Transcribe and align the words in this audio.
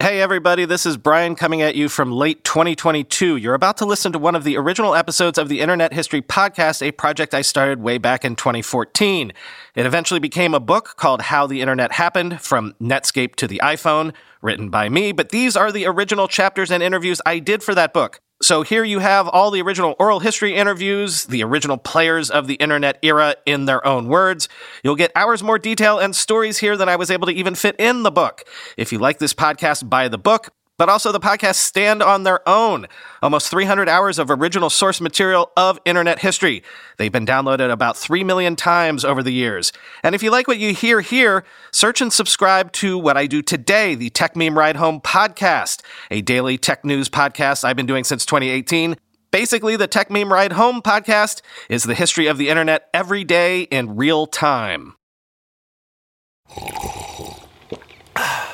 Hey, 0.00 0.20
everybody, 0.20 0.64
this 0.64 0.86
is 0.86 0.96
Brian 0.96 1.34
coming 1.34 1.60
at 1.60 1.74
you 1.74 1.88
from 1.88 2.12
late 2.12 2.44
2022. 2.44 3.34
You're 3.34 3.54
about 3.54 3.78
to 3.78 3.84
listen 3.84 4.12
to 4.12 4.18
one 4.20 4.36
of 4.36 4.44
the 4.44 4.56
original 4.56 4.94
episodes 4.94 5.38
of 5.38 5.48
the 5.48 5.58
Internet 5.58 5.92
History 5.92 6.22
Podcast, 6.22 6.86
a 6.86 6.92
project 6.92 7.34
I 7.34 7.42
started 7.42 7.80
way 7.80 7.98
back 7.98 8.24
in 8.24 8.36
2014. 8.36 9.32
It 9.74 9.86
eventually 9.86 10.20
became 10.20 10.54
a 10.54 10.60
book 10.60 10.94
called 10.98 11.22
How 11.22 11.48
the 11.48 11.60
Internet 11.60 11.90
Happened 11.90 12.40
From 12.40 12.76
Netscape 12.80 13.34
to 13.34 13.48
the 13.48 13.60
iPhone, 13.60 14.14
written 14.40 14.70
by 14.70 14.88
me, 14.88 15.10
but 15.10 15.30
these 15.30 15.56
are 15.56 15.72
the 15.72 15.86
original 15.86 16.28
chapters 16.28 16.70
and 16.70 16.80
interviews 16.80 17.20
I 17.26 17.40
did 17.40 17.64
for 17.64 17.74
that 17.74 17.92
book. 17.92 18.20
So 18.40 18.62
here 18.62 18.84
you 18.84 19.00
have 19.00 19.26
all 19.26 19.50
the 19.50 19.60
original 19.62 19.96
oral 19.98 20.20
history 20.20 20.54
interviews, 20.54 21.26
the 21.26 21.42
original 21.42 21.76
players 21.76 22.30
of 22.30 22.46
the 22.46 22.54
internet 22.54 22.98
era 23.02 23.34
in 23.46 23.64
their 23.64 23.84
own 23.84 24.06
words. 24.06 24.48
You'll 24.84 24.94
get 24.94 25.10
hours 25.16 25.42
more 25.42 25.58
detail 25.58 25.98
and 25.98 26.14
stories 26.14 26.58
here 26.58 26.76
than 26.76 26.88
I 26.88 26.94
was 26.94 27.10
able 27.10 27.26
to 27.26 27.32
even 27.32 27.56
fit 27.56 27.74
in 27.80 28.04
the 28.04 28.12
book. 28.12 28.44
If 28.76 28.92
you 28.92 29.00
like 29.00 29.18
this 29.18 29.34
podcast, 29.34 29.88
buy 29.88 30.06
the 30.06 30.18
book 30.18 30.50
but 30.78 30.88
also 30.88 31.12
the 31.12 31.20
podcasts 31.20 31.56
stand 31.56 32.02
on 32.02 32.22
their 32.22 32.48
own. 32.48 32.86
Almost 33.20 33.50
300 33.50 33.88
hours 33.88 34.18
of 34.18 34.30
original 34.30 34.70
source 34.70 35.00
material 35.00 35.50
of 35.56 35.78
internet 35.84 36.20
history. 36.20 36.62
They've 36.96 37.12
been 37.12 37.26
downloaded 37.26 37.70
about 37.70 37.96
3 37.96 38.24
million 38.24 38.56
times 38.56 39.04
over 39.04 39.22
the 39.22 39.32
years. 39.32 39.72
And 40.02 40.14
if 40.14 40.22
you 40.22 40.30
like 40.30 40.48
what 40.48 40.58
you 40.58 40.72
hear 40.72 41.00
here, 41.00 41.44
search 41.72 42.00
and 42.00 42.12
subscribe 42.12 42.72
to 42.72 42.96
what 42.96 43.16
I 43.16 43.26
do 43.26 43.42
today, 43.42 43.94
the 43.94 44.10
Techmeme 44.10 44.56
Ride 44.56 44.76
Home 44.76 45.00
podcast, 45.00 45.82
a 46.10 46.22
daily 46.22 46.56
tech 46.56 46.84
news 46.84 47.08
podcast 47.08 47.64
I've 47.64 47.76
been 47.76 47.86
doing 47.86 48.04
since 48.04 48.24
2018. 48.24 48.96
Basically, 49.30 49.76
the 49.76 49.88
Techmeme 49.88 50.30
Ride 50.30 50.52
Home 50.52 50.80
podcast 50.80 51.42
is 51.68 51.84
the 51.84 51.94
history 51.94 52.28
of 52.28 52.38
the 52.38 52.48
internet 52.48 52.88
every 52.94 53.24
day 53.24 53.62
in 53.62 53.96
real 53.96 54.26
time. 54.26 54.94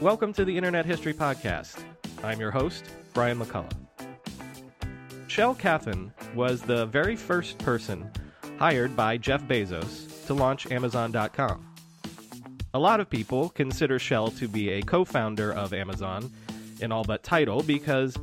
Welcome 0.00 0.32
to 0.34 0.44
the 0.44 0.56
Internet 0.56 0.86
History 0.86 1.12
Podcast. 1.12 1.82
I'm 2.22 2.38
your 2.38 2.52
host, 2.52 2.84
Brian 3.14 3.36
McCullough. 3.36 3.72
Shel 5.26 5.56
Kaphan 5.56 6.12
was 6.36 6.62
the 6.62 6.86
very 6.86 7.16
first 7.16 7.58
person 7.58 8.08
hired 8.60 8.94
by 8.94 9.16
Jeff 9.16 9.42
Bezos 9.42 10.24
to 10.28 10.34
launch 10.34 10.70
Amazon.com. 10.70 11.66
A 12.74 12.78
lot 12.78 13.00
of 13.00 13.10
people 13.10 13.48
consider 13.48 13.98
Shel 13.98 14.30
to 14.30 14.46
be 14.46 14.68
a 14.70 14.82
co 14.82 15.04
founder 15.04 15.52
of 15.52 15.74
Amazon 15.74 16.30
in 16.80 16.92
all 16.92 17.02
but 17.02 17.24
title 17.24 17.64
because 17.64 18.16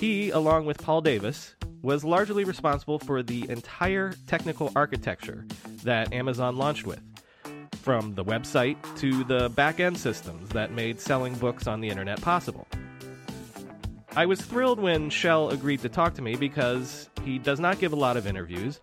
he, 0.00 0.30
along 0.30 0.66
with 0.66 0.78
Paul 0.78 1.02
Davis, 1.02 1.54
was 1.82 2.02
largely 2.02 2.42
responsible 2.42 2.98
for 2.98 3.22
the 3.22 3.48
entire 3.48 4.12
technical 4.26 4.72
architecture 4.74 5.46
that 5.84 6.12
Amazon 6.12 6.56
launched 6.56 6.84
with 6.84 7.00
from 7.82 8.14
the 8.14 8.24
website 8.24 8.76
to 8.98 9.24
the 9.24 9.48
back 9.50 9.80
end 9.80 9.98
systems 9.98 10.48
that 10.50 10.72
made 10.72 11.00
selling 11.00 11.34
books 11.34 11.66
on 11.66 11.80
the 11.80 11.88
internet 11.88 12.20
possible. 12.20 12.66
I 14.14 14.26
was 14.26 14.40
thrilled 14.40 14.78
when 14.78 15.10
Shel 15.10 15.50
agreed 15.50 15.80
to 15.80 15.88
talk 15.88 16.14
to 16.14 16.22
me 16.22 16.36
because 16.36 17.08
he 17.24 17.38
does 17.38 17.58
not 17.58 17.78
give 17.78 17.92
a 17.92 17.96
lot 17.96 18.16
of 18.16 18.26
interviews, 18.26 18.78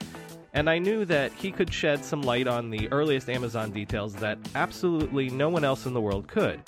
and 0.54 0.70
I 0.70 0.80
knew 0.80 1.06
that 1.06 1.32
he 1.34 1.52
could 1.52 1.72
shed 1.72 2.04
some 2.04 2.24
light 2.24 2.48
on 2.48 2.72
the 2.72 2.92
earliest 2.92 3.30
Amazon 3.30 3.72
details 3.72 4.16
that 4.16 4.40
absolutely 4.56 5.30
no 5.30 5.48
one 5.50 5.64
else 5.64 5.86
in 5.86 5.94
the 5.94 6.02
world 6.02 6.28
could. 6.28 6.62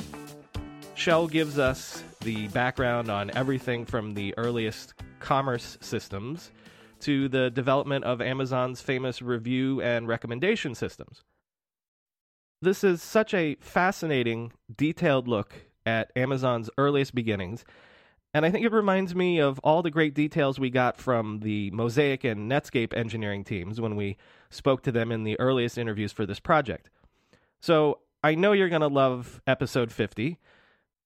Shel 0.93 1.27
gives 1.27 1.57
us 1.57 2.03
the 2.21 2.47
background 2.49 3.09
on 3.09 3.31
everything 3.35 3.85
from 3.85 4.13
the 4.13 4.35
earliest 4.37 4.93
commerce 5.19 5.77
systems 5.81 6.51
to 6.99 7.27
the 7.27 7.49
development 7.49 8.05
of 8.05 8.21
Amazon's 8.21 8.79
famous 8.79 9.21
review 9.21 9.81
and 9.81 10.07
recommendation 10.07 10.75
systems. 10.75 11.23
This 12.61 12.83
is 12.83 13.01
such 13.01 13.33
a 13.33 13.55
fascinating, 13.59 14.51
detailed 14.75 15.27
look 15.27 15.53
at 15.85 16.11
Amazon's 16.15 16.69
earliest 16.77 17.15
beginnings, 17.15 17.65
and 18.33 18.45
I 18.45 18.51
think 18.51 18.65
it 18.65 18.71
reminds 18.71 19.13
me 19.13 19.39
of 19.39 19.59
all 19.59 19.81
the 19.81 19.89
great 19.89 20.13
details 20.13 20.59
we 20.59 20.69
got 20.69 20.95
from 20.95 21.39
the 21.39 21.71
Mosaic 21.71 22.23
and 22.23 22.49
Netscape 22.49 22.95
engineering 22.95 23.43
teams 23.43 23.81
when 23.81 23.95
we 23.95 24.15
spoke 24.49 24.83
to 24.83 24.91
them 24.91 25.11
in 25.11 25.23
the 25.23 25.39
earliest 25.39 25.77
interviews 25.77 26.13
for 26.13 26.25
this 26.25 26.39
project. 26.39 26.89
So 27.59 27.99
I 28.23 28.35
know 28.35 28.53
you're 28.53 28.69
going 28.69 28.81
to 28.81 28.87
love 28.87 29.41
episode 29.47 29.91
50, 29.91 30.37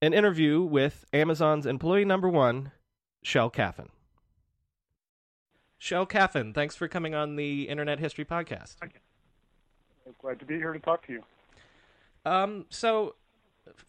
an 0.02 0.14
interview 0.14 0.62
with 0.62 1.06
Amazon's 1.14 1.66
employee 1.66 2.06
number 2.06 2.30
one, 2.30 2.74
Shel 3.24 3.50
Kaphan. 3.50 3.88
Shel 5.78 6.06
Kaphan, 6.06 6.54
thanks 6.54 6.76
for 6.76 6.88
coming 6.88 7.16
on 7.16 7.38
the 7.38 7.70
Internet 7.70 8.00
History 8.00 8.26
Podcast. 8.26 8.76
I'm 8.82 8.92
Glad 10.22 10.40
to 10.40 10.46
be 10.46 10.56
here 10.56 10.74
to 10.74 10.80
talk 10.80 11.06
to 11.08 11.14
you. 11.14 11.24
Um, 12.26 12.66
so, 12.70 13.16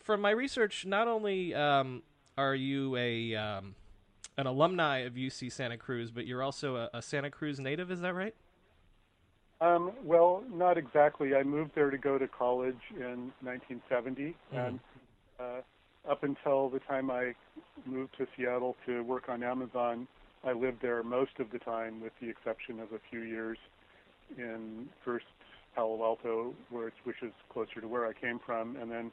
from 0.01 0.21
my 0.21 0.31
research, 0.31 0.85
not 0.87 1.09
only 1.09 1.55
um, 1.55 2.03
are 2.37 2.55
you 2.55 2.97
a 2.97 3.35
um, 3.35 3.75
an 4.37 4.47
alumni 4.47 4.99
of 4.99 5.15
UC 5.15 5.51
Santa 5.53 5.77
Cruz, 5.77 6.11
but 6.11 6.27
you're 6.27 6.43
also 6.43 6.77
a, 6.77 6.91
a 6.95 7.03
Santa 7.03 7.31
Cruz 7.31 7.59
native. 7.59 7.91
Is 7.91 8.01
that 8.01 8.15
right? 8.15 8.35
Um, 9.61 9.93
well, 10.05 10.43
not 10.53 10.77
exactly. 10.77 11.35
I 11.35 11.43
moved 11.43 11.71
there 11.75 11.91
to 11.91 11.97
go 11.97 12.19
to 12.19 12.29
college 12.29 12.81
in 12.95 13.33
1970, 13.41 14.23
mm-hmm. 14.23 14.57
and 14.57 14.81
uh, 15.41 16.11
up 16.11 16.23
until 16.23 16.69
the 16.69 16.81
time 16.81 17.11
I 17.11 17.35
moved 17.87 18.17
to 18.19 18.27
Seattle 18.37 18.77
to 18.85 19.03
work 19.03 19.29
on 19.29 19.43
Amazon, 19.43 20.07
I 20.45 20.53
lived 20.53 20.83
there 20.83 21.03
most 21.03 21.39
of 21.39 21.51
the 21.51 21.59
time, 21.59 22.03
with 22.03 22.13
the 22.21 22.29
exception 22.29 22.81
of 22.81 22.93
a 22.93 23.01
few 23.11 23.23
years 23.23 23.57
in 24.37 24.89
first 25.05 25.25
Palo 25.77 26.03
Alto, 26.03 26.55
where 26.71 26.89
it's, 26.89 26.97
which 27.05 27.23
is 27.23 27.33
closer 27.51 27.83
to 27.83 27.87
where 27.87 28.07
I 28.07 28.15
came 28.15 28.41
from, 28.45 28.77
and 28.77 28.91
then 28.91 29.13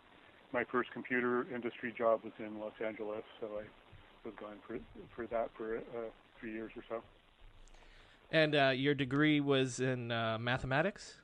my 0.53 0.63
first 0.63 0.91
computer 0.91 1.45
industry 1.53 1.93
job 1.95 2.21
was 2.23 2.31
in 2.39 2.57
Los 2.59 2.71
Angeles, 2.83 3.23
so 3.41 3.47
I 3.47 3.63
was 4.23 4.33
going 4.39 4.57
for 4.65 4.79
for 5.13 5.27
that 5.27 5.49
for 5.57 5.77
uh, 5.77 6.09
three 6.39 6.53
years 6.53 6.71
or 6.77 6.83
so. 6.87 7.03
And 8.31 8.55
uh, 8.55 8.69
your 8.69 8.95
degree 8.95 9.41
was 9.41 9.81
in 9.81 10.11
uh, 10.11 10.37
mathematics. 10.39 11.15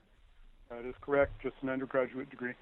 That 0.69 0.85
is 0.85 0.95
correct, 1.01 1.41
just 1.41 1.55
an 1.61 1.69
undergraduate 1.69 2.29
degree. 2.29 2.53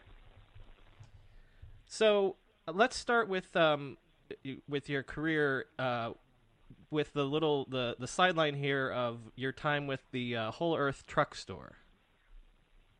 So 1.87 2.35
uh, 2.67 2.73
let's 2.75 2.95
start 2.95 3.27
with 3.27 3.55
um, 3.55 3.97
with 4.69 4.87
your 4.87 5.01
career. 5.01 5.65
Uh, 5.79 6.11
with 6.89 7.11
the 7.13 7.25
little 7.25 7.65
the 7.69 7.95
the 7.99 8.07
sideline 8.07 8.53
here 8.53 8.89
of 8.89 9.19
your 9.35 9.51
time 9.51 9.87
with 9.87 10.01
the 10.11 10.35
uh, 10.35 10.51
Whole 10.51 10.77
Earth 10.77 11.05
Truck 11.07 11.35
Store. 11.35 11.77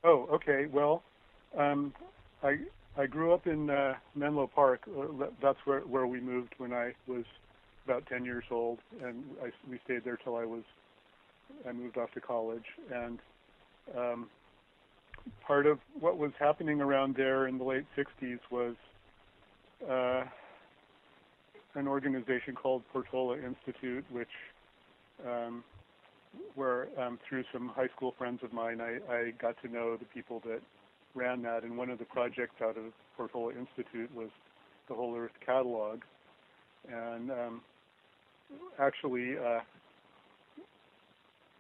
Oh, 0.08 0.26
okay. 0.32 0.68
Well, 0.72 1.04
um, 1.58 1.94
I 2.42 2.56
I 2.98 3.08
grew 3.08 3.34
up 3.34 3.46
in 3.46 3.70
uh, 3.70 3.96
Menlo 4.16 4.48
Park. 4.48 4.88
Uh, 4.88 5.26
that's 5.42 5.58
where 5.66 5.82
where 5.82 6.08
we 6.08 6.22
moved 6.22 6.54
when 6.60 6.72
I 6.72 6.94
was 7.08 7.26
about 7.84 8.06
10 8.08 8.24
years 8.24 8.46
old, 8.50 8.80
and 9.04 9.22
I, 9.44 9.50
we 9.70 9.80
stayed 9.84 10.06
there 10.06 10.18
till 10.24 10.38
I 10.38 10.46
was 10.46 10.64
I 11.68 11.74
moved 11.74 11.98
off 11.98 12.10
to 12.14 12.22
college. 12.22 12.64
And 12.94 13.20
um, 13.98 14.30
part 15.46 15.66
of 15.66 15.78
what 16.00 16.18
was 16.18 16.32
happening 16.40 16.80
around 16.80 17.16
there 17.18 17.48
in 17.48 17.58
the 17.58 17.66
late 17.66 17.86
60s 17.98 18.40
was 18.50 18.76
uh, 19.90 20.24
an 21.76 21.86
organization 21.86 22.56
called 22.56 22.82
Portola 22.94 23.36
Institute, 23.40 24.06
which 24.10 24.28
um, 25.28 25.66
where 26.56 26.88
um, 27.00 27.20
through 27.28 27.44
some 27.54 27.70
high 27.70 27.88
school 27.96 28.14
friends 28.18 28.40
of 28.44 28.54
mine, 28.54 28.82
I, 28.82 29.00
I 29.12 29.32
got 29.40 29.56
to 29.64 29.72
know 29.72 29.98
the 29.98 30.06
people 30.06 30.42
that 30.46 30.62
ran 31.16 31.42
that. 31.44 31.64
And 31.64 31.78
one 31.78 31.90
of 31.90 32.00
the 32.00 32.06
projects 32.06 32.62
out 32.62 32.78
of 32.78 32.86
Portola 33.16 33.54
Institute 33.54 34.14
was 34.16 34.30
the 34.88 34.96
Whole 34.96 35.16
Earth 35.18 35.32
catalog, 35.46 36.02
and 36.92 37.32
um, 37.32 37.62
actually. 38.80 39.38
Uh, 39.38 39.60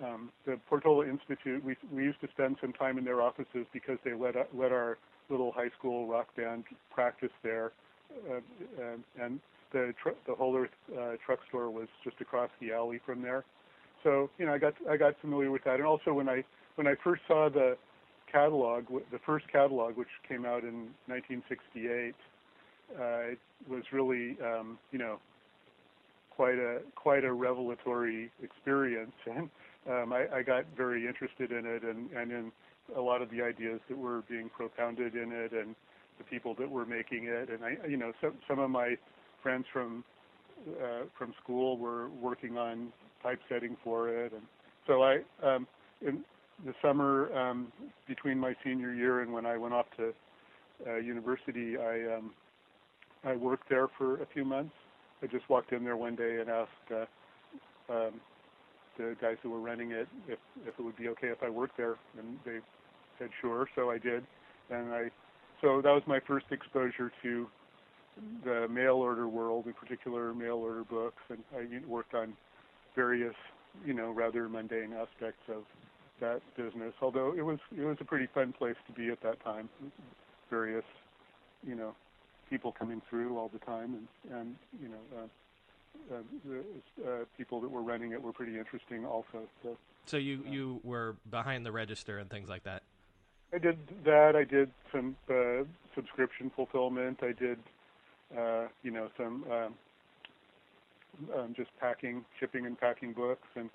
um, 0.03 0.29
the 0.45 0.59
Portola 0.69 1.07
Institute, 1.07 1.63
we, 1.63 1.75
we 1.91 2.03
used 2.03 2.21
to 2.21 2.27
spend 2.29 2.57
some 2.61 2.71
time 2.73 2.97
in 2.97 3.03
their 3.03 3.21
offices 3.21 3.65
because 3.73 3.97
they 4.05 4.13
let, 4.13 4.35
let 4.53 4.71
our 4.71 4.97
little 5.29 5.51
high 5.51 5.69
school 5.77 6.07
rock 6.07 6.27
band 6.35 6.65
practice 6.91 7.31
there. 7.43 7.71
Uh, 8.29 8.39
and, 8.79 9.03
and 9.19 9.39
the, 9.71 9.93
tr- 10.01 10.17
the 10.27 10.35
Whole 10.35 10.55
Earth 10.55 10.69
uh, 10.97 11.13
truck 11.25 11.39
store 11.49 11.69
was 11.69 11.87
just 12.03 12.15
across 12.21 12.49
the 12.61 12.71
alley 12.71 12.99
from 13.05 13.21
there. 13.21 13.43
So, 14.03 14.29
you 14.37 14.45
know, 14.45 14.53
I 14.53 14.57
got, 14.57 14.73
I 14.89 14.97
got 14.97 15.19
familiar 15.21 15.51
with 15.51 15.63
that. 15.65 15.75
And 15.75 15.85
also 15.85 16.13
when 16.13 16.29
I, 16.29 16.43
when 16.75 16.87
I 16.87 16.93
first 17.03 17.21
saw 17.27 17.49
the 17.49 17.77
catalog, 18.31 18.85
the 19.11 19.19
first 19.25 19.45
catalog, 19.51 19.97
which 19.97 20.07
came 20.27 20.45
out 20.45 20.63
in 20.63 20.89
1968, 21.07 22.13
uh, 22.95 23.01
it 23.31 23.39
was 23.69 23.83
really, 23.91 24.37
um, 24.43 24.77
you 24.91 24.99
know, 24.99 25.19
quite 26.29 26.57
a, 26.57 26.79
quite 26.95 27.23
a 27.23 27.33
revelatory 27.33 28.31
experience. 28.43 29.13
And, 29.27 29.49
um, 29.89 30.11
I, 30.11 30.39
I 30.39 30.43
got 30.43 30.65
very 30.75 31.07
interested 31.07 31.53
in 31.53 31.65
it 31.65 31.83
and, 31.83 32.11
and 32.11 32.29
in 32.29 32.51
a 32.95 33.01
lot 33.01 33.21
of 33.21 33.29
the 33.29 33.41
ideas 33.41 33.79
that 33.89 33.97
were 33.97 34.23
being 34.29 34.49
propounded 34.49 35.15
in 35.15 35.31
it 35.31 35.51
and 35.51 35.75
the 36.17 36.23
people 36.23 36.55
that 36.59 36.69
were 36.69 36.85
making 36.85 37.25
it. 37.25 37.49
And 37.49 37.63
I, 37.63 37.77
you 37.87 37.97
know, 37.97 38.11
some 38.21 38.33
some 38.47 38.59
of 38.59 38.69
my 38.69 38.97
friends 39.41 39.65
from 39.71 40.03
uh, 40.81 41.03
from 41.17 41.33
school 41.43 41.77
we 41.77 41.83
were 41.83 42.09
working 42.09 42.57
on 42.57 42.91
typesetting 43.23 43.77
for 43.83 44.09
it, 44.09 44.33
and 44.33 44.43
so 44.85 45.03
I, 45.03 45.19
um, 45.43 45.67
in 46.05 46.23
the 46.65 46.73
summer 46.81 47.35
um, 47.37 47.71
between 48.07 48.39
my 48.39 48.53
senior 48.63 48.93
year 48.93 49.21
and 49.21 49.31
when 49.31 49.45
I 49.45 49.57
went 49.57 49.73
off 49.73 49.85
to 49.97 50.13
uh, 50.87 50.95
university, 50.97 51.77
I 51.77 52.15
um, 52.15 52.31
I 53.23 53.35
worked 53.35 53.69
there 53.69 53.87
for 53.97 54.21
a 54.21 54.25
few 54.33 54.45
months. 54.45 54.73
I 55.21 55.27
just 55.27 55.49
walked 55.49 55.71
in 55.71 55.83
there 55.83 55.97
one 55.97 56.15
day 56.15 56.39
and 56.39 56.49
asked. 56.49 56.91
Uh, 56.91 57.05
um, 57.89 58.21
the 58.97 59.15
guys 59.21 59.37
who 59.43 59.49
were 59.49 59.59
running 59.59 59.91
it 59.91 60.07
if 60.27 60.39
if 60.65 60.73
it 60.77 60.81
would 60.81 60.97
be 60.97 61.07
okay 61.09 61.27
if 61.27 61.41
I 61.43 61.49
worked 61.49 61.77
there, 61.77 61.95
and 62.17 62.37
they 62.45 62.59
said 63.19 63.29
sure. 63.41 63.67
So 63.75 63.89
I 63.89 63.97
did, 63.97 64.25
and 64.69 64.93
I 64.93 65.11
so 65.61 65.81
that 65.81 65.91
was 65.91 66.03
my 66.07 66.19
first 66.27 66.47
exposure 66.51 67.11
to 67.23 67.47
the 68.43 68.67
mail 68.67 68.95
order 68.95 69.27
world, 69.27 69.65
in 69.65 69.73
particular 69.73 70.33
mail 70.33 70.55
order 70.55 70.83
books, 70.83 71.21
and 71.29 71.39
I 71.55 71.65
worked 71.87 72.13
on 72.13 72.33
various 72.95 73.35
you 73.85 73.93
know 73.93 74.11
rather 74.11 74.49
mundane 74.49 74.93
aspects 74.93 75.43
of 75.49 75.63
that 76.19 76.41
business. 76.55 76.93
Although 77.01 77.33
it 77.37 77.43
was 77.43 77.59
it 77.75 77.83
was 77.83 77.97
a 77.99 78.05
pretty 78.05 78.27
fun 78.33 78.53
place 78.53 78.75
to 78.87 78.93
be 78.93 79.09
at 79.09 79.21
that 79.21 79.43
time. 79.43 79.69
Various 80.49 80.85
you 81.65 81.75
know 81.75 81.95
people 82.49 82.71
coming 82.71 83.01
through 83.09 83.37
all 83.37 83.49
the 83.51 83.59
time, 83.59 83.93
and 83.95 84.37
and 84.37 84.55
you 84.81 84.89
know. 84.89 85.19
Uh, 85.23 85.27
uh, 86.13 86.17
the 86.45 86.63
uh, 87.03 87.25
people 87.37 87.59
that 87.59 87.69
were 87.69 87.81
running 87.81 88.11
it 88.11 88.21
were 88.21 88.31
pretty 88.31 88.57
interesting 88.57 89.03
also. 89.03 89.49
So, 89.63 89.75
so 90.05 90.17
you 90.17 90.43
you 90.47 90.79
were 90.83 91.15
behind 91.29 91.65
the 91.65 91.71
register 91.71 92.19
and 92.19 92.29
things 92.29 92.47
like 92.47 92.63
that. 92.63 92.83
I 93.53 93.57
did 93.57 93.77
that. 94.05 94.35
I 94.35 94.43
did 94.43 94.71
some 94.91 95.15
uh, 95.29 95.63
subscription 95.95 96.51
fulfillment. 96.55 97.19
I 97.21 97.31
did, 97.31 97.59
uh, 98.35 98.67
you 98.83 98.91
know, 98.91 99.09
some 99.17 99.43
um, 99.51 99.73
um, 101.35 101.53
just 101.55 101.69
packing, 101.79 102.25
shipping, 102.39 102.65
and 102.65 102.79
packing 102.79 103.13
books, 103.13 103.47
and 103.55 103.69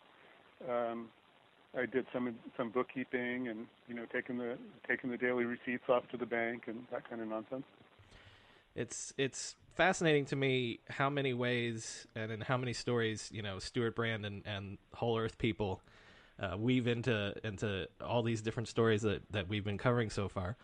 um, 0.69 1.08
I 1.76 1.87
did 1.87 2.06
some 2.12 2.34
some 2.56 2.70
bookkeeping, 2.70 3.49
and 3.49 3.66
you 3.88 3.94
know, 3.94 4.04
taking 4.12 4.38
the 4.38 4.58
taking 4.88 5.10
the 5.10 5.16
daily 5.16 5.44
receipts 5.44 5.88
off 5.88 6.08
to 6.10 6.16
the 6.16 6.26
bank 6.26 6.64
and 6.66 6.84
that 6.90 7.08
kind 7.08 7.22
of 7.22 7.28
nonsense. 7.28 7.64
It's 8.75 9.12
it's 9.19 9.56
fascinating 9.75 10.26
to 10.26 10.37
me 10.37 10.81
how 10.88 11.08
many 11.08 11.32
ways 11.32 12.06
and 12.14 12.31
in 12.31 12.40
how 12.43 12.56
many 12.56 12.72
stories 12.72 13.31
you 13.32 13.43
know 13.43 13.58
Stewart 13.58 13.96
Brand 13.96 14.26
and, 14.26 14.43
and 14.46 14.78
Whole 14.94 15.19
Earth 15.19 15.38
people 15.38 15.81
uh, 16.40 16.56
weave 16.56 16.87
into 16.87 17.34
into 17.44 17.88
all 18.05 18.22
these 18.22 18.43
different 18.43 18.69
stories 18.69 19.02
that, 19.02 19.22
that 19.31 19.48
we've 19.48 19.64
been 19.64 19.78
covering 19.78 20.10
so 20.10 20.28
far. 20.28 20.56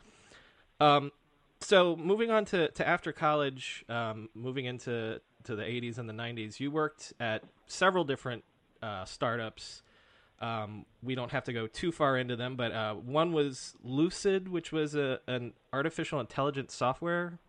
Um, 0.80 1.12
so 1.60 1.96
moving 1.96 2.30
on 2.30 2.44
to, 2.46 2.68
to 2.72 2.86
after 2.86 3.12
college, 3.12 3.84
um, 3.88 4.28
moving 4.34 4.64
into 4.64 5.20
to 5.44 5.56
the 5.56 5.62
80s 5.62 5.98
and 5.98 6.08
the 6.08 6.12
90s, 6.14 6.60
you 6.60 6.70
worked 6.70 7.12
at 7.20 7.42
several 7.66 8.04
different 8.04 8.44
uh, 8.82 9.04
startups. 9.04 9.82
Um, 10.40 10.86
we 11.02 11.14
don't 11.14 11.32
have 11.32 11.44
to 11.44 11.52
go 11.52 11.66
too 11.66 11.90
far 11.90 12.16
into 12.16 12.36
them, 12.36 12.56
but 12.56 12.72
uh, 12.72 12.94
one 12.94 13.32
was 13.32 13.74
Lucid, 13.82 14.48
which 14.48 14.70
was 14.70 14.94
a, 14.94 15.18
an 15.26 15.54
artificial 15.72 16.20
intelligence 16.20 16.74
software 16.74 17.40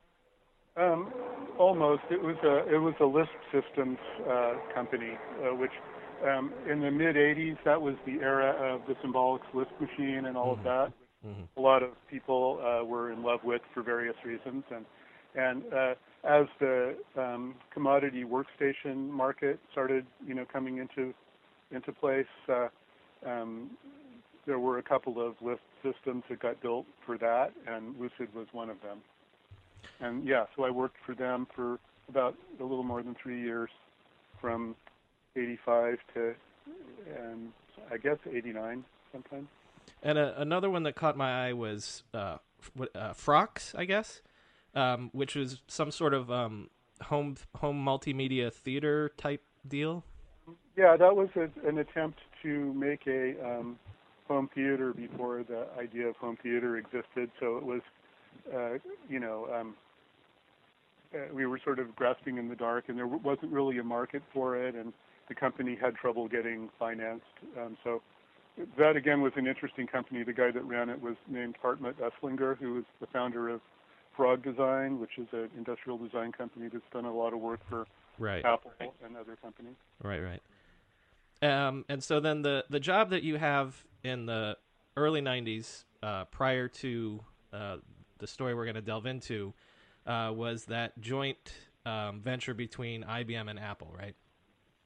um, 0.79 1.11
almost. 1.57 2.03
It 2.09 2.21
was 2.21 2.37
a 2.43 2.73
it 2.73 2.77
was 2.77 2.93
a 2.99 3.05
Lisp 3.05 3.31
systems 3.51 3.97
uh, 4.29 4.53
company, 4.73 5.17
uh, 5.43 5.55
which 5.55 5.71
um, 6.23 6.53
in 6.69 6.79
the 6.79 6.91
mid 6.91 7.15
'80s 7.15 7.57
that 7.65 7.81
was 7.81 7.95
the 8.05 8.19
era 8.21 8.51
of 8.73 8.81
the 8.87 8.93
Symbolics 9.05 9.53
Lisp 9.53 9.71
machine 9.79 10.25
and 10.25 10.37
all 10.37 10.55
mm-hmm. 10.55 10.67
of 10.67 10.91
that. 10.91 10.93
Mm-hmm. 11.25 11.59
A 11.59 11.61
lot 11.61 11.83
of 11.83 11.91
people 12.09 12.59
uh, 12.61 12.85
were 12.85 13.11
in 13.11 13.23
love 13.23 13.41
with 13.43 13.61
for 13.73 13.83
various 13.83 14.15
reasons, 14.25 14.63
and 14.73 14.85
and 15.35 15.63
uh, 15.73 15.93
as 16.23 16.47
the 16.59 16.95
um, 17.17 17.55
commodity 17.73 18.23
workstation 18.23 19.09
market 19.09 19.59
started, 19.71 20.05
you 20.25 20.33
know, 20.33 20.45
coming 20.51 20.77
into 20.77 21.13
into 21.71 21.91
place, 21.91 22.25
uh, 22.47 22.67
um, 23.25 23.71
there 24.45 24.59
were 24.59 24.79
a 24.79 24.83
couple 24.83 25.25
of 25.25 25.35
Lisp 25.41 25.61
systems 25.83 26.23
that 26.29 26.39
got 26.39 26.61
built 26.61 26.85
for 27.05 27.17
that, 27.17 27.51
and 27.67 27.95
Lucid 27.99 28.33
was 28.33 28.47
one 28.53 28.69
of 28.69 28.81
them 28.81 28.99
and 29.99 30.27
yeah, 30.27 30.45
so 30.55 30.63
I 30.63 30.69
worked 30.69 30.97
for 31.05 31.15
them 31.15 31.47
for 31.55 31.79
about 32.07 32.35
a 32.59 32.63
little 32.63 32.83
more 32.83 33.03
than 33.03 33.15
three 33.21 33.41
years, 33.41 33.69
from 34.41 34.75
'85 35.35 35.97
to, 36.13 36.33
and 37.23 37.49
I 37.91 37.97
guess 37.97 38.17
'89 38.31 38.83
sometime. 39.11 39.47
And 40.01 40.17
uh, 40.17 40.33
another 40.37 40.69
one 40.69 40.83
that 40.83 40.95
caught 40.95 41.17
my 41.17 41.47
eye 41.47 41.53
was 41.53 42.03
uh, 42.13 42.37
uh, 42.95 43.13
Frox, 43.13 43.77
I 43.77 43.85
guess, 43.85 44.21
um, 44.75 45.09
which 45.13 45.35
was 45.35 45.61
some 45.67 45.91
sort 45.91 46.13
of 46.13 46.31
um, 46.31 46.69
home 47.03 47.37
home 47.57 47.83
multimedia 47.83 48.51
theater 48.53 49.11
type 49.17 49.43
deal. 49.67 50.03
Yeah, 50.77 50.95
that 50.95 51.15
was 51.15 51.29
a, 51.35 51.49
an 51.67 51.79
attempt 51.79 52.19
to 52.43 52.73
make 52.73 53.05
a 53.07 53.35
um, 53.45 53.77
home 54.27 54.49
theater 54.55 54.93
before 54.93 55.43
the 55.43 55.67
idea 55.77 56.07
of 56.07 56.15
home 56.15 56.37
theater 56.41 56.77
existed. 56.77 57.29
So 57.39 57.57
it 57.57 57.63
was 57.63 57.81
uh, 58.53 58.77
you 59.09 59.19
know, 59.19 59.47
um, 59.53 59.75
uh, 61.13 61.33
we 61.33 61.45
were 61.45 61.59
sort 61.63 61.79
of 61.79 61.95
grasping 61.95 62.37
in 62.37 62.49
the 62.49 62.55
dark, 62.55 62.85
and 62.87 62.97
there 62.97 63.07
wasn't 63.07 63.51
really 63.51 63.77
a 63.79 63.83
market 63.83 64.21
for 64.33 64.55
it, 64.55 64.75
and 64.75 64.93
the 65.27 65.35
company 65.35 65.77
had 65.79 65.95
trouble 65.95 66.27
getting 66.27 66.69
financed. 66.79 67.25
Um, 67.57 67.77
so 67.83 68.01
that 68.77 68.95
again 68.95 69.21
was 69.21 69.33
an 69.35 69.47
interesting 69.47 69.87
company. 69.87 70.23
The 70.23 70.33
guy 70.33 70.51
that 70.51 70.63
ran 70.63 70.89
it 70.89 71.01
was 71.01 71.15
named 71.27 71.55
Hartmut 71.63 71.95
Esslinger, 71.95 72.57
who 72.57 72.75
was 72.75 72.83
the 72.99 73.07
founder 73.07 73.49
of 73.49 73.61
Frog 74.15 74.43
Design, 74.43 74.99
which 74.99 75.17
is 75.17 75.27
an 75.31 75.49
industrial 75.57 75.97
design 75.97 76.31
company 76.31 76.69
that's 76.71 76.83
done 76.91 77.05
a 77.05 77.13
lot 77.13 77.33
of 77.33 77.39
work 77.39 77.61
for 77.69 77.87
right. 78.17 78.43
Apple 78.43 78.71
and 79.05 79.15
other 79.15 79.37
companies. 79.41 79.75
Right, 80.03 80.21
right. 80.21 80.41
Um, 81.41 81.85
and 81.87 82.03
so 82.03 82.19
then 82.19 82.41
the 82.41 82.65
the 82.69 82.79
job 82.79 83.11
that 83.11 83.23
you 83.23 83.37
have 83.37 83.81
in 84.03 84.25
the 84.25 84.57
early 84.97 85.21
'90s, 85.21 85.85
uh, 86.03 86.25
prior 86.25 86.67
to 86.67 87.21
uh, 87.53 87.77
the 88.17 88.27
story 88.27 88.53
we're 88.53 88.65
going 88.65 88.75
to 88.75 88.81
delve 88.81 89.05
into 89.05 89.53
uh, 90.05 90.31
was 90.35 90.65
that 90.65 90.99
joint 90.99 91.53
um, 91.85 92.19
venture 92.19 92.53
between 92.53 93.03
IBM 93.03 93.49
and 93.49 93.59
Apple, 93.59 93.93
right? 93.97 94.15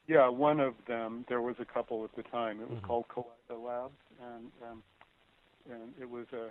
Yeah, 0.07 0.27
one 0.27 0.59
of 0.59 0.73
them. 0.87 1.25
There 1.29 1.41
was 1.41 1.55
a 1.59 1.65
couple 1.65 2.03
at 2.03 2.15
the 2.15 2.23
time. 2.23 2.59
It 2.59 2.69
was 2.69 2.77
mm-hmm. 2.79 2.87
called 2.87 3.05
Kaleida 3.07 3.63
Labs, 3.63 3.93
and 4.21 4.51
um, 4.69 4.83
and 5.71 5.93
it 5.99 6.09
was 6.09 6.25
a 6.33 6.49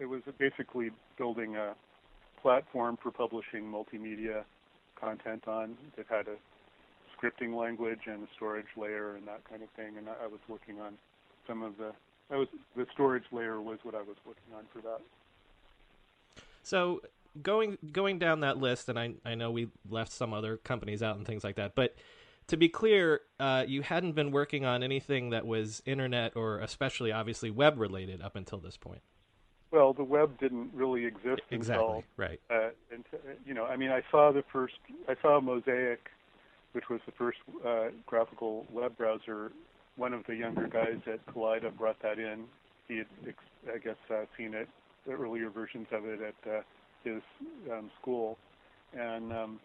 it 0.00 0.06
was 0.06 0.22
a 0.26 0.32
basically 0.32 0.90
building 1.16 1.56
a 1.56 1.74
platform 2.42 2.98
for 3.02 3.10
publishing 3.10 3.64
multimedia 3.64 4.44
content 5.00 5.46
on 5.46 5.76
that 5.96 6.06
had 6.08 6.26
a 6.26 6.36
scripting 7.16 7.54
language 7.54 8.00
and 8.06 8.22
a 8.22 8.28
storage 8.36 8.66
layer 8.76 9.16
and 9.16 9.26
that 9.26 9.42
kind 9.48 9.62
of 9.62 9.68
thing. 9.70 9.96
And 9.96 10.08
I, 10.08 10.24
I 10.24 10.26
was 10.26 10.40
working 10.48 10.80
on 10.80 10.94
some 11.46 11.62
of 11.62 11.76
the 11.78 11.92
I 12.30 12.36
was 12.36 12.48
the 12.76 12.86
storage 12.92 13.24
layer 13.32 13.60
was 13.60 13.78
what 13.82 13.94
I 13.94 14.02
was 14.02 14.16
working 14.26 14.54
on 14.56 14.64
for 14.72 14.80
that. 14.82 15.00
So 16.62 17.02
going 17.42 17.78
going 17.92 18.18
down 18.18 18.40
that 18.40 18.58
list, 18.58 18.88
and 18.88 18.98
I 18.98 19.14
I 19.24 19.34
know 19.34 19.50
we 19.50 19.68
left 19.88 20.12
some 20.12 20.34
other 20.34 20.56
companies 20.56 21.02
out 21.02 21.16
and 21.16 21.26
things 21.26 21.44
like 21.44 21.56
that, 21.56 21.74
but 21.74 21.94
to 22.48 22.56
be 22.56 22.68
clear, 22.68 23.20
uh, 23.38 23.64
you 23.66 23.82
hadn't 23.82 24.12
been 24.12 24.32
working 24.32 24.64
on 24.64 24.82
anything 24.82 25.30
that 25.30 25.46
was 25.46 25.82
internet 25.86 26.34
or 26.34 26.58
especially 26.58 27.12
obviously 27.12 27.50
web 27.50 27.78
related 27.78 28.20
up 28.20 28.36
until 28.36 28.58
this 28.58 28.76
point. 28.76 29.00
Well, 29.70 29.92
the 29.92 30.04
web 30.04 30.38
didn't 30.40 30.70
really 30.72 31.04
exist 31.04 31.42
exactly. 31.50 31.84
until 31.84 32.04
right. 32.16 32.40
Uh, 32.50 32.70
until, 32.90 33.18
you 33.46 33.52
know, 33.52 33.66
I 33.66 33.76
mean, 33.76 33.90
I 33.90 34.02
saw 34.10 34.32
the 34.32 34.42
first, 34.50 34.74
I 35.08 35.14
saw 35.20 35.40
Mosaic, 35.40 36.08
which 36.72 36.88
was 36.88 37.00
the 37.04 37.12
first 37.12 37.38
uh, 37.66 37.88
graphical 38.06 38.66
web 38.72 38.96
browser. 38.96 39.52
One 39.96 40.14
of 40.14 40.24
the 40.26 40.34
younger 40.34 40.68
guys 40.68 41.00
at 41.06 41.24
Kaleida 41.26 41.76
brought 41.76 42.00
that 42.02 42.18
in. 42.18 42.44
He 42.86 42.98
had, 42.98 43.06
I 43.72 43.78
guess, 43.78 43.96
uh, 44.10 44.24
seen 44.36 44.54
it 44.54 44.68
the 45.06 45.12
earlier 45.12 45.50
versions 45.50 45.86
of 45.92 46.06
it 46.06 46.20
at 46.22 46.50
uh, 46.50 46.60
his 47.04 47.22
um, 47.70 47.90
school, 48.00 48.38
and 48.96 49.32
um, 49.32 49.60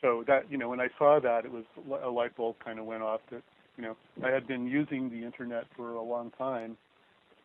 so 0.00 0.24
that 0.26 0.50
you 0.50 0.58
know 0.58 0.68
when 0.68 0.80
I 0.80 0.88
saw 0.98 1.20
that, 1.20 1.44
it 1.44 1.52
was 1.52 1.64
a 2.02 2.08
light 2.08 2.36
bulb 2.36 2.56
kind 2.64 2.78
of 2.78 2.86
went 2.86 3.02
off 3.02 3.20
that 3.30 3.42
you 3.76 3.82
know 3.84 3.96
I 4.24 4.30
had 4.30 4.46
been 4.46 4.66
using 4.66 5.10
the 5.10 5.24
internet 5.24 5.64
for 5.76 5.92
a 5.92 6.02
long 6.02 6.30
time, 6.38 6.76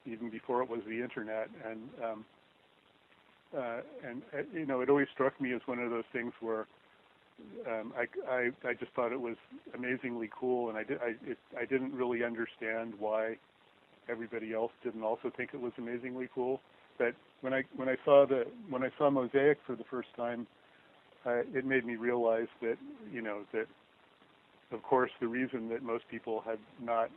even 0.05 0.29
before 0.29 0.61
it 0.61 0.69
was 0.69 0.81
the 0.87 1.01
internet, 1.01 1.49
and 1.65 1.79
um, 2.03 2.25
uh, 3.57 3.81
and 4.07 4.21
uh, 4.33 4.41
you 4.53 4.65
know 4.65 4.81
it 4.81 4.89
always 4.89 5.07
struck 5.13 5.39
me 5.39 5.53
as 5.53 5.61
one 5.65 5.79
of 5.79 5.89
those 5.89 6.03
things 6.11 6.33
where 6.41 6.67
um, 7.67 7.93
I, 7.97 8.05
I 8.31 8.69
I 8.69 8.73
just 8.73 8.91
thought 8.93 9.11
it 9.11 9.19
was 9.21 9.35
amazingly 9.75 10.29
cool, 10.37 10.69
and 10.69 10.77
I 10.77 10.83
did 10.83 10.99
I 11.01 11.15
it, 11.29 11.37
I 11.59 11.65
didn't 11.65 11.93
really 11.93 12.23
understand 12.23 12.93
why 12.99 13.37
everybody 14.09 14.53
else 14.53 14.71
didn't 14.83 15.03
also 15.03 15.31
think 15.35 15.51
it 15.53 15.61
was 15.61 15.73
amazingly 15.77 16.27
cool. 16.33 16.59
But 16.97 17.15
when 17.41 17.53
I 17.53 17.63
when 17.75 17.89
I 17.89 17.95
saw 18.03 18.25
the 18.27 18.45
when 18.69 18.83
I 18.83 18.89
saw 18.97 19.09
Mosaic 19.09 19.57
for 19.65 19.75
the 19.75 19.85
first 19.89 20.09
time, 20.15 20.47
uh, 21.25 21.41
it 21.53 21.65
made 21.65 21.85
me 21.85 21.95
realize 21.95 22.47
that 22.61 22.77
you 23.11 23.21
know 23.21 23.41
that 23.53 23.67
of 24.71 24.81
course 24.83 25.11
the 25.19 25.27
reason 25.27 25.69
that 25.69 25.83
most 25.83 26.03
people 26.09 26.41
had 26.45 26.59
not 26.81 27.09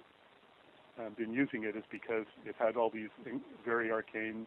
uh, 0.99 1.11
been 1.17 1.33
using 1.33 1.65
it 1.65 1.77
is 1.77 1.85
because 1.91 2.27
it 2.45 2.55
had 2.59 2.77
all 2.77 2.91
these 2.91 3.09
very 3.65 3.91
arcane 3.91 4.47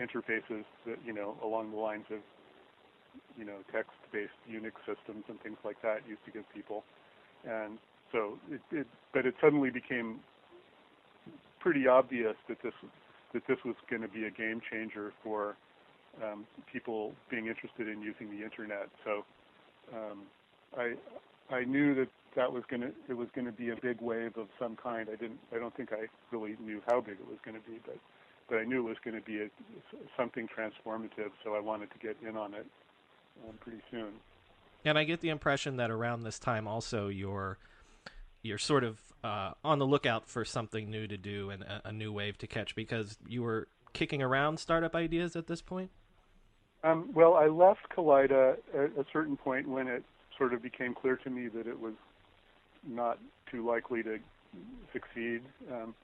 interfaces 0.00 0.64
that 0.86 0.98
you 1.04 1.12
know 1.12 1.34
along 1.42 1.70
the 1.70 1.76
lines 1.76 2.04
of 2.10 2.18
you 3.38 3.44
know 3.44 3.56
text-based 3.72 4.32
Unix 4.50 4.72
systems 4.86 5.24
and 5.28 5.40
things 5.42 5.56
like 5.64 5.80
that 5.82 6.00
used 6.08 6.24
to 6.24 6.30
give 6.30 6.44
people, 6.54 6.84
and 7.44 7.78
so 8.12 8.38
it, 8.50 8.60
it 8.70 8.86
but 9.12 9.26
it 9.26 9.34
suddenly 9.40 9.70
became 9.70 10.20
pretty 11.60 11.86
obvious 11.86 12.34
that 12.48 12.58
this 12.62 12.74
that 13.32 13.42
this 13.46 13.58
was 13.64 13.74
going 13.90 14.02
to 14.02 14.08
be 14.08 14.24
a 14.24 14.30
game 14.30 14.60
changer 14.70 15.12
for 15.22 15.56
um, 16.22 16.46
people 16.70 17.12
being 17.30 17.46
interested 17.46 17.88
in 17.88 18.02
using 18.02 18.30
the 18.30 18.44
internet. 18.44 18.88
So 19.04 19.24
um, 19.94 20.22
I 20.76 20.94
I 21.54 21.64
knew 21.64 21.94
that 21.94 22.08
that 22.36 22.52
was 22.52 22.62
going 22.68 22.82
to 22.82 22.92
it 23.08 23.16
was 23.16 23.28
going 23.34 23.46
to 23.46 23.52
be 23.52 23.70
a 23.70 23.76
big 23.76 24.00
wave 24.00 24.36
of 24.36 24.48
some 24.58 24.76
kind. 24.76 25.08
I 25.12 25.16
didn't 25.16 25.38
I 25.54 25.58
don't 25.58 25.74
think 25.76 25.92
I 25.92 26.06
really 26.30 26.56
knew 26.60 26.82
how 26.88 27.00
big 27.00 27.14
it 27.14 27.28
was 27.28 27.38
going 27.44 27.60
to 27.60 27.68
be, 27.68 27.78
but 27.84 27.98
but 28.48 28.58
I 28.58 28.64
knew 28.64 28.86
it 28.86 28.88
was 28.88 28.96
going 29.04 29.16
to 29.16 29.22
be 29.22 29.42
a, 29.42 29.48
something 30.16 30.48
transformative. 30.48 31.30
So 31.44 31.54
I 31.54 31.60
wanted 31.60 31.90
to 31.92 31.98
get 31.98 32.16
in 32.26 32.36
on 32.36 32.54
it 32.54 32.66
um, 33.46 33.54
pretty 33.60 33.80
soon. 33.90 34.12
And 34.84 34.98
I 34.98 35.04
get 35.04 35.20
the 35.20 35.28
impression 35.28 35.76
that 35.76 35.90
around 35.90 36.22
this 36.22 36.38
time 36.38 36.66
also 36.66 37.08
you're 37.08 37.58
you're 38.42 38.58
sort 38.58 38.84
of 38.84 38.98
uh, 39.24 39.52
on 39.64 39.78
the 39.78 39.86
lookout 39.86 40.28
for 40.28 40.44
something 40.44 40.90
new 40.90 41.06
to 41.06 41.16
do 41.16 41.50
and 41.50 41.62
a, 41.64 41.82
a, 41.86 41.92
new 41.92 42.12
wave 42.12 42.38
to 42.38 42.46
catch 42.46 42.76
because 42.76 43.18
you 43.26 43.42
were 43.42 43.66
kicking 43.92 44.22
around 44.22 44.58
startup 44.60 44.94
ideas 44.94 45.34
at 45.34 45.48
this 45.48 45.60
point. 45.60 45.90
Um, 46.84 47.10
well, 47.14 47.34
I 47.34 47.46
left 47.46 47.80
Kaleida 47.96 48.56
at 48.74 48.90
a 48.98 49.04
certain 49.12 49.36
point 49.36 49.68
when 49.68 49.88
it 49.88 50.04
sort 50.36 50.54
of 50.54 50.62
became 50.62 50.94
clear 50.94 51.16
to 51.16 51.30
me 51.30 51.48
that 51.48 51.66
it 51.66 51.78
was 51.78 51.94
not 52.86 53.18
too 53.50 53.66
likely 53.66 54.02
to 54.04 54.18
succeed. 54.92 55.42
Um, 55.72 55.94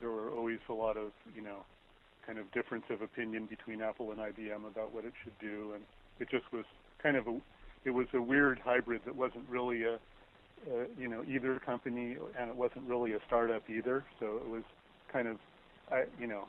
there 0.00 0.10
were 0.10 0.30
always 0.30 0.58
a 0.68 0.72
lot 0.72 0.96
of, 0.96 1.12
you 1.36 1.42
know, 1.42 1.58
kind 2.26 2.38
of 2.38 2.50
difference 2.52 2.84
of 2.90 3.02
opinion 3.02 3.46
between 3.46 3.82
Apple 3.82 4.10
and 4.12 4.20
IBM 4.20 4.66
about 4.66 4.94
what 4.94 5.04
it 5.04 5.12
should 5.22 5.38
do, 5.40 5.72
and 5.74 5.84
it 6.18 6.28
just 6.30 6.50
was 6.52 6.64
kind 7.02 7.16
of 7.16 7.26
a, 7.26 7.38
it 7.84 7.90
was 7.90 8.06
a 8.14 8.20
weird 8.20 8.58
hybrid 8.64 9.02
that 9.04 9.14
wasn't 9.14 9.44
really 9.48 9.82
a, 9.82 9.94
a 9.94 10.86
you 10.98 11.08
know, 11.08 11.22
either 11.28 11.60
company, 11.64 12.16
and 12.38 12.48
it 12.48 12.56
wasn't 12.56 12.84
really 12.88 13.12
a 13.12 13.18
startup 13.26 13.68
either. 13.68 14.04
So 14.18 14.38
it 14.38 14.48
was 14.48 14.62
kind 15.12 15.28
of, 15.28 15.36
I, 15.92 16.04
you 16.18 16.26
know, 16.26 16.44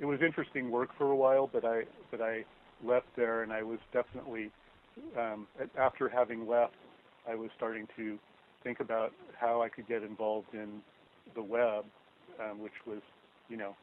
it 0.00 0.04
was 0.04 0.20
interesting 0.24 0.70
work 0.70 0.90
for 0.98 1.10
a 1.10 1.16
while, 1.16 1.48
but 1.52 1.64
I, 1.64 1.82
but 2.10 2.20
I 2.20 2.44
left 2.84 3.06
there, 3.16 3.42
and 3.42 3.52
I 3.52 3.62
was 3.62 3.78
definitely 3.92 4.50
um, 5.18 5.46
after 5.78 6.08
having 6.08 6.46
left, 6.46 6.74
I 7.28 7.34
was 7.34 7.50
starting 7.56 7.86
to 7.96 8.18
think 8.62 8.80
about 8.80 9.12
how 9.38 9.62
I 9.62 9.68
could 9.68 9.86
get 9.86 10.02
involved 10.02 10.48
in 10.52 10.80
the 11.34 11.42
web, 11.42 11.84
um, 12.42 12.60
which 12.60 12.72
was, 12.86 13.00
you 13.48 13.56
know, 13.56 13.74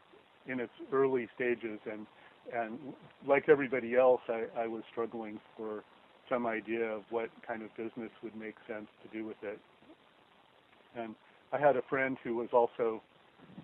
in 0.47 0.59
its 0.59 0.71
early 0.91 1.27
stages, 1.35 1.79
and 1.89 2.05
and 2.53 2.77
like 3.25 3.47
everybody 3.47 3.95
else, 3.95 4.19
I, 4.27 4.43
I 4.57 4.67
was 4.67 4.83
struggling 4.91 5.39
for 5.55 5.83
some 6.29 6.45
idea 6.45 6.83
of 6.83 7.03
what 7.09 7.29
kind 7.47 7.61
of 7.61 7.69
business 7.77 8.11
would 8.21 8.35
make 8.35 8.55
sense 8.67 8.87
to 9.01 9.17
do 9.17 9.25
with 9.25 9.37
it. 9.43 9.59
And 10.97 11.15
I 11.53 11.59
had 11.59 11.77
a 11.77 11.81
friend 11.89 12.17
who 12.21 12.35
was 12.35 12.49
also 12.51 13.01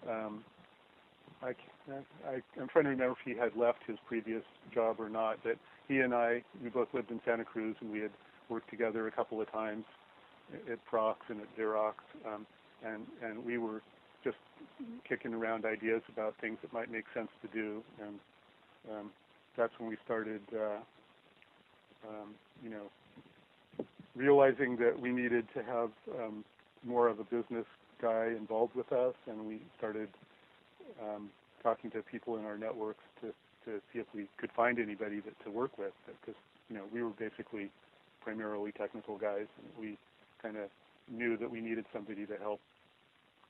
um, 0.10 0.46
I, 1.42 1.54
I, 2.28 2.42
I'm 2.60 2.68
trying 2.68 2.86
to 2.86 2.92
remember 2.92 3.16
if 3.20 3.26
he 3.26 3.40
had 3.40 3.56
left 3.56 3.80
his 3.88 3.98
previous 4.08 4.44
job 4.74 4.98
or 5.00 5.10
not, 5.10 5.38
but 5.44 5.58
he 5.88 6.00
and 6.00 6.14
I, 6.14 6.44
we 6.62 6.70
both 6.70 6.90
lived 6.94 7.12
in 7.12 7.22
Santa 7.26 7.46
Cruz 7.46 7.76
and 7.82 7.92
we 7.92 8.00
had 8.00 8.12
worked 8.50 8.70
together 8.70 9.08
a 9.08 9.12
couple 9.12 9.42
of 9.42 9.52
times 9.52 9.86
at 10.72 10.80
Frox 10.92 11.16
and 11.30 11.40
at 11.42 11.48
Xerox, 11.58 11.94
um, 12.26 12.46
and, 12.86 13.04
and 13.24 13.44
we 13.46 13.58
were 13.58 13.82
just 14.24 14.38
kicking 15.08 15.34
around 15.34 15.66
ideas 15.66 16.02
about 16.12 16.36
things 16.42 16.58
that 16.62 16.74
might 16.74 16.92
make 16.92 17.06
sense 17.14 17.30
to 17.42 17.48
do, 17.50 17.82
and 18.02 18.20
um, 18.92 19.12
that's 19.56 19.74
when 19.78 19.90
we 19.90 19.98
started, 20.04 20.42
uh, 20.54 20.80
um, 22.08 22.34
you 22.64 22.70
know, 22.70 23.86
realizing 24.16 24.76
that 24.78 25.00
we 25.00 25.12
needed 25.12 25.46
to 25.54 25.64
have 25.64 25.92
um, 26.20 26.44
more 26.84 27.08
of 27.08 27.20
a 27.20 27.24
business 27.24 27.66
guy 28.02 28.28
involved 28.38 28.76
with 28.76 28.92
us, 28.92 29.14
and 29.28 29.46
we 29.46 29.60
started 29.78 30.10
um, 31.02 31.30
talking 31.64 31.92
to 31.92 32.02
people 32.02 32.38
in 32.38 32.46
our 32.46 32.58
networks 32.58 33.04
to, 33.22 33.28
to 33.66 33.80
see 33.92 34.00
if 34.00 34.08
we 34.14 34.28
could 34.38 34.52
find 34.56 34.80
anybody 34.80 35.20
that, 35.22 35.34
to 35.44 35.52
work 35.52 35.78
with 35.78 35.94
because 36.06 36.40
you 36.70 36.76
know 36.76 36.84
we 36.94 37.04
were 37.04 37.12
basically 37.12 37.70
primarily 38.22 38.72
technical 38.72 39.18
guys 39.18 39.48
and 39.58 39.68
we 39.80 39.98
kind 40.42 40.58
of 40.58 40.70
knew 41.12 41.38
that 41.38 41.50
we 41.50 41.62
needed 41.62 41.86
somebody 41.94 42.26
to 42.26 42.36
help 42.38 42.60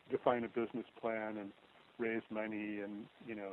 define 0.10 0.44
a 0.44 0.48
business 0.48 0.86
plan 1.02 1.38
and 1.38 1.52
raise 1.98 2.24
money 2.32 2.80
and 2.80 3.06
you 3.28 3.36
know 3.36 3.52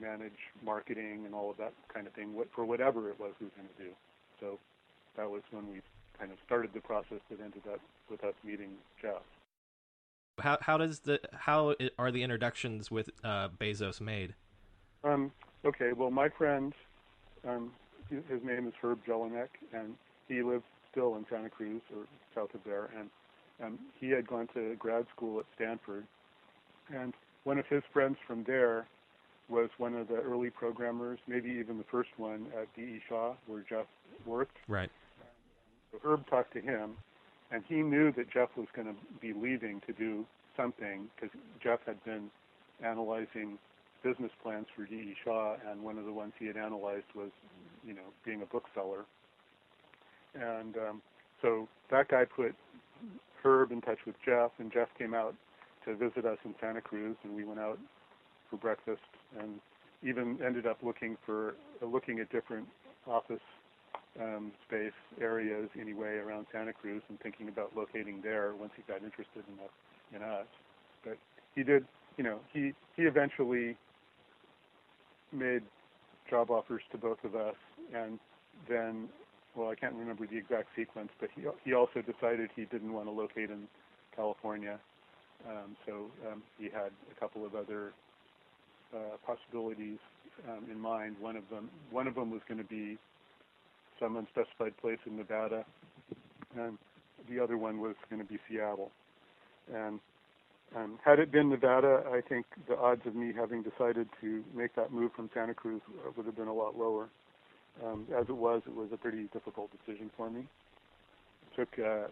manage 0.00 0.52
marketing 0.64 1.22
and 1.24 1.34
all 1.34 1.50
of 1.50 1.56
that 1.56 1.72
kind 1.92 2.06
of 2.06 2.12
thing 2.12 2.34
for 2.54 2.64
whatever 2.64 3.08
it 3.08 3.18
was 3.18 3.32
we 3.40 3.46
were 3.46 3.52
going 3.56 3.68
to 3.68 3.84
do. 3.84 3.90
So 4.40 4.58
that 5.16 5.30
was 5.30 5.42
when 5.50 5.70
we 5.70 5.80
kind 6.18 6.32
of 6.32 6.38
started 6.44 6.70
the 6.74 6.80
process 6.80 7.22
that 7.30 7.40
ended 7.40 7.62
up 7.72 7.80
with 8.10 8.22
us 8.24 8.34
meeting 8.44 8.70
Jeff. 9.00 9.22
How 10.40 10.58
how 10.60 10.76
does 10.76 11.00
the 11.00 11.20
how 11.32 11.74
are 11.98 12.10
the 12.10 12.22
introductions 12.22 12.90
with 12.90 13.10
uh, 13.22 13.48
Bezos 13.60 14.00
made? 14.00 14.34
Um, 15.04 15.30
okay, 15.64 15.92
well, 15.92 16.10
my 16.10 16.28
friend, 16.28 16.72
um, 17.46 17.70
his 18.08 18.42
name 18.42 18.66
is 18.66 18.74
Herb 18.82 19.00
Jelinek, 19.06 19.48
and 19.72 19.94
he 20.28 20.42
lives 20.42 20.64
still 20.90 21.16
in 21.16 21.26
Santa 21.30 21.50
Cruz 21.50 21.82
or 21.94 22.06
south 22.34 22.54
of 22.54 22.60
there, 22.64 22.90
and 22.98 23.10
um, 23.62 23.78
he 24.00 24.10
had 24.10 24.26
gone 24.26 24.48
to 24.54 24.74
grad 24.76 25.06
school 25.14 25.38
at 25.38 25.46
Stanford, 25.54 26.04
and 26.92 27.14
one 27.44 27.58
of 27.58 27.66
his 27.66 27.82
friends 27.92 28.16
from 28.26 28.42
there 28.44 28.86
was 29.48 29.68
one 29.76 29.94
of 29.94 30.08
the 30.08 30.16
early 30.16 30.50
programmers, 30.50 31.18
maybe 31.28 31.50
even 31.50 31.78
the 31.78 31.84
first 31.84 32.08
one 32.16 32.46
at 32.58 32.66
D.E. 32.74 33.00
Shaw, 33.08 33.34
where 33.46 33.62
Jeff 33.68 33.86
worked. 34.24 34.56
Right. 34.66 34.90
So 35.92 35.98
Herb 36.02 36.26
talked 36.28 36.54
to 36.54 36.60
him, 36.60 36.96
and 37.50 37.62
he 37.68 37.76
knew 37.76 38.12
that 38.12 38.30
Jeff 38.30 38.48
was 38.56 38.66
going 38.74 38.88
to 38.88 38.94
be 39.20 39.32
leaving 39.32 39.80
to 39.86 39.92
do 39.92 40.24
something 40.56 41.08
because 41.14 41.36
Jeff 41.62 41.80
had 41.86 42.02
been 42.04 42.30
analyzing 42.84 43.58
business 44.02 44.30
plans 44.42 44.66
for 44.76 44.84
D.E. 44.84 45.14
Shaw, 45.24 45.56
and 45.70 45.82
one 45.82 45.98
of 45.98 46.04
the 46.04 46.12
ones 46.12 46.32
he 46.38 46.46
had 46.46 46.56
analyzed 46.56 47.06
was, 47.14 47.30
you 47.86 47.94
know, 47.94 48.12
being 48.24 48.42
a 48.42 48.46
bookseller. 48.46 49.04
And 50.34 50.76
um, 50.76 51.02
so 51.40 51.68
that 51.90 52.08
guy 52.08 52.24
put 52.24 52.54
Herb 53.42 53.72
in 53.72 53.80
touch 53.80 53.98
with 54.06 54.16
Jeff, 54.24 54.50
and 54.58 54.72
Jeff 54.72 54.88
came 54.98 55.14
out 55.14 55.34
to 55.84 55.94
visit 55.94 56.24
us 56.24 56.38
in 56.44 56.54
Santa 56.60 56.80
Cruz, 56.80 57.16
and 57.24 57.34
we 57.34 57.44
went 57.44 57.60
out 57.60 57.78
for 58.50 58.56
breakfast, 58.56 59.02
and 59.40 59.60
even 60.02 60.38
ended 60.44 60.66
up 60.66 60.78
looking 60.82 61.16
for 61.24 61.54
uh, 61.82 61.86
looking 61.86 62.20
at 62.20 62.30
different 62.30 62.68
office 63.06 63.40
um, 64.20 64.52
space 64.66 64.92
areas 65.20 65.68
anyway 65.80 66.16
around 66.16 66.46
Santa 66.52 66.72
Cruz 66.72 67.02
and 67.08 67.18
thinking 67.20 67.48
about 67.48 67.76
locating 67.76 68.20
there 68.22 68.54
once 68.58 68.72
he 68.76 68.82
got 68.86 69.02
interested 69.02 69.42
in, 69.48 70.16
in 70.16 70.22
us. 70.22 70.46
But 71.04 71.18
he 71.54 71.62
did, 71.62 71.84
you 72.16 72.24
know, 72.24 72.38
he, 72.52 72.72
he 72.96 73.02
eventually 73.02 73.76
made 75.32 75.62
job 76.30 76.50
offers 76.50 76.82
to 76.92 76.98
both 76.98 77.18
of 77.24 77.34
us 77.34 77.56
and 77.94 78.18
then, 78.68 79.08
well, 79.56 79.68
I 79.68 79.74
can't 79.74 79.94
remember 79.94 80.26
the 80.26 80.36
exact 80.36 80.68
sequence, 80.76 81.10
but 81.20 81.28
he, 81.34 81.42
he 81.64 81.74
also 81.74 82.00
decided 82.00 82.50
he 82.54 82.64
didn't 82.66 82.92
want 82.92 83.06
to 83.06 83.10
locate 83.10 83.50
in 83.50 83.66
California. 84.14 84.78
Um, 85.48 85.76
so 85.86 86.06
um, 86.30 86.42
he 86.58 86.64
had 86.64 86.90
a 87.10 87.20
couple 87.20 87.44
of 87.44 87.54
other 87.54 87.92
uh, 88.94 89.16
possibilities 89.26 89.98
um, 90.48 90.64
in 90.70 90.78
mind. 90.78 91.16
One 91.20 91.36
of 91.36 91.42
them, 91.50 91.68
one 91.90 92.06
of 92.06 92.14
them 92.14 92.30
was 92.30 92.40
going 92.48 92.58
to 92.58 92.64
be 92.64 92.96
some 94.00 94.16
unspecified 94.16 94.76
place 94.78 94.98
in 95.06 95.16
Nevada, 95.16 95.64
and 96.56 96.78
the 97.30 97.40
other 97.42 97.56
one 97.56 97.80
was 97.80 97.94
going 98.10 98.20
to 98.20 98.28
be 98.28 98.38
Seattle. 98.48 98.90
And 99.72 100.00
um, 100.76 100.98
had 101.04 101.18
it 101.18 101.30
been 101.30 101.48
Nevada, 101.48 102.02
I 102.12 102.20
think 102.20 102.46
the 102.68 102.76
odds 102.76 103.02
of 103.06 103.14
me 103.14 103.32
having 103.34 103.62
decided 103.62 104.08
to 104.20 104.44
make 104.54 104.74
that 104.74 104.92
move 104.92 105.12
from 105.14 105.30
Santa 105.32 105.54
Cruz 105.54 105.80
would 106.16 106.26
have 106.26 106.36
been 106.36 106.48
a 106.48 106.54
lot 106.54 106.76
lower. 106.76 107.08
um, 107.82 108.06
as 108.16 108.26
it 108.28 108.36
was, 108.36 108.62
it 108.66 108.74
was 108.74 108.88
a 108.92 108.96
pretty 108.96 109.24
difficult 109.32 109.70
decision 109.84 110.10
for 110.16 110.30
me. 110.30 110.40
It 110.40 111.56
took 111.56 111.78
uh, 111.78 112.08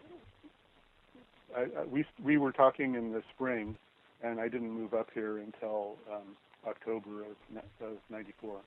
I, 1.55 1.81
I, 1.81 1.85
we 1.89 2.05
we 2.23 2.37
were 2.37 2.51
talking 2.51 2.95
in 2.95 3.11
the 3.11 3.21
spring, 3.33 3.75
and 4.23 4.39
I 4.39 4.47
didn't 4.47 4.71
move 4.71 4.93
up 4.93 5.09
here 5.13 5.37
until 5.37 5.97
um, 6.11 6.35
October 6.67 7.21
of, 7.21 7.57
of 7.81 7.97
'94. 8.09 8.59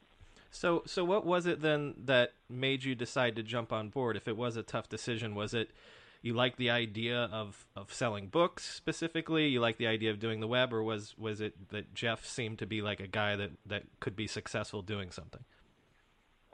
So, 0.56 0.82
so 0.86 1.04
what 1.04 1.26
was 1.26 1.44
it 1.44 1.60
then 1.60 1.94
that 2.04 2.32
made 2.48 2.82
you 2.82 2.94
decide 2.94 3.36
to 3.36 3.42
jump 3.42 3.75
on 3.75 3.90
board? 3.90 4.16
If 4.16 4.26
it 4.26 4.38
was 4.38 4.56
a 4.56 4.62
tough 4.62 4.88
decision, 4.88 5.34
was 5.34 5.52
it 5.52 5.70
you 6.22 6.32
like 6.32 6.56
the 6.56 6.70
idea 6.70 7.25
of, 7.30 7.66
of 7.76 7.92
selling 7.92 8.28
books 8.28 8.64
specifically? 8.64 9.48
You 9.48 9.60
like 9.60 9.76
the 9.76 9.86
idea 9.86 10.10
of 10.10 10.18
doing 10.18 10.40
the 10.40 10.46
web, 10.46 10.72
or 10.72 10.82
was 10.82 11.14
was 11.18 11.42
it 11.42 11.68
that 11.68 11.92
Jeff 11.92 12.25
seemed 12.25 12.58
to 12.60 12.66
be 12.66 12.80
like 12.80 13.00
a 13.00 13.06
guy 13.06 13.36
that, 13.36 13.50
that 13.66 13.82
could 14.00 14.16
be 14.16 14.26
successful 14.26 14.80
doing 14.80 15.10
something? 15.10 15.44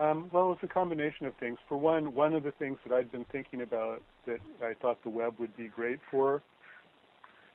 Um, 0.00 0.28
well, 0.32 0.50
it's 0.50 0.64
a 0.64 0.75
combination 0.75 1.26
of 1.26 1.37
things. 1.37 1.59
For 1.68 1.76
one, 1.76 2.12
one 2.12 2.35
of 2.35 2.42
the 2.42 2.50
things 2.50 2.78
that 2.85 2.92
I'd 2.92 3.12
been 3.12 3.26
thinking 3.30 3.62
about 3.62 4.02
that 4.26 4.40
I 4.61 4.75
thought 4.75 5.00
the 5.04 5.11
web 5.11 5.35
would 5.38 5.56
be 5.56 5.68
great 5.68 6.00
for 6.11 6.42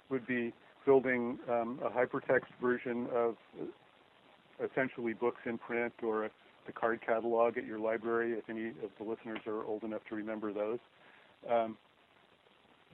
would 0.09 0.25
be 0.25 0.53
building 0.85 1.39
um, 1.49 1.81
a 1.83 1.89
hypertext 1.89 2.47
version 2.61 3.07
of 3.13 3.35
essentially 4.63 5.13
books 5.13 5.41
in 5.45 5.57
print 5.57 5.93
or 6.03 6.29
the 6.65 6.73
card 6.73 6.99
catalog 7.05 7.57
at 7.57 7.65
your 7.65 7.79
library, 7.79 8.33
if 8.33 8.49
any 8.49 8.67
of 8.67 8.91
the 8.97 9.03
listeners 9.03 9.39
are 9.47 9.63
old 9.63 9.83
enough 9.83 10.01
to 10.09 10.15
remember 10.15 10.53
those. 10.53 10.79
Um, 11.49 11.77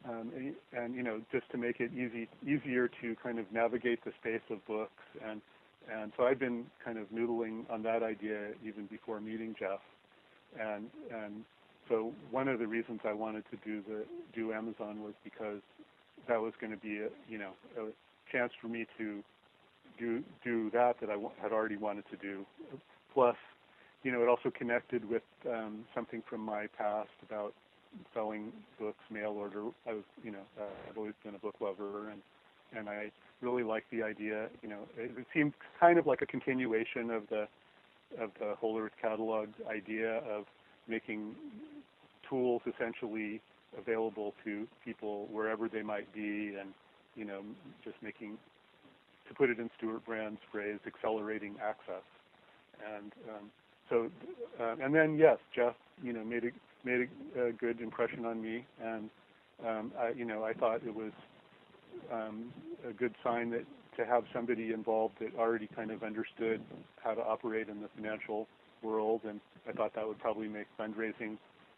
um, 0.07 0.31
and, 0.35 0.53
and, 0.73 0.95
you 0.95 1.01
know, 1.01 1.21
just 1.31 1.49
to 1.51 1.57
make 1.57 1.79
it 1.79 1.91
easy, 1.93 2.27
easier 2.43 2.89
to 3.01 3.15
kind 3.23 3.39
of 3.39 3.45
navigate 3.51 4.03
the 4.03 4.11
space 4.19 4.41
of 4.49 4.65
books, 4.67 5.03
and 5.25 5.41
and 5.91 6.13
so 6.15 6.23
I've 6.23 6.39
been 6.39 6.65
kind 6.83 6.97
of 6.97 7.09
noodling 7.09 7.69
on 7.69 7.83
that 7.83 8.03
idea 8.03 8.51
even 8.65 8.85
before 8.85 9.19
meeting 9.19 9.55
Jeff, 9.57 9.79
and 10.59 10.85
and 11.13 11.43
so 11.89 12.13
one 12.31 12.47
of 12.47 12.59
the 12.59 12.67
reasons 12.67 13.01
I 13.05 13.13
wanted 13.13 13.43
to 13.51 13.57
do 13.65 13.81
the 13.81 14.05
do 14.33 14.53
Amazon 14.53 15.03
was 15.03 15.13
because 15.23 15.61
that 16.27 16.41
was 16.41 16.53
going 16.59 16.71
to 16.71 16.77
be 16.77 16.99
a 16.99 17.09
you 17.29 17.37
know 17.37 17.51
a 17.77 17.87
chance 18.31 18.51
for 18.61 18.67
me 18.67 18.85
to 18.97 19.23
do 19.99 20.23
do 20.43 20.69
that 20.71 20.99
that 20.99 21.09
I 21.09 21.13
w- 21.13 21.31
had 21.41 21.51
already 21.51 21.77
wanted 21.77 22.05
to 22.11 22.17
do. 22.17 22.45
Plus, 23.13 23.35
you 24.03 24.11
know, 24.11 24.21
it 24.21 24.27
also 24.27 24.51
connected 24.51 25.07
with 25.09 25.23
um, 25.49 25.85
something 25.93 26.23
from 26.29 26.41
my 26.41 26.67
past 26.77 27.09
about 27.27 27.53
selling 28.13 28.51
books 28.79 29.03
mail 29.11 29.35
order. 29.37 29.65
I 29.87 29.93
was, 29.93 30.03
you 30.23 30.31
know, 30.31 30.45
uh, 30.59 30.63
I've 30.89 30.97
always 30.97 31.13
been 31.23 31.35
a 31.35 31.39
book 31.39 31.55
lover, 31.59 32.09
and 32.09 32.21
and 32.75 32.89
I 32.89 33.11
really 33.41 33.63
liked 33.63 33.91
the 33.91 34.03
idea. 34.03 34.47
You 34.61 34.69
know, 34.69 34.79
it, 34.97 35.11
it 35.17 35.25
seemed 35.33 35.53
kind 35.79 35.99
of 35.99 36.07
like 36.07 36.21
a 36.21 36.25
continuation 36.25 37.11
of 37.11 37.23
the 37.29 37.47
of 38.19 38.31
the 38.39 38.55
Whole 38.59 38.79
Earth 38.79 38.91
catalog 39.01 39.49
idea 39.69 40.17
of 40.19 40.45
making 40.87 41.35
tools 42.29 42.61
essentially 42.67 43.41
available 43.77 44.33
to 44.43 44.67
people 44.83 45.27
wherever 45.31 45.67
they 45.67 45.81
might 45.81 46.11
be, 46.13 46.55
and 46.59 46.73
you 47.15 47.25
know, 47.25 47.41
just 47.83 47.95
making 48.01 48.37
to 49.27 49.33
put 49.33 49.49
it 49.49 49.59
in 49.59 49.69
Stewart 49.77 50.05
Brand's 50.05 50.39
phrase, 50.51 50.79
accelerating 50.85 51.55
access. 51.61 52.03
And 52.95 53.11
um, 53.29 53.49
so, 53.89 54.09
uh, 54.59 54.75
and 54.83 54.93
then 54.93 55.17
yes, 55.17 55.37
Jeff, 55.55 55.75
you 56.01 56.13
know, 56.13 56.23
made 56.23 56.45
a 56.45 56.49
made 56.85 57.07
a, 57.37 57.47
a 57.47 57.51
good 57.51 57.79
impression 57.79 58.25
on 58.25 58.41
me, 58.41 58.65
and 58.83 59.09
um, 59.65 59.91
I, 59.97 60.09
you 60.09 60.25
know, 60.25 60.43
I 60.43 60.53
thought 60.53 60.81
it 60.85 60.93
was 60.93 61.11
um, 62.11 62.51
a 62.87 62.91
good 62.91 63.13
sign 63.23 63.51
that 63.51 63.65
to 63.97 64.05
have 64.05 64.23
somebody 64.33 64.71
involved 64.73 65.15
that 65.19 65.35
already 65.37 65.69
kind 65.75 65.91
of 65.91 66.03
understood 66.03 66.61
how 67.03 67.13
to 67.13 67.21
operate 67.21 67.69
in 67.69 67.81
the 67.81 67.87
financial 67.95 68.47
world, 68.81 69.21
and 69.27 69.39
I 69.67 69.71
thought 69.71 69.93
that 69.95 70.07
would 70.07 70.19
probably 70.19 70.47
make 70.47 70.67
fundraising 70.79 71.37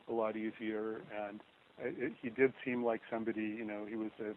a 0.09 0.13
lot 0.13 0.37
easier. 0.37 1.01
And 1.27 1.39
it, 1.79 2.13
he 2.21 2.29
did 2.29 2.53
seem 2.63 2.83
like 2.83 3.01
somebody, 3.11 3.41
you 3.41 3.65
know, 3.65 3.85
he 3.87 3.95
was 3.95 4.11
a 4.21 4.33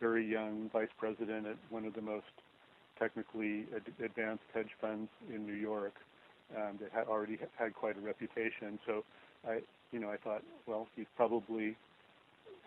very 0.00 0.24
young 0.30 0.70
vice 0.72 0.88
president 0.98 1.46
at 1.46 1.56
one 1.70 1.84
of 1.84 1.94
the 1.94 2.02
most 2.02 2.24
technically 2.98 3.66
ad- 3.74 4.04
advanced 4.04 4.44
hedge 4.54 4.70
funds 4.80 5.08
in 5.32 5.46
New 5.46 5.54
York 5.54 5.94
um, 6.56 6.78
that 6.80 6.90
had 6.92 7.06
already 7.06 7.38
had 7.58 7.74
quite 7.74 7.96
a 7.96 8.00
reputation. 8.00 8.78
So 8.86 9.04
I, 9.46 9.60
you 9.92 9.98
know, 9.98 10.10
I 10.10 10.16
thought, 10.16 10.42
well, 10.66 10.88
he's 10.96 11.06
probably 11.16 11.76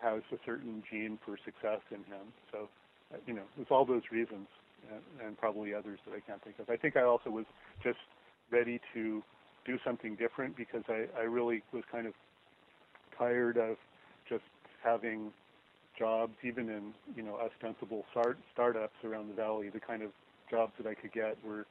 has 0.01 0.21
a 0.31 0.37
certain 0.45 0.83
gene 0.89 1.19
for 1.25 1.37
success 1.43 1.81
in 1.91 1.97
him. 1.97 2.31
So, 2.51 2.69
uh, 3.13 3.17
you 3.25 3.33
know, 3.33 3.43
it's 3.59 3.71
all 3.71 3.85
those 3.85 4.03
reasons 4.11 4.47
and, 4.91 5.27
and 5.27 5.37
probably 5.37 5.73
others 5.73 5.99
that 6.05 6.15
I 6.15 6.19
can't 6.21 6.41
think 6.43 6.59
of. 6.59 6.69
I 6.69 6.77
think 6.77 6.95
I 6.95 7.03
also 7.03 7.29
was 7.29 7.45
just 7.83 7.99
ready 8.51 8.79
to 8.93 9.21
do 9.65 9.77
something 9.85 10.15
different 10.15 10.55
because 10.55 10.83
I, 10.87 11.05
I 11.17 11.23
really 11.23 11.63
was 11.73 11.83
kind 11.91 12.07
of 12.07 12.13
tired 13.17 13.57
of 13.57 13.75
just 14.27 14.43
having 14.83 15.31
jobs, 15.99 16.33
even 16.43 16.69
in 16.69 16.93
you 17.15 17.21
know 17.21 17.37
ostensible 17.37 18.05
start, 18.11 18.39
startups 18.53 18.95
around 19.03 19.27
the 19.29 19.35
valley. 19.35 19.69
The 19.69 19.79
kind 19.79 20.01
of 20.01 20.11
jobs 20.49 20.71
that 20.77 20.87
I 20.87 20.95
could 20.95 21.11
get 21.11 21.37
were 21.45 21.65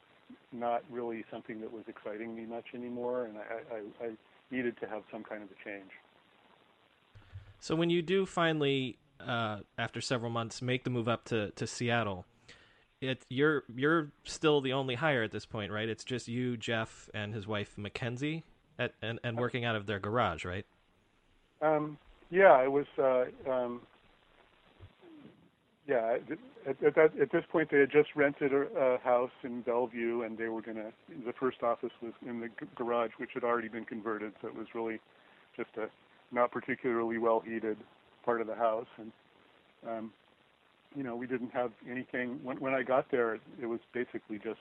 not 0.52 0.84
really 0.90 1.24
something 1.30 1.60
that 1.62 1.72
was 1.72 1.84
exciting 1.88 2.36
me 2.36 2.44
much 2.44 2.66
anymore, 2.74 3.24
and 3.24 3.38
I, 3.38 3.74
I, 3.74 4.06
I 4.06 4.10
needed 4.50 4.76
to 4.80 4.86
have 4.86 5.02
some 5.10 5.24
kind 5.24 5.42
of 5.42 5.48
a 5.48 5.68
change. 5.68 5.90
So 7.60 7.74
when 7.74 7.90
you 7.90 8.02
do 8.02 8.26
finally, 8.26 8.98
uh, 9.20 9.60
after 9.78 10.00
several 10.00 10.30
months, 10.30 10.62
make 10.62 10.84
the 10.84 10.90
move 10.90 11.08
up 11.08 11.24
to, 11.26 11.50
to 11.52 11.66
Seattle, 11.66 12.24
it 13.00 13.24
you're 13.28 13.64
you're 13.74 14.10
still 14.24 14.60
the 14.60 14.72
only 14.72 14.94
hire 14.94 15.22
at 15.22 15.32
this 15.32 15.46
point, 15.46 15.72
right? 15.72 15.88
It's 15.88 16.04
just 16.04 16.28
you, 16.28 16.56
Jeff, 16.56 17.08
and 17.14 17.34
his 17.34 17.46
wife 17.46 17.76
Mackenzie, 17.76 18.44
at, 18.78 18.92
and 19.02 19.18
and 19.24 19.38
working 19.38 19.64
out 19.64 19.76
of 19.76 19.86
their 19.86 19.98
garage, 19.98 20.44
right? 20.44 20.66
Um, 21.62 21.98
yeah, 22.30 22.62
it 22.62 22.70
was. 22.70 22.86
Uh, 22.98 23.50
um, 23.50 23.80
yeah, 25.88 26.18
at, 26.66 26.76
at, 26.84 26.94
that, 26.94 27.18
at 27.20 27.32
this 27.32 27.44
point 27.50 27.70
they 27.70 27.80
had 27.80 27.90
just 27.90 28.10
rented 28.14 28.52
a, 28.52 28.66
a 28.78 28.98
house 28.98 29.30
in 29.42 29.62
Bellevue, 29.62 30.22
and 30.22 30.36
they 30.36 30.48
were 30.48 30.62
gonna. 30.62 30.90
The 31.26 31.32
first 31.40 31.62
office 31.62 31.92
was 32.02 32.12
in 32.28 32.40
the 32.40 32.48
g- 32.48 32.66
garage, 32.76 33.12
which 33.16 33.30
had 33.34 33.42
already 33.42 33.68
been 33.68 33.86
converted, 33.86 34.32
so 34.42 34.48
it 34.48 34.54
was 34.54 34.66
really 34.74 35.00
just 35.56 35.70
a 35.78 35.86
not 36.30 36.52
particularly 36.52 37.16
well 37.18 37.40
heated 37.40 37.78
part 38.24 38.42
of 38.42 38.46
the 38.46 38.54
house, 38.54 38.86
and 38.98 39.12
um, 39.88 40.12
you 40.94 41.02
know 41.02 41.16
we 41.16 41.26
didn't 41.26 41.52
have 41.52 41.72
anything. 41.90 42.38
When, 42.42 42.60
when 42.60 42.74
I 42.74 42.82
got 42.82 43.10
there, 43.10 43.36
it, 43.36 43.40
it 43.62 43.66
was 43.66 43.80
basically 43.94 44.38
just 44.38 44.60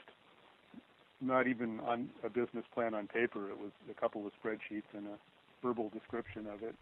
not 1.22 1.48
even 1.48 1.80
on 1.82 2.10
a 2.24 2.30
business 2.30 2.64
plan 2.74 2.94
on 2.94 3.08
paper. 3.08 3.50
It 3.50 3.60
was 3.60 3.72
a 3.92 4.00
couple 4.00 4.26
of 4.26 4.32
spreadsheets 4.42 4.84
and 4.96 5.08
a 5.08 5.66
verbal 5.66 5.90
description 5.90 6.48
of 6.48 6.64
it. 6.64 6.76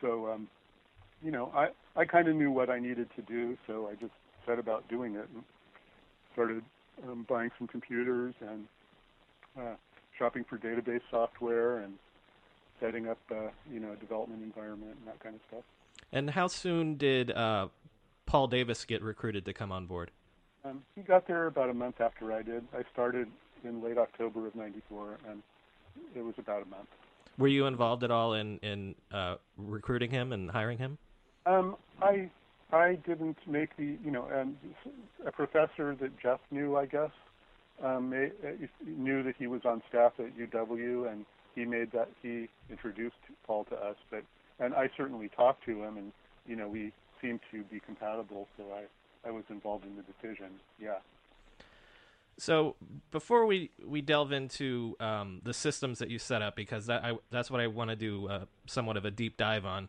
So, 0.00 0.30
um, 0.30 0.48
you 1.22 1.30
know, 1.30 1.50
I 1.54 1.68
I 1.94 2.04
kind 2.04 2.28
of 2.28 2.36
knew 2.36 2.50
what 2.50 2.70
I 2.70 2.78
needed 2.78 3.08
to 3.16 3.22
do, 3.22 3.56
so 3.66 3.88
I 3.90 3.94
just 3.94 4.12
set 4.46 4.58
about 4.58 4.88
doing 4.88 5.14
it 5.14 5.28
and 5.34 5.42
started 6.32 6.62
um, 7.04 7.26
buying 7.28 7.50
some 7.58 7.66
computers 7.66 8.34
and 8.40 8.66
uh, 9.58 9.74
shopping 10.18 10.44
for 10.48 10.58
database 10.58 11.00
software 11.10 11.78
and 11.78 11.94
setting 12.80 13.08
up, 13.08 13.18
uh, 13.30 13.48
you 13.72 13.80
know, 13.80 13.92
a 13.92 13.96
development 13.96 14.42
environment 14.42 14.96
and 14.98 15.06
that 15.06 15.18
kind 15.20 15.34
of 15.34 15.40
stuff. 15.48 15.64
And 16.12 16.30
how 16.30 16.46
soon 16.46 16.96
did 16.96 17.30
uh, 17.30 17.68
Paul 18.26 18.48
Davis 18.48 18.84
get 18.84 19.02
recruited 19.02 19.44
to 19.46 19.52
come 19.52 19.72
on 19.72 19.86
board? 19.86 20.10
Um, 20.64 20.82
he 20.94 21.02
got 21.02 21.26
there 21.26 21.46
about 21.46 21.70
a 21.70 21.74
month 21.74 22.00
after 22.00 22.32
I 22.32 22.42
did. 22.42 22.64
I 22.76 22.82
started 22.92 23.28
in 23.64 23.82
late 23.82 23.98
October 23.98 24.46
of 24.46 24.54
'94, 24.54 25.18
and 25.28 25.42
it 26.14 26.22
was 26.22 26.34
about 26.38 26.62
a 26.62 26.66
month. 26.66 26.88
Were 27.38 27.48
you 27.48 27.66
involved 27.66 28.02
at 28.04 28.10
all 28.10 28.34
in 28.34 28.58
in 28.58 28.94
uh, 29.12 29.36
recruiting 29.56 30.10
him 30.10 30.32
and 30.32 30.50
hiring 30.50 30.78
him? 30.78 30.98
Um, 31.46 31.76
I 32.02 32.30
I 32.72 32.94
didn't 33.06 33.38
make 33.46 33.76
the 33.76 33.96
you 34.04 34.10
know 34.10 34.28
um, 34.34 34.56
a 35.24 35.32
professor 35.32 35.94
that 36.00 36.18
Jeff 36.20 36.40
knew 36.50 36.76
I 36.76 36.86
guess 36.86 37.12
um, 37.82 38.12
knew 38.84 39.22
that 39.22 39.34
he 39.38 39.46
was 39.46 39.62
on 39.64 39.82
staff 39.88 40.12
at 40.18 40.36
UW 40.36 41.10
and 41.10 41.24
he 41.54 41.64
made 41.64 41.92
that 41.92 42.10
he 42.22 42.48
introduced 42.70 43.16
Paul 43.46 43.64
to 43.64 43.76
us 43.76 43.96
but 44.10 44.24
and 44.58 44.74
I 44.74 44.90
certainly 44.96 45.28
talked 45.28 45.64
to 45.66 45.82
him 45.82 45.96
and 45.96 46.12
you 46.46 46.56
know 46.56 46.68
we 46.68 46.92
seemed 47.22 47.40
to 47.52 47.62
be 47.64 47.80
compatible 47.80 48.48
so 48.56 48.64
I 48.74 49.28
I 49.28 49.30
was 49.30 49.44
involved 49.48 49.84
in 49.84 49.96
the 49.96 50.02
decision 50.02 50.52
yeah 50.80 50.98
So 52.38 52.76
before 53.10 53.46
we, 53.46 53.70
we 53.84 54.02
delve 54.02 54.32
into 54.32 54.94
um, 55.00 55.40
the 55.42 55.54
systems 55.54 56.00
that 56.00 56.10
you 56.10 56.18
set 56.18 56.42
up, 56.42 56.54
because 56.54 56.86
that 56.86 57.02
I, 57.04 57.12
that's 57.30 57.50
what 57.50 57.60
I 57.60 57.66
want 57.66 57.90
to 57.90 57.96
do 57.96 58.28
uh, 58.28 58.44
somewhat 58.66 58.96
of 58.96 59.04
a 59.04 59.10
deep 59.10 59.36
dive 59.38 59.64
on. 59.64 59.88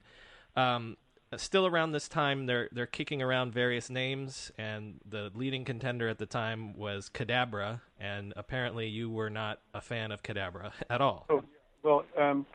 Um, 0.55 0.97
still 1.35 1.67
around 1.67 1.91
this 1.91 2.07
time, 2.07 2.45
they're 2.45 2.69
they're 2.71 2.85
kicking 2.85 3.21
around 3.21 3.53
various 3.53 3.89
names, 3.89 4.51
and 4.57 4.99
the 5.09 5.31
leading 5.35 5.65
contender 5.65 6.07
at 6.07 6.17
the 6.17 6.25
time 6.25 6.77
was 6.77 7.09
Cadabra, 7.09 7.81
and 7.99 8.33
apparently 8.37 8.87
you 8.87 9.09
were 9.09 9.29
not 9.29 9.59
a 9.73 9.81
fan 9.81 10.11
of 10.11 10.23
Cadabra 10.23 10.71
at 10.89 11.01
all. 11.01 11.25
Oh 11.29 11.43
well, 11.83 12.05
um, 12.17 12.45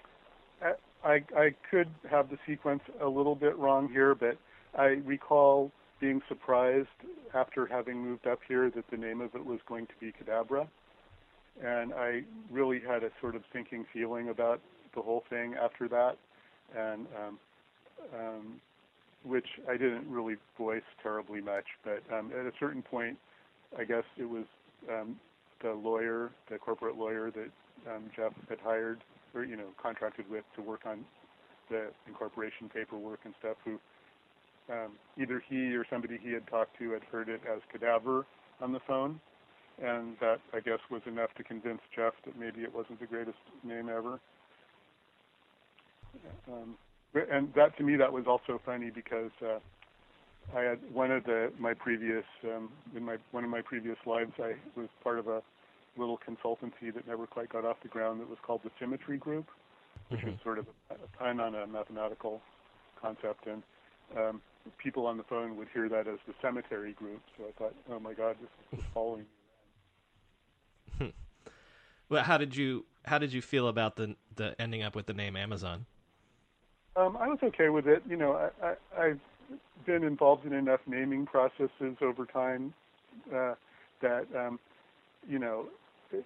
I 1.04 1.22
I 1.36 1.54
could 1.70 1.88
have 2.10 2.30
the 2.30 2.38
sequence 2.46 2.82
a 3.00 3.08
little 3.08 3.34
bit 3.34 3.56
wrong 3.58 3.88
here, 3.88 4.14
but 4.14 4.38
I 4.74 5.00
recall 5.04 5.70
being 6.00 6.22
surprised 6.28 6.88
after 7.34 7.66
having 7.66 7.98
moved 7.98 8.26
up 8.26 8.40
here 8.48 8.70
that 8.70 8.84
the 8.90 8.96
name 8.96 9.20
of 9.20 9.34
it 9.34 9.44
was 9.44 9.60
going 9.68 9.86
to 9.86 9.92
be 10.00 10.12
Cadabra. 10.12 10.66
and 11.62 11.92
I 11.92 12.22
really 12.50 12.80
had 12.80 13.04
a 13.04 13.10
sort 13.20 13.36
of 13.36 13.42
sinking 13.52 13.84
feeling 13.92 14.28
about 14.28 14.60
the 14.94 15.02
whole 15.02 15.24
thing 15.30 15.54
after 15.54 15.88
that, 15.88 16.16
and 16.76 17.06
um, 17.16 17.38
um, 18.14 18.60
which 19.24 19.46
I 19.68 19.72
didn't 19.72 20.08
really 20.08 20.36
voice 20.58 20.82
terribly 21.02 21.40
much. 21.40 21.64
But 21.84 22.02
um, 22.14 22.30
at 22.38 22.46
a 22.46 22.52
certain 22.58 22.82
point, 22.82 23.18
I 23.78 23.84
guess 23.84 24.04
it 24.18 24.28
was 24.28 24.44
um, 24.90 25.16
the 25.62 25.72
lawyer, 25.72 26.30
the 26.50 26.58
corporate 26.58 26.96
lawyer 26.96 27.30
that 27.30 27.92
um, 27.92 28.04
Jeff 28.16 28.32
had 28.48 28.58
hired 28.60 29.00
or 29.34 29.44
you 29.44 29.56
know 29.56 29.68
contracted 29.80 30.28
with 30.30 30.44
to 30.56 30.62
work 30.62 30.82
on 30.86 31.04
the 31.70 31.88
incorporation 32.06 32.68
paperwork 32.72 33.20
and 33.24 33.34
stuff. 33.38 33.56
Who 33.64 33.78
um, 34.70 34.92
either 35.20 35.42
he 35.48 35.74
or 35.74 35.84
somebody 35.88 36.18
he 36.22 36.32
had 36.32 36.46
talked 36.48 36.78
to 36.78 36.90
had 36.92 37.02
heard 37.04 37.28
it 37.28 37.40
as 37.52 37.60
cadaver 37.70 38.26
on 38.60 38.72
the 38.72 38.80
phone, 38.86 39.20
and 39.82 40.16
that 40.20 40.40
I 40.52 40.60
guess 40.60 40.78
was 40.90 41.02
enough 41.06 41.30
to 41.36 41.44
convince 41.44 41.80
Jeff 41.94 42.12
that 42.24 42.38
maybe 42.38 42.62
it 42.62 42.74
wasn't 42.74 43.00
the 43.00 43.06
greatest 43.06 43.38
name 43.64 43.88
ever. 43.88 44.20
Um, 46.48 46.76
and 47.14 47.52
that 47.54 47.76
to 47.76 47.82
me 47.82 47.96
that 47.96 48.12
was 48.12 48.26
also 48.26 48.60
funny 48.64 48.90
because 48.90 49.30
uh, 49.42 49.58
I 50.56 50.62
had 50.62 50.78
one 50.92 51.10
of 51.10 51.24
the 51.24 51.52
my 51.58 51.74
previous 51.74 52.24
um, 52.44 52.70
in 52.96 53.04
my 53.04 53.16
one 53.30 53.44
of 53.44 53.50
my 53.50 53.62
previous 53.62 53.98
lives 54.06 54.32
I 54.38 54.54
was 54.76 54.88
part 55.02 55.18
of 55.18 55.28
a 55.28 55.42
little 55.96 56.18
consultancy 56.18 56.92
that 56.94 57.06
never 57.06 57.26
quite 57.26 57.50
got 57.50 57.64
off 57.64 57.76
the 57.82 57.88
ground 57.88 58.20
that 58.20 58.28
was 58.28 58.38
called 58.42 58.62
the 58.64 58.70
Symmetry 58.80 59.18
Group, 59.18 59.46
which 60.08 60.20
mm-hmm. 60.20 60.30
was 60.30 60.38
sort 60.42 60.58
of 60.58 60.66
a, 60.90 60.94
pun 61.18 61.38
on 61.38 61.54
a 61.54 61.66
mathematical 61.66 62.40
concept 63.00 63.46
and 63.46 63.62
um, 64.16 64.40
people 64.78 65.06
on 65.06 65.16
the 65.16 65.24
phone 65.24 65.56
would 65.56 65.68
hear 65.72 65.88
that 65.88 66.06
as 66.06 66.18
the 66.26 66.34
cemetery 66.40 66.92
group. 66.92 67.20
So 67.36 67.44
I 67.44 67.52
thought, 67.58 67.74
oh 67.90 67.98
my 67.98 68.14
God, 68.14 68.36
this 68.40 68.78
is 68.78 68.84
following 68.94 69.24
me. 71.00 71.12
well, 72.08 72.22
how 72.24 72.38
did 72.38 72.56
you 72.56 72.84
how 73.04 73.18
did 73.18 73.32
you 73.32 73.42
feel 73.42 73.68
about 73.68 73.96
the 73.96 74.16
the 74.36 74.54
ending 74.60 74.82
up 74.82 74.94
with 74.94 75.06
the 75.06 75.14
name 75.14 75.36
Amazon? 75.36 75.86
Um, 76.94 77.16
I 77.18 77.28
was 77.28 77.38
okay 77.42 77.70
with 77.70 77.86
it. 77.86 78.02
You 78.08 78.16
know, 78.16 78.32
I, 78.32 78.66
I, 78.66 79.02
I've 79.02 79.20
been 79.86 80.04
involved 80.04 80.44
in 80.44 80.52
enough 80.52 80.80
naming 80.86 81.26
processes 81.26 81.96
over 82.02 82.26
time 82.26 82.74
uh, 83.34 83.54
that 84.02 84.26
um, 84.36 84.58
you 85.28 85.38
know 85.38 85.66
it, 86.12 86.24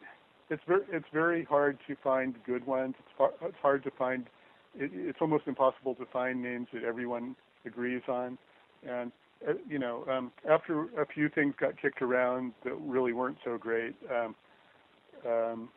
it's 0.51 0.63
very 0.67 0.83
it's 0.93 1.07
very 1.13 1.45
hard 1.45 1.79
to 1.87 1.97
find 2.03 2.35
good 2.45 2.67
ones. 2.67 2.95
It's, 2.99 3.09
far, 3.17 3.31
it's 3.43 3.57
hard 3.63 3.85
to 3.85 3.91
find. 3.93 4.27
It, 4.75 4.91
it's 4.93 5.19
almost 5.21 5.45
impossible 5.47 5.95
to 5.97 6.07
find 6.07 6.43
names 6.43 6.67
that 6.73 6.83
everyone 6.83 7.37
agrees 7.65 8.03
on. 8.09 8.37
And 8.89 9.13
uh, 9.49 9.53
you 9.69 9.79
know, 9.79 10.05
um, 10.11 10.33
after 10.51 10.83
a 11.01 11.07
few 11.07 11.29
things 11.29 11.55
got 11.61 11.81
kicked 11.81 12.03
around 12.03 12.53
that 12.65 12.75
really 12.81 13.13
weren't 13.13 13.39
so 13.45 13.57
great, 13.57 13.95
um, 14.11 14.35
um, 15.27 15.69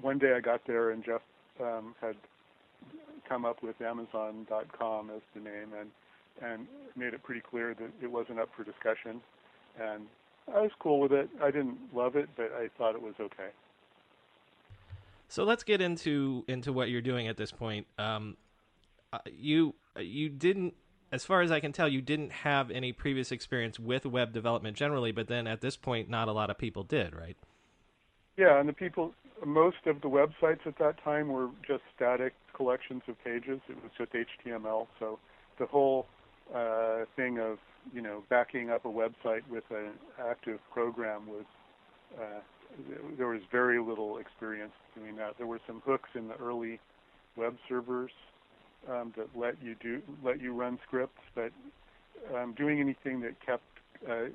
one 0.00 0.18
day 0.18 0.34
I 0.36 0.40
got 0.40 0.60
there 0.66 0.90
and 0.90 1.04
Jeff 1.04 1.22
um, 1.60 1.94
had 2.00 2.14
come 3.28 3.44
up 3.44 3.62
with 3.62 3.80
Amazon.com 3.80 5.10
as 5.10 5.22
the 5.34 5.40
name 5.40 5.72
and 5.78 5.90
and 6.40 6.68
made 6.96 7.14
it 7.14 7.22
pretty 7.24 7.40
clear 7.40 7.74
that 7.74 7.90
it 8.00 8.06
wasn't 8.06 8.38
up 8.38 8.48
for 8.56 8.62
discussion. 8.62 9.20
And 9.80 10.06
I 10.54 10.60
was 10.60 10.70
cool 10.78 11.00
with 11.00 11.10
it. 11.12 11.28
I 11.42 11.50
didn't 11.50 11.78
love 11.92 12.14
it, 12.14 12.28
but 12.36 12.52
I 12.52 12.68
thought 12.78 12.94
it 12.94 13.02
was 13.02 13.14
okay. 13.20 13.48
So 15.28 15.42
let's 15.44 15.64
get 15.64 15.80
into 15.80 16.44
into 16.48 16.72
what 16.72 16.90
you're 16.90 17.02
doing 17.02 17.28
at 17.28 17.36
this 17.36 17.50
point. 17.50 17.86
Um, 17.98 18.36
uh, 19.12 19.18
you 19.26 19.74
you 19.98 20.28
didn't 20.28 20.74
as 21.10 21.24
far 21.24 21.40
as 21.40 21.50
I 21.50 21.60
can 21.60 21.72
tell, 21.72 21.88
you 21.88 22.02
didn't 22.02 22.32
have 22.32 22.70
any 22.70 22.92
previous 22.92 23.32
experience 23.32 23.78
with 23.78 24.04
web 24.04 24.32
development 24.32 24.76
generally, 24.76 25.12
but 25.12 25.26
then 25.26 25.46
at 25.46 25.60
this 25.60 25.76
point, 25.76 26.08
not 26.08 26.28
a 26.28 26.32
lot 26.32 26.50
of 26.50 26.58
people 26.58 26.82
did, 26.82 27.14
right? 27.14 27.36
Yeah, 28.36 28.60
and 28.60 28.68
the 28.68 28.72
people, 28.74 29.14
most 29.44 29.86
of 29.86 30.00
the 30.00 30.08
websites 30.08 30.66
at 30.66 30.78
that 30.78 31.02
time 31.02 31.28
were 31.28 31.48
just 31.66 31.82
static 31.94 32.34
collections 32.54 33.02
of 33.08 33.22
pages. 33.24 33.60
It 33.68 33.76
was 33.82 33.92
just 33.96 34.12
HTML. 34.12 34.86
So 34.98 35.18
the 35.58 35.66
whole 35.66 36.06
uh, 36.54 37.04
thing 37.16 37.38
of 37.38 37.58
you 37.92 38.02
know 38.02 38.22
backing 38.28 38.70
up 38.70 38.84
a 38.84 38.88
website 38.88 39.46
with 39.50 39.64
an 39.70 39.92
active 40.18 40.58
program 40.72 41.26
was 41.26 41.44
uh, 42.18 42.40
there 43.16 43.28
was 43.28 43.40
very 43.50 43.80
little 43.80 44.18
experience 44.18 44.72
doing 44.96 45.16
that. 45.16 45.34
There 45.38 45.46
were 45.46 45.60
some 45.66 45.82
hooks 45.84 46.10
in 46.14 46.28
the 46.28 46.34
early 46.36 46.80
web 47.36 47.56
servers 47.68 48.10
um, 48.90 49.12
that 49.16 49.28
let 49.36 49.62
you 49.62 49.74
do 49.80 50.02
let 50.24 50.40
you 50.40 50.52
run 50.52 50.78
scripts, 50.86 51.20
but 51.34 51.52
um, 52.34 52.54
doing 52.54 52.80
anything 52.80 53.20
that 53.20 53.34
kept 53.44 53.64
uh, 54.08 54.26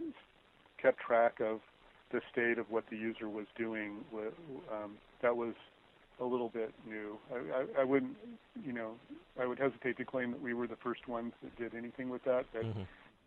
kept 0.81 0.99
track 0.99 1.39
of 1.39 1.59
the 2.13 2.21
state 2.31 2.57
of 2.57 2.69
what 2.71 2.85
the 2.89 2.95
user 2.95 3.27
was 3.27 3.47
doing 3.57 3.97
um, 4.71 4.91
that 5.21 5.35
was 5.35 5.55
a 6.21 6.23
little 6.23 6.49
bit 6.49 6.71
new. 6.87 7.17
I, 7.33 7.37
I, 7.37 7.81
I 7.81 7.83
wouldn't, 7.83 8.15
you 8.65 8.71
know, 8.71 8.91
I 9.41 9.45
would 9.45 9.59
hesitate 9.59 9.97
to 9.97 10.05
claim 10.05 10.31
that 10.31 10.41
we 10.41 10.53
were 10.53 10.67
the 10.67 10.77
first 10.77 11.07
ones 11.07 11.33
that 11.41 11.57
did 11.57 11.75
anything 11.75 12.09
with 12.09 12.23
that, 12.23 12.45
but 12.53 12.63
mm-hmm. 12.63 12.83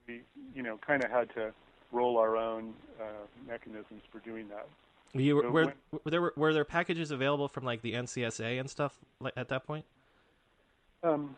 we, 0.07 0.23
you 0.55 0.63
know, 0.63 0.79
kind 0.87 1.05
of 1.05 1.11
had 1.11 1.35
to 1.35 1.53
roll 1.93 2.17
our 2.17 2.37
own 2.37 2.75
uh, 3.01 3.27
mechanisms 3.47 4.03
for 4.11 4.21
doing 4.21 4.49
that. 4.49 4.69
You 5.13 5.41
so 5.41 5.47
were, 5.47 5.51
when, 5.51 5.73
were 5.91 6.11
there 6.11 6.33
were, 6.37 6.55
there 6.55 6.65
packages 6.65 7.11
available 7.11 7.49
from 7.49 7.65
like 7.65 7.83
the 7.83 7.95
NCSA 7.95 8.61
and 8.61 8.71
stuff 8.71 8.97
like, 9.21 9.35
at 9.37 9.49
that 9.49 9.67
point? 9.67 9.85
Um, 11.03 11.37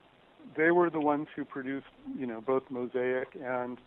they 0.55 0.71
were 0.71 0.91
the 0.91 1.01
ones 1.01 1.29
who 1.35 1.45
produced, 1.45 1.87
you 2.19 2.27
know, 2.27 2.41
both 2.41 2.65
Mosaic 2.71 3.29
and 3.43 3.79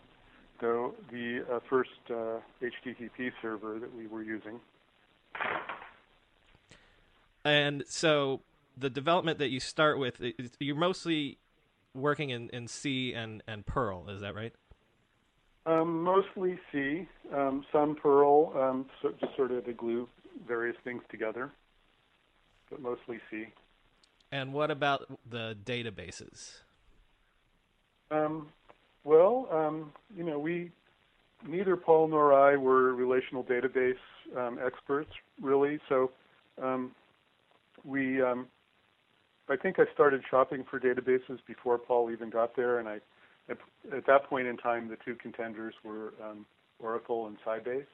the 0.62 0.92
the 1.10 1.44
uh, 1.52 1.60
first 1.68 1.90
uh, 2.08 2.38
HTTP 2.62 3.32
server 3.42 3.78
that 3.78 3.94
we 3.94 4.06
were 4.06 4.22
using. 4.22 4.58
And 7.44 7.84
so, 7.86 8.40
the 8.78 8.88
development 8.88 9.38
that 9.40 9.50
you 9.50 9.60
start 9.60 9.98
with, 9.98 10.22
you're 10.60 10.76
mostly 10.76 11.38
working 11.92 12.30
in, 12.30 12.48
in 12.50 12.68
C 12.68 13.12
and, 13.12 13.42
and 13.48 13.66
Perl, 13.66 14.08
is 14.08 14.20
that 14.20 14.34
right? 14.34 14.54
Um, 15.66 16.02
mostly 16.02 16.58
C, 16.70 17.06
um, 17.34 17.64
some 17.72 17.96
Perl, 17.96 18.52
um, 18.56 18.86
so 19.00 19.12
just 19.20 19.34
sort 19.36 19.50
of 19.50 19.64
to 19.64 19.72
glue 19.72 20.08
various 20.46 20.76
things 20.84 21.02
together, 21.10 21.50
but 22.70 22.80
mostly 22.80 23.18
C. 23.30 23.48
And 24.30 24.52
what 24.52 24.70
about 24.70 25.06
the 25.28 25.56
databases? 25.64 26.60
Um, 28.10 28.48
well, 29.04 29.48
um, 29.50 29.92
you 30.16 30.24
know, 30.24 30.38
we 30.38 30.70
neither 31.46 31.76
Paul 31.76 32.08
nor 32.08 32.32
I 32.32 32.56
were 32.56 32.94
relational 32.94 33.44
database 33.44 33.94
um, 34.36 34.58
experts, 34.64 35.10
really. 35.40 35.78
So 35.88 36.10
um, 36.62 36.92
we, 37.84 38.22
um, 38.22 38.46
I 39.48 39.56
think 39.56 39.78
I 39.78 39.84
started 39.92 40.22
shopping 40.30 40.64
for 40.70 40.78
databases 40.78 41.38
before 41.46 41.78
Paul 41.78 42.10
even 42.10 42.30
got 42.30 42.54
there, 42.54 42.78
and 42.78 42.88
I, 42.88 43.00
at, 43.48 43.58
at 43.96 44.06
that 44.06 44.24
point 44.28 44.46
in 44.46 44.56
time, 44.56 44.88
the 44.88 44.96
two 45.04 45.16
contenders 45.16 45.74
were 45.84 46.14
um, 46.22 46.46
Oracle 46.78 47.26
and 47.26 47.36
Sybase. 47.44 47.84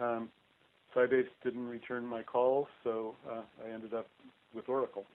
Um, 0.00 0.28
Sybase 0.94 1.28
didn't 1.42 1.66
return 1.66 2.04
my 2.04 2.22
calls, 2.22 2.66
so 2.84 3.16
uh, 3.30 3.42
I 3.66 3.72
ended 3.72 3.94
up 3.94 4.06
with 4.54 4.68
Oracle. 4.68 5.06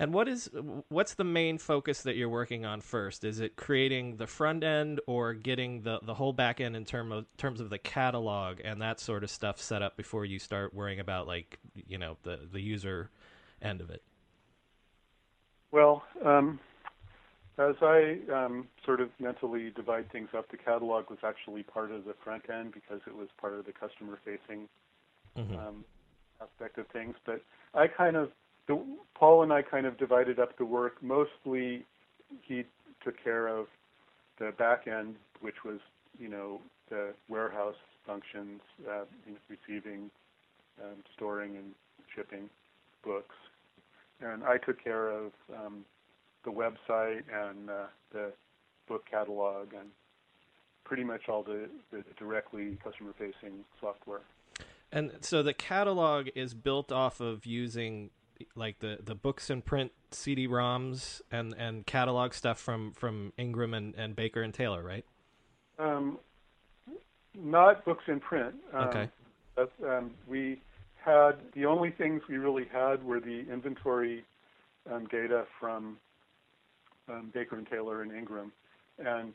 And 0.00 0.14
what 0.14 0.28
is 0.28 0.48
what's 0.88 1.12
the 1.12 1.24
main 1.24 1.58
focus 1.58 2.02
that 2.04 2.16
you're 2.16 2.30
working 2.30 2.64
on 2.64 2.80
first? 2.80 3.22
Is 3.22 3.38
it 3.38 3.56
creating 3.56 4.16
the 4.16 4.26
front 4.26 4.64
end 4.64 4.98
or 5.06 5.34
getting 5.34 5.82
the, 5.82 6.00
the 6.02 6.14
whole 6.14 6.32
back 6.32 6.58
end 6.58 6.74
in 6.74 6.86
term 6.86 7.12
of, 7.12 7.26
terms 7.36 7.60
of 7.60 7.68
the 7.68 7.76
catalog 7.76 8.60
and 8.64 8.80
that 8.80 8.98
sort 8.98 9.24
of 9.24 9.30
stuff 9.30 9.60
set 9.60 9.82
up 9.82 9.98
before 9.98 10.24
you 10.24 10.38
start 10.38 10.72
worrying 10.72 11.00
about 11.00 11.26
like 11.26 11.58
you 11.74 11.98
know 11.98 12.16
the 12.22 12.40
the 12.50 12.62
user 12.62 13.10
end 13.60 13.82
of 13.82 13.90
it? 13.90 14.02
Well, 15.70 16.02
um, 16.24 16.58
as 17.58 17.74
I 17.82 18.20
um, 18.32 18.68
sort 18.86 19.02
of 19.02 19.10
mentally 19.18 19.70
divide 19.76 20.10
things 20.10 20.30
up, 20.34 20.50
the 20.50 20.56
catalog 20.56 21.10
was 21.10 21.18
actually 21.22 21.62
part 21.62 21.90
of 21.90 22.06
the 22.06 22.14
front 22.24 22.48
end 22.48 22.72
because 22.72 23.02
it 23.06 23.14
was 23.14 23.28
part 23.38 23.52
of 23.52 23.66
the 23.66 23.72
customer 23.72 24.18
facing 24.24 24.66
mm-hmm. 25.36 25.58
um, 25.58 25.84
aspect 26.40 26.78
of 26.78 26.86
things. 26.86 27.16
But 27.26 27.42
I 27.74 27.86
kind 27.86 28.16
of 28.16 28.30
the, 28.70 28.80
Paul 29.14 29.42
and 29.42 29.52
I 29.52 29.62
kind 29.62 29.84
of 29.84 29.98
divided 29.98 30.38
up 30.38 30.56
the 30.56 30.64
work. 30.64 31.02
Mostly, 31.02 31.84
he 32.42 32.64
took 33.04 33.22
care 33.22 33.48
of 33.48 33.66
the 34.38 34.52
back 34.56 34.86
end, 34.86 35.16
which 35.40 35.64
was 35.64 35.80
you 36.18 36.28
know 36.28 36.60
the 36.88 37.12
warehouse 37.28 37.74
functions, 38.06 38.60
uh, 38.88 39.04
receiving, 39.48 40.10
um, 40.82 40.96
storing, 41.14 41.56
and 41.56 41.72
shipping 42.14 42.48
books, 43.04 43.34
and 44.20 44.44
I 44.44 44.58
took 44.58 44.82
care 44.82 45.10
of 45.10 45.32
um, 45.54 45.84
the 46.44 46.50
website 46.50 47.22
and 47.32 47.68
uh, 47.68 47.86
the 48.12 48.32
book 48.88 49.04
catalog 49.10 49.72
and 49.72 49.88
pretty 50.84 51.04
much 51.04 51.28
all 51.28 51.42
the, 51.42 51.68
the 51.92 52.02
directly 52.18 52.76
customer-facing 52.82 53.64
software. 53.80 54.22
And 54.90 55.12
so 55.20 55.42
the 55.42 55.54
catalog 55.54 56.28
is 56.34 56.52
built 56.52 56.90
off 56.90 57.20
of 57.20 57.46
using 57.46 58.10
like 58.54 58.78
the 58.80 58.98
the 59.02 59.14
books 59.14 59.50
in 59.50 59.62
print 59.62 59.92
CD-ROMs 60.10 61.20
and 61.30 61.54
and 61.58 61.86
catalog 61.86 62.32
stuff 62.32 62.58
from 62.58 62.92
from 62.92 63.32
Ingram 63.36 63.74
and, 63.74 63.94
and 63.96 64.16
Baker 64.16 64.42
and 64.42 64.52
Taylor, 64.52 64.82
right? 64.82 65.04
Um, 65.78 66.18
not 67.34 67.84
books 67.84 68.04
in 68.06 68.20
print. 68.20 68.54
Um, 68.72 68.88
okay. 68.88 69.08
That's, 69.56 69.70
um, 69.86 70.12
we 70.26 70.60
had 70.94 71.32
the 71.54 71.66
only 71.66 71.90
things 71.90 72.22
we 72.28 72.36
really 72.36 72.66
had 72.70 73.02
were 73.04 73.20
the 73.20 73.46
inventory 73.50 74.24
um, 74.90 75.06
data 75.06 75.46
from 75.58 75.96
um, 77.08 77.30
Baker 77.32 77.56
and 77.56 77.66
Taylor 77.66 78.02
and 78.02 78.12
Ingram, 78.12 78.52
and 78.98 79.32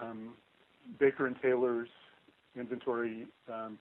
um, 0.00 0.34
Baker 0.98 1.26
and 1.26 1.36
Taylor's 1.40 1.88
inventory 2.56 3.26
um, 3.52 3.78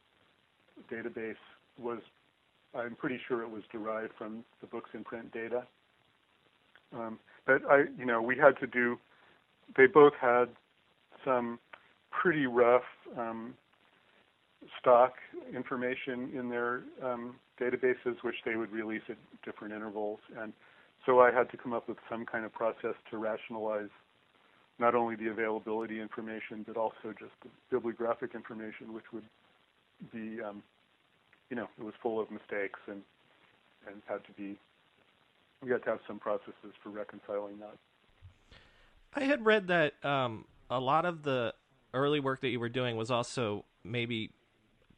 database 0.91 1.35
was, 1.77 1.99
I'm 2.75 2.95
pretty 2.95 3.19
sure 3.27 3.41
it 3.41 3.49
was 3.49 3.63
derived 3.71 4.13
from 4.17 4.43
the 4.61 4.67
books 4.67 4.89
in 4.93 5.03
print 5.03 5.31
data. 5.31 5.63
Um, 6.93 7.19
but 7.45 7.61
I, 7.69 7.85
you 7.97 8.05
know, 8.05 8.21
we 8.21 8.37
had 8.37 8.59
to 8.59 8.67
do. 8.67 8.97
They 9.75 9.87
both 9.87 10.13
had 10.19 10.45
some 11.23 11.59
pretty 12.11 12.45
rough 12.45 12.83
um, 13.17 13.53
stock 14.79 15.13
information 15.53 16.31
in 16.37 16.49
their 16.49 16.83
um, 17.03 17.35
databases, 17.59 18.15
which 18.21 18.35
they 18.45 18.55
would 18.55 18.71
release 18.71 19.01
at 19.09 19.17
different 19.43 19.73
intervals, 19.73 20.19
and 20.39 20.53
so 21.05 21.19
I 21.19 21.31
had 21.31 21.49
to 21.51 21.57
come 21.57 21.73
up 21.73 21.87
with 21.87 21.97
some 22.09 22.25
kind 22.25 22.45
of 22.45 22.53
process 22.53 22.95
to 23.11 23.17
rationalize 23.17 23.89
not 24.79 24.95
only 24.95 25.15
the 25.15 25.27
availability 25.27 26.01
information, 26.01 26.65
but 26.67 26.77
also 26.77 27.13
just 27.17 27.31
the 27.43 27.49
bibliographic 27.71 28.35
information, 28.35 28.93
which 28.93 29.05
would 29.13 29.23
be, 30.11 30.41
um, 30.41 30.63
you 31.49 31.55
know, 31.55 31.67
it 31.77 31.83
was 31.83 31.93
full 32.01 32.19
of 32.19 32.31
mistakes 32.31 32.79
and 32.87 33.01
and 33.87 34.01
had 34.07 34.23
to 34.25 34.31
be. 34.31 34.57
We 35.63 35.71
had 35.71 35.83
to 35.83 35.91
have 35.91 35.99
some 36.07 36.19
processes 36.19 36.73
for 36.83 36.89
reconciling 36.89 37.59
that. 37.59 37.77
I 39.13 39.23
had 39.23 39.45
read 39.45 39.67
that 39.67 39.93
um, 40.03 40.45
a 40.69 40.79
lot 40.79 41.05
of 41.05 41.23
the 41.23 41.53
early 41.93 42.19
work 42.19 42.41
that 42.41 42.49
you 42.49 42.59
were 42.59 42.69
doing 42.69 42.97
was 42.97 43.09
also 43.09 43.63
maybe 43.83 44.31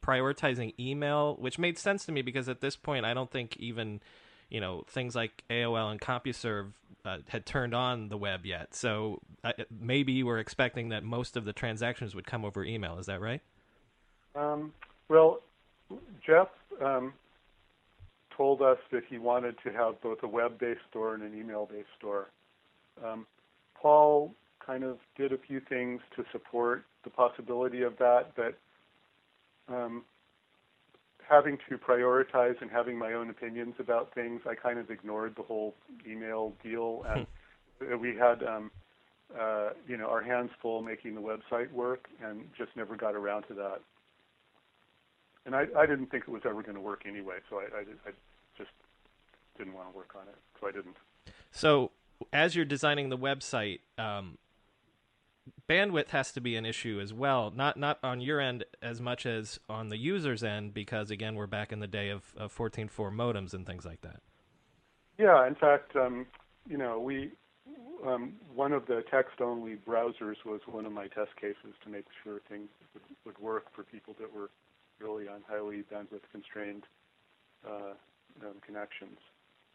prioritizing 0.02 0.74
email, 0.78 1.36
which 1.38 1.58
made 1.58 1.78
sense 1.78 2.04
to 2.06 2.12
me 2.12 2.22
because 2.22 2.48
at 2.48 2.60
this 2.60 2.76
point, 2.76 3.04
I 3.04 3.14
don't 3.14 3.30
think 3.30 3.56
even 3.58 4.00
you 4.48 4.60
know 4.60 4.84
things 4.88 5.14
like 5.14 5.44
AOL 5.50 5.90
and 5.90 6.00
CompuServe 6.00 6.72
uh, 7.04 7.18
had 7.28 7.46
turned 7.46 7.74
on 7.74 8.08
the 8.08 8.16
web 8.16 8.44
yet. 8.44 8.74
So 8.74 9.20
uh, 9.44 9.52
maybe 9.70 10.12
you 10.12 10.26
were 10.26 10.38
expecting 10.38 10.88
that 10.90 11.04
most 11.04 11.36
of 11.36 11.44
the 11.44 11.52
transactions 11.52 12.14
would 12.14 12.26
come 12.26 12.44
over 12.44 12.64
email. 12.64 12.98
Is 12.98 13.06
that 13.06 13.20
right? 13.20 13.40
Um, 14.34 14.72
well, 15.08 15.40
Jeff 16.24 16.48
um, 16.84 17.12
told 18.36 18.62
us 18.62 18.78
that 18.92 19.02
he 19.08 19.18
wanted 19.18 19.56
to 19.64 19.72
have 19.72 20.00
both 20.02 20.18
a 20.22 20.28
web-based 20.28 20.80
store 20.90 21.14
and 21.14 21.22
an 21.22 21.38
email-based 21.38 21.88
store. 21.98 22.28
Um, 23.04 23.26
Paul 23.80 24.34
kind 24.64 24.84
of 24.84 24.98
did 25.16 25.32
a 25.32 25.38
few 25.38 25.60
things 25.68 26.00
to 26.16 26.24
support 26.32 26.84
the 27.04 27.10
possibility 27.10 27.82
of 27.82 27.96
that, 27.98 28.32
but 28.36 28.58
um, 29.72 30.04
having 31.28 31.58
to 31.68 31.78
prioritize 31.78 32.60
and 32.60 32.70
having 32.70 32.98
my 32.98 33.12
own 33.12 33.30
opinions 33.30 33.74
about 33.78 34.14
things, 34.14 34.40
I 34.48 34.54
kind 34.54 34.78
of 34.78 34.90
ignored 34.90 35.34
the 35.36 35.42
whole 35.42 35.74
email 36.08 36.52
deal, 36.62 37.04
and 37.08 37.26
we 38.00 38.14
had, 38.16 38.42
um, 38.42 38.70
uh, 39.38 39.70
you 39.86 39.96
know, 39.96 40.06
our 40.06 40.22
hands 40.22 40.50
full 40.60 40.82
making 40.82 41.14
the 41.14 41.20
website 41.20 41.70
work, 41.72 42.08
and 42.22 42.42
just 42.56 42.70
never 42.76 42.96
got 42.96 43.14
around 43.14 43.44
to 43.48 43.54
that. 43.54 43.80
And 45.48 45.56
I, 45.56 45.66
I 45.74 45.86
didn't 45.86 46.10
think 46.10 46.24
it 46.28 46.30
was 46.30 46.42
ever 46.44 46.62
going 46.62 46.74
to 46.74 46.80
work 46.80 47.04
anyway, 47.06 47.36
so 47.48 47.56
I, 47.56 47.78
I, 47.78 47.80
I 47.80 48.12
just 48.58 48.68
didn't 49.56 49.72
want 49.72 49.90
to 49.90 49.96
work 49.96 50.14
on 50.14 50.28
it, 50.28 50.34
so 50.60 50.68
I 50.68 50.72
didn't. 50.72 50.96
So, 51.50 51.90
as 52.34 52.54
you're 52.54 52.66
designing 52.66 53.08
the 53.08 53.16
website, 53.16 53.80
um, 53.96 54.36
bandwidth 55.66 56.10
has 56.10 56.32
to 56.32 56.42
be 56.42 56.54
an 56.56 56.66
issue 56.66 57.00
as 57.02 57.14
well. 57.14 57.50
Not 57.56 57.78
not 57.78 57.98
on 58.02 58.20
your 58.20 58.42
end 58.42 58.64
as 58.82 59.00
much 59.00 59.24
as 59.24 59.58
on 59.70 59.88
the 59.88 59.96
user's 59.96 60.44
end, 60.44 60.74
because 60.74 61.10
again, 61.10 61.34
we're 61.34 61.46
back 61.46 61.72
in 61.72 61.80
the 61.80 61.86
day 61.86 62.10
of, 62.10 62.34
of 62.36 62.54
14.4 62.54 62.90
modems 63.10 63.54
and 63.54 63.66
things 63.66 63.86
like 63.86 64.02
that. 64.02 64.20
Yeah, 65.16 65.46
in 65.46 65.54
fact, 65.54 65.96
um, 65.96 66.26
you 66.68 66.76
know, 66.76 67.00
we 67.00 67.30
um, 68.06 68.34
one 68.54 68.74
of 68.74 68.84
the 68.84 69.02
text-only 69.10 69.76
browsers 69.76 70.36
was 70.44 70.60
one 70.66 70.84
of 70.84 70.92
my 70.92 71.06
test 71.06 71.34
cases 71.40 71.72
to 71.84 71.88
make 71.88 72.04
sure 72.22 72.42
things 72.50 72.68
would, 72.92 73.02
would 73.24 73.38
work 73.38 73.74
for 73.74 73.82
people 73.82 74.14
that 74.20 74.30
were 74.30 74.50
really 75.00 75.28
on 75.28 75.40
highly 75.48 75.84
bandwidth-constrained 75.92 76.84
uh, 77.66 77.94
um, 78.42 78.54
connections. 78.64 79.18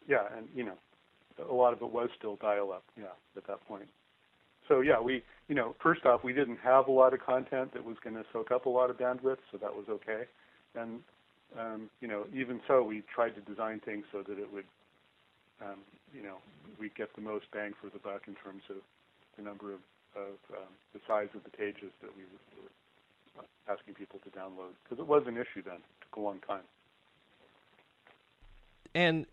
Yeah, 0.06 0.24
and 0.36 0.46
you 0.54 0.64
know, 0.64 0.78
a 1.48 1.52
lot 1.52 1.72
of 1.72 1.82
it 1.82 1.90
was 1.90 2.10
still 2.18 2.36
dial-up. 2.36 2.84
Yeah, 2.96 3.16
at 3.36 3.46
that 3.46 3.66
point 3.66 3.88
so 4.68 4.80
yeah, 4.80 5.00
we 5.00 5.22
you 5.48 5.54
know 5.54 5.74
first 5.82 6.04
off 6.06 6.24
we 6.24 6.32
didn't 6.32 6.58
have 6.62 6.88
a 6.88 6.92
lot 6.92 7.12
of 7.12 7.20
content 7.20 7.72
that 7.74 7.84
was 7.84 7.96
going 8.02 8.16
to 8.16 8.24
soak 8.32 8.50
up 8.50 8.66
a 8.66 8.70
lot 8.70 8.90
of 8.90 8.98
bandwidth, 8.98 9.42
so 9.50 9.58
that 9.58 9.74
was 9.74 9.84
okay. 9.88 10.24
And 10.74 11.00
um, 11.58 11.90
you 12.00 12.08
know 12.08 12.24
even 12.34 12.60
so, 12.66 12.82
we 12.82 13.02
tried 13.14 13.34
to 13.34 13.40
design 13.42 13.80
things 13.84 14.04
so 14.12 14.22
that 14.26 14.38
it 14.38 14.52
would 14.52 14.68
um, 15.62 15.80
you 16.14 16.22
know 16.22 16.36
we 16.78 16.90
get 16.96 17.14
the 17.14 17.22
most 17.22 17.46
bang 17.52 17.72
for 17.80 17.90
the 17.90 17.98
buck 17.98 18.22
in 18.26 18.34
terms 18.34 18.62
of 18.70 18.76
the 19.36 19.42
number 19.42 19.72
of, 19.72 19.80
of 20.16 20.38
um, 20.54 20.72
the 20.92 21.00
size 21.06 21.28
of 21.34 21.44
the 21.44 21.50
pages 21.50 21.92
that 22.00 22.10
we 22.16 22.22
were 22.22 22.42
asking 23.68 23.94
people 23.94 24.20
to 24.20 24.30
download 24.30 24.74
because 24.82 24.98
it 24.98 25.06
was 25.06 25.24
an 25.26 25.36
issue 25.36 25.62
then. 25.64 25.76
It 25.76 26.00
took 26.02 26.16
a 26.16 26.20
long 26.20 26.40
time. 26.46 26.62
And 28.94 29.26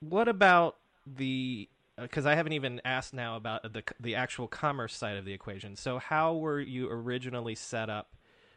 what 0.00 0.28
about 0.28 0.76
the 1.06 1.68
because 2.00 2.26
I 2.26 2.34
haven't 2.34 2.52
even 2.52 2.80
asked 2.84 3.12
now 3.12 3.36
about 3.36 3.72
the 3.72 3.82
the 4.00 4.14
actual 4.14 4.46
commerce 4.46 4.94
side 4.94 5.16
of 5.16 5.24
the 5.24 5.32
equation. 5.32 5.76
So 5.76 5.98
how 5.98 6.34
were 6.34 6.60
you 6.60 6.88
originally 6.90 7.54
set 7.54 7.90
up 7.90 8.14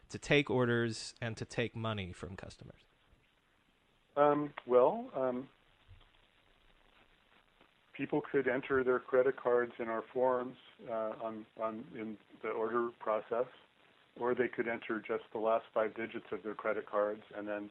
to 0.09 0.19
take 0.19 0.49
orders 0.49 1.13
and 1.21 1.35
to 1.37 1.45
take 1.45 1.75
money 1.75 2.11
from 2.11 2.35
customers? 2.35 2.85
Um, 4.17 4.53
well, 4.65 5.05
um, 5.15 5.47
people 7.93 8.21
could 8.31 8.47
enter 8.47 8.83
their 8.83 8.99
credit 8.99 9.37
cards 9.37 9.73
in 9.79 9.87
our 9.87 10.03
forms 10.13 10.57
uh, 10.89 11.13
on 11.23 11.45
on 11.61 11.83
in 11.97 12.17
the 12.43 12.49
order 12.49 12.89
process, 12.99 13.47
or 14.19 14.35
they 14.35 14.47
could 14.47 14.67
enter 14.67 14.99
just 15.05 15.23
the 15.33 15.39
last 15.39 15.65
five 15.73 15.95
digits 15.95 16.25
of 16.31 16.43
their 16.43 16.53
credit 16.53 16.85
cards 16.85 17.23
and 17.37 17.47
then 17.47 17.69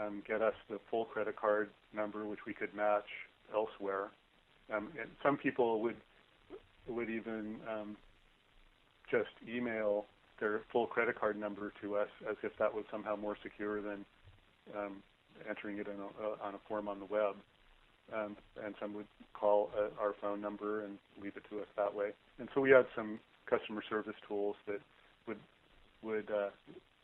um, 0.00 0.22
get 0.26 0.42
us 0.42 0.54
the 0.68 0.78
full 0.90 1.04
credit 1.04 1.36
card 1.36 1.70
number, 1.94 2.24
which 2.26 2.40
we 2.46 2.52
could 2.52 2.74
match 2.74 3.06
elsewhere. 3.54 4.08
Um, 4.74 4.88
and 5.00 5.10
some 5.22 5.36
people 5.36 5.80
would 5.80 5.96
would 6.88 7.10
even 7.10 7.56
um, 7.70 7.96
just 9.10 9.30
email 9.48 10.06
their 10.40 10.62
full 10.72 10.86
credit 10.86 11.18
card 11.18 11.38
number 11.38 11.72
to 11.80 11.96
us 11.96 12.08
as 12.28 12.36
if 12.42 12.50
that 12.58 12.72
was 12.72 12.84
somehow 12.90 13.14
more 13.14 13.36
secure 13.42 13.80
than 13.80 14.04
um, 14.76 14.96
entering 15.48 15.78
it 15.78 15.86
a, 15.86 15.92
uh, 15.92 16.36
on 16.42 16.54
a 16.54 16.58
form 16.68 16.88
on 16.88 16.98
the 16.98 17.04
web. 17.04 17.36
Um, 18.12 18.36
and 18.64 18.74
some 18.80 18.94
would 18.94 19.06
call 19.32 19.70
uh, 19.78 19.88
our 20.00 20.14
phone 20.20 20.40
number 20.40 20.84
and 20.84 20.98
leave 21.22 21.36
it 21.36 21.44
to 21.50 21.60
us 21.60 21.66
that 21.76 21.94
way. 21.94 22.10
And 22.40 22.48
so 22.54 22.60
we 22.60 22.70
had 22.70 22.86
some 22.96 23.20
customer 23.46 23.82
service 23.88 24.16
tools 24.26 24.56
that 24.66 24.80
would 25.28 25.38
would 26.02 26.30
uh, 26.30 26.50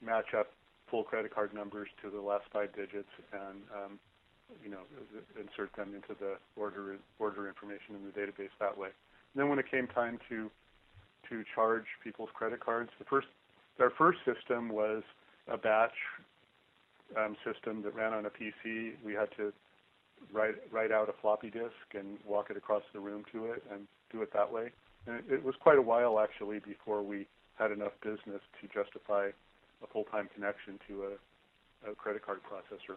match 0.04 0.34
up 0.36 0.48
full 0.90 1.04
credit 1.04 1.34
card 1.34 1.54
numbers 1.54 1.88
to 2.02 2.10
the 2.10 2.20
last 2.20 2.44
five 2.52 2.74
digits 2.74 3.10
and 3.32 3.62
um, 3.74 3.98
you 4.64 4.70
know, 4.70 4.80
insert 5.38 5.74
them 5.76 5.94
into 5.94 6.18
the 6.18 6.36
order 6.56 6.96
order 7.18 7.48
information 7.48 7.94
in 7.94 8.04
the 8.04 8.12
database 8.12 8.52
that 8.60 8.76
way. 8.76 8.88
And 9.34 9.42
then 9.42 9.48
when 9.48 9.58
it 9.58 9.70
came 9.70 9.86
time 9.86 10.18
to 10.28 10.50
to 11.28 11.44
charge 11.54 11.84
people's 12.02 12.30
credit 12.32 12.60
cards, 12.60 12.90
the 12.98 13.04
first 13.04 13.26
our 13.78 13.90
first 13.90 14.18
system 14.24 14.70
was 14.70 15.02
a 15.48 15.56
batch 15.56 15.92
um, 17.16 17.36
system 17.44 17.82
that 17.82 17.94
ran 17.94 18.12
on 18.12 18.26
a 18.26 18.30
PC. 18.30 18.92
We 19.04 19.12
had 19.12 19.28
to 19.36 19.52
write 20.32 20.54
write 20.72 20.92
out 20.92 21.08
a 21.08 21.14
floppy 21.20 21.50
disk 21.50 21.94
and 21.94 22.18
walk 22.26 22.50
it 22.50 22.56
across 22.56 22.82
the 22.92 23.00
room 23.00 23.24
to 23.32 23.46
it 23.52 23.62
and 23.70 23.86
do 24.10 24.22
it 24.22 24.32
that 24.32 24.50
way. 24.50 24.70
And 25.06 25.16
it, 25.16 25.24
it 25.34 25.44
was 25.44 25.54
quite 25.60 25.78
a 25.78 25.82
while 25.82 26.18
actually 26.18 26.58
before 26.60 27.02
we 27.02 27.26
had 27.58 27.72
enough 27.72 27.92
business 28.02 28.40
to 28.60 28.68
justify 28.72 29.28
a 29.82 29.86
full-time 29.92 30.28
connection 30.34 30.78
to 30.88 31.04
a, 31.04 31.90
a 31.90 31.94
credit 31.94 32.24
card 32.24 32.40
processor. 32.42 32.96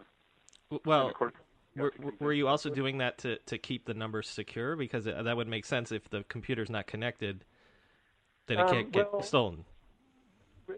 Well, 0.84 1.12
were, 1.76 1.92
were 2.18 2.32
you 2.32 2.48
also 2.48 2.70
doing 2.70 2.98
that 2.98 3.18
to, 3.18 3.38
to 3.46 3.58
keep 3.58 3.84
the 3.86 3.94
numbers 3.94 4.28
secure? 4.28 4.76
Because 4.76 5.04
that 5.04 5.36
would 5.36 5.48
make 5.48 5.64
sense 5.64 5.92
if 5.92 6.08
the 6.10 6.24
computer's 6.28 6.70
not 6.70 6.86
connected, 6.86 7.44
then 8.46 8.58
it 8.58 8.68
can't 8.68 8.86
um, 8.86 8.92
well, 8.94 9.18
get 9.18 9.24
stolen. 9.24 9.64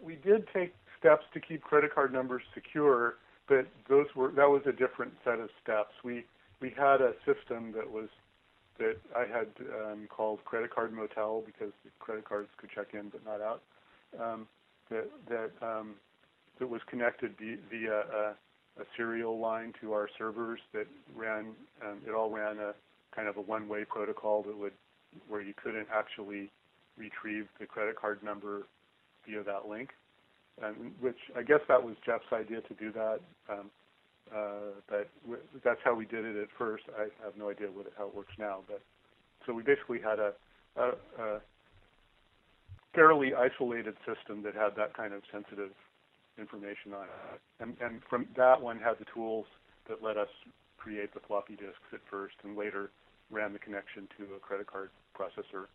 We 0.03 0.16
did 0.16 0.47
take 0.53 0.75
steps 0.99 1.25
to 1.35 1.40
keep 1.40 1.62
credit 1.62 1.94
card 1.94 2.12
numbers 2.12 2.42
secure, 2.55 3.16
but 3.49 3.66
those 3.88 4.07
were 4.14 4.31
that 4.33 4.49
was 4.49 4.62
a 4.66 4.73
different 4.73 5.12
set 5.25 5.38
of 5.38 5.51
steps. 5.62 5.92
We 6.03 6.25
we 6.61 6.70
had 6.77 7.01
a 7.01 7.12
system 7.27 7.73
that 7.73 7.90
was 7.90 8.09
that 8.79 8.97
I 9.14 9.20
had 9.20 9.49
um, 9.85 10.07
called 10.09 10.44
Credit 10.44 10.75
Card 10.75 10.92
Motel 10.92 11.42
because 11.44 11.73
the 11.85 11.90
credit 12.01 12.25
cards 12.25 12.49
could 12.57 12.70
check 12.70 12.88
in 12.92 13.09
but 13.09 13.25
not 13.25 13.40
out. 13.40 13.62
Um, 14.22 14.46
that 14.90 15.09
that 15.29 15.50
um, 15.62 15.94
that 16.59 16.68
was 16.68 16.81
connected 16.88 17.35
via 17.38 17.92
a 18.00 18.35
a 18.81 18.85
serial 18.96 19.38
line 19.38 19.72
to 19.81 19.92
our 19.92 20.09
servers 20.18 20.61
that 20.72 20.87
ran. 21.14 21.53
Um, 21.85 22.00
it 22.07 22.11
all 22.12 22.31
ran 22.31 22.59
a 22.59 22.74
kind 23.14 23.29
of 23.29 23.37
a 23.37 23.40
one-way 23.40 23.85
protocol 23.85 24.42
that 24.42 24.57
would 24.57 24.72
where 25.29 25.40
you 25.40 25.55
couldn't 25.62 25.87
actually 25.92 26.50
retrieve 26.96 27.46
the 27.61 27.66
credit 27.66 27.96
card 27.96 28.22
number 28.22 28.62
via 29.27 29.42
that 29.44 29.68
link. 29.68 29.90
and 30.62 30.92
which 31.00 31.18
I 31.37 31.42
guess 31.42 31.61
that 31.68 31.83
was 31.83 31.96
Jeff's 32.05 32.33
idea 32.33 32.61
to 32.62 32.74
do 32.74 32.92
that. 32.92 33.20
Um, 33.48 33.70
uh, 34.35 34.81
but 34.88 35.11
w- 35.22 35.42
that's 35.64 35.81
how 35.85 35.94
we 35.94 36.07
did 36.07 36.24
it 36.24 36.37
at 36.37 36.48
first. 36.59 36.85
I 36.98 37.05
have 37.24 37.37
no 37.37 37.50
idea 37.50 37.68
what, 37.68 37.87
how 37.98 38.09
it 38.09 38.14
works 38.14 38.33
now, 38.38 38.61
but 38.68 38.81
so 39.46 39.53
we 39.53 39.62
basically 39.62 40.00
had 40.00 40.18
a, 40.18 40.33
a, 40.77 40.88
a 41.22 41.40
fairly 42.95 43.33
isolated 43.35 43.97
system 44.07 44.43
that 44.43 44.55
had 44.55 44.77
that 44.77 44.97
kind 44.97 45.13
of 45.13 45.23
sensitive 45.33 45.71
information 46.39 46.93
on 46.93 47.05
it, 47.05 47.41
and, 47.61 47.77
and 47.81 48.03
from 48.09 48.27
that 48.37 48.61
one 48.61 48.79
had 48.79 48.99
the 48.99 49.07
tools 49.13 49.47
that 49.89 50.03
let 50.03 50.17
us 50.17 50.29
create 50.79 51.15
the 51.15 51.21
floppy 51.21 51.57
disks 51.57 51.93
at 51.93 52.01
first, 52.11 52.35
and 52.43 52.57
later 52.57 52.91
ran 53.31 53.53
the 53.53 53.59
connection 53.59 54.09
to 54.19 54.35
a 54.35 54.39
credit 54.39 54.67
card 54.67 54.91
processor. 55.19 55.67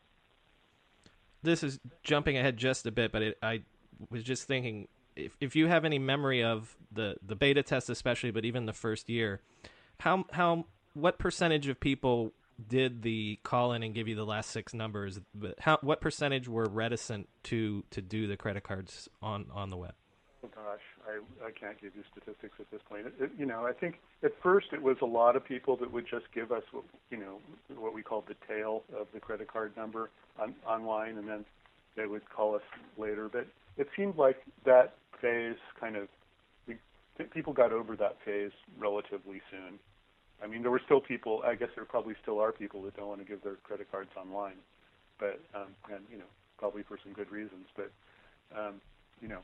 This 1.42 1.64
is 1.64 1.80
jumping 2.04 2.38
ahead 2.38 2.58
just 2.58 2.86
a 2.86 2.92
bit, 2.92 3.12
but 3.12 3.22
it, 3.22 3.38
I 3.42 3.62
was 4.10 4.24
just 4.24 4.44
thinking 4.44 4.88
if 5.16 5.36
if 5.40 5.56
you 5.56 5.68
have 5.68 5.86
any 5.86 6.00
memory 6.00 6.44
of 6.44 6.76
the 6.92 7.16
the 7.26 7.36
beta 7.36 7.64
test, 7.64 7.90
especially, 7.90 8.32
but 8.32 8.46
even 8.46 8.66
the 8.66 8.74
first 8.74 9.10
year, 9.10 9.42
how 10.00 10.26
how 10.32 10.66
what 10.94 11.18
percentage 11.18 11.68
of 11.68 11.80
people 11.80 12.34
did 12.68 13.02
the 13.02 13.40
call 13.44 13.74
in 13.74 13.84
and 13.84 13.94
give 13.94 14.08
you 14.08 14.16
the 14.16 14.26
last 14.26 14.52
six 14.52 14.74
numbers? 14.74 15.20
But 15.34 15.60
how 15.60 15.78
what 15.82 16.02
percentage 16.02 16.48
were 16.48 16.66
reticent 16.66 17.30
to 17.44 17.84
to 17.92 18.02
do 18.02 18.28
the 18.28 18.38
credit 18.38 18.64
cards 18.64 19.10
on 19.22 19.48
on 19.54 19.70
the 19.70 19.78
web? 19.78 19.94
Oh 20.44 20.50
gosh, 20.56 20.82
I 21.08 21.48
I 21.48 21.52
can't 21.52 21.80
give 21.82 21.96
you 21.96 22.04
statistics 22.12 22.56
at 22.60 22.70
this 22.72 22.82
point. 22.88 23.08
It, 23.08 23.14
it, 23.20 23.32
you 23.38 23.46
know, 23.46 23.66
I 23.66 23.74
think 23.74 24.00
at 24.24 24.32
first 24.42 24.68
it 24.72 24.82
was 24.82 24.98
a 25.02 25.06
lot 25.06 25.36
of 25.36 25.44
people 25.44 25.76
that 25.78 25.92
would 25.92 26.08
just 26.10 26.26
give 26.34 26.52
us 26.52 26.64
what 26.72 26.84
you 27.10 27.18
know 27.18 27.40
what 27.76 27.94
we 27.94 28.02
called 28.02 28.26
the 28.28 28.36
tail 28.48 28.84
of 28.98 29.08
the 29.14 29.20
credit 29.20 29.48
card 29.48 29.76
number 29.76 30.10
on, 30.40 30.56
online, 30.66 31.18
and 31.18 31.28
then 31.28 31.46
they 31.96 32.06
would 32.06 32.30
call 32.30 32.56
us 32.56 32.62
later. 32.98 33.30
But 33.30 33.48
it 33.78 33.88
seemed 33.96 34.16
like 34.16 34.38
that 34.66 34.96
phase 35.22 35.58
kind 35.80 35.96
of 35.96 36.08
we, 36.68 36.78
people 37.32 37.54
got 37.54 37.74
over 37.74 37.96
that 37.98 38.18
phase 38.24 38.52
relatively 38.78 39.42
soon. 39.52 39.80
I 40.44 40.48
mean, 40.48 40.62
there 40.62 40.72
were 40.72 40.82
still 40.86 41.02
people. 41.02 41.42
I 41.46 41.56
guess 41.56 41.70
there 41.76 41.86
probably 41.86 42.16
still 42.22 42.40
are 42.40 42.52
people 42.52 42.82
that 42.84 42.96
don't 42.96 43.08
want 43.08 43.22
to 43.22 43.28
give 43.28 43.44
their 43.44 43.56
credit 43.56 43.92
cards 43.92 44.12
online, 44.16 44.58
but 45.20 45.40
um, 45.54 45.68
and 45.92 46.04
you 46.12 46.18
know 46.18 46.30
probably 46.58 46.84
for 46.84 46.98
some 47.04 47.14
good 47.14 47.32
reasons. 47.32 47.68
But 47.76 47.92
um, 48.58 48.76
you 49.22 49.28
know, 49.28 49.40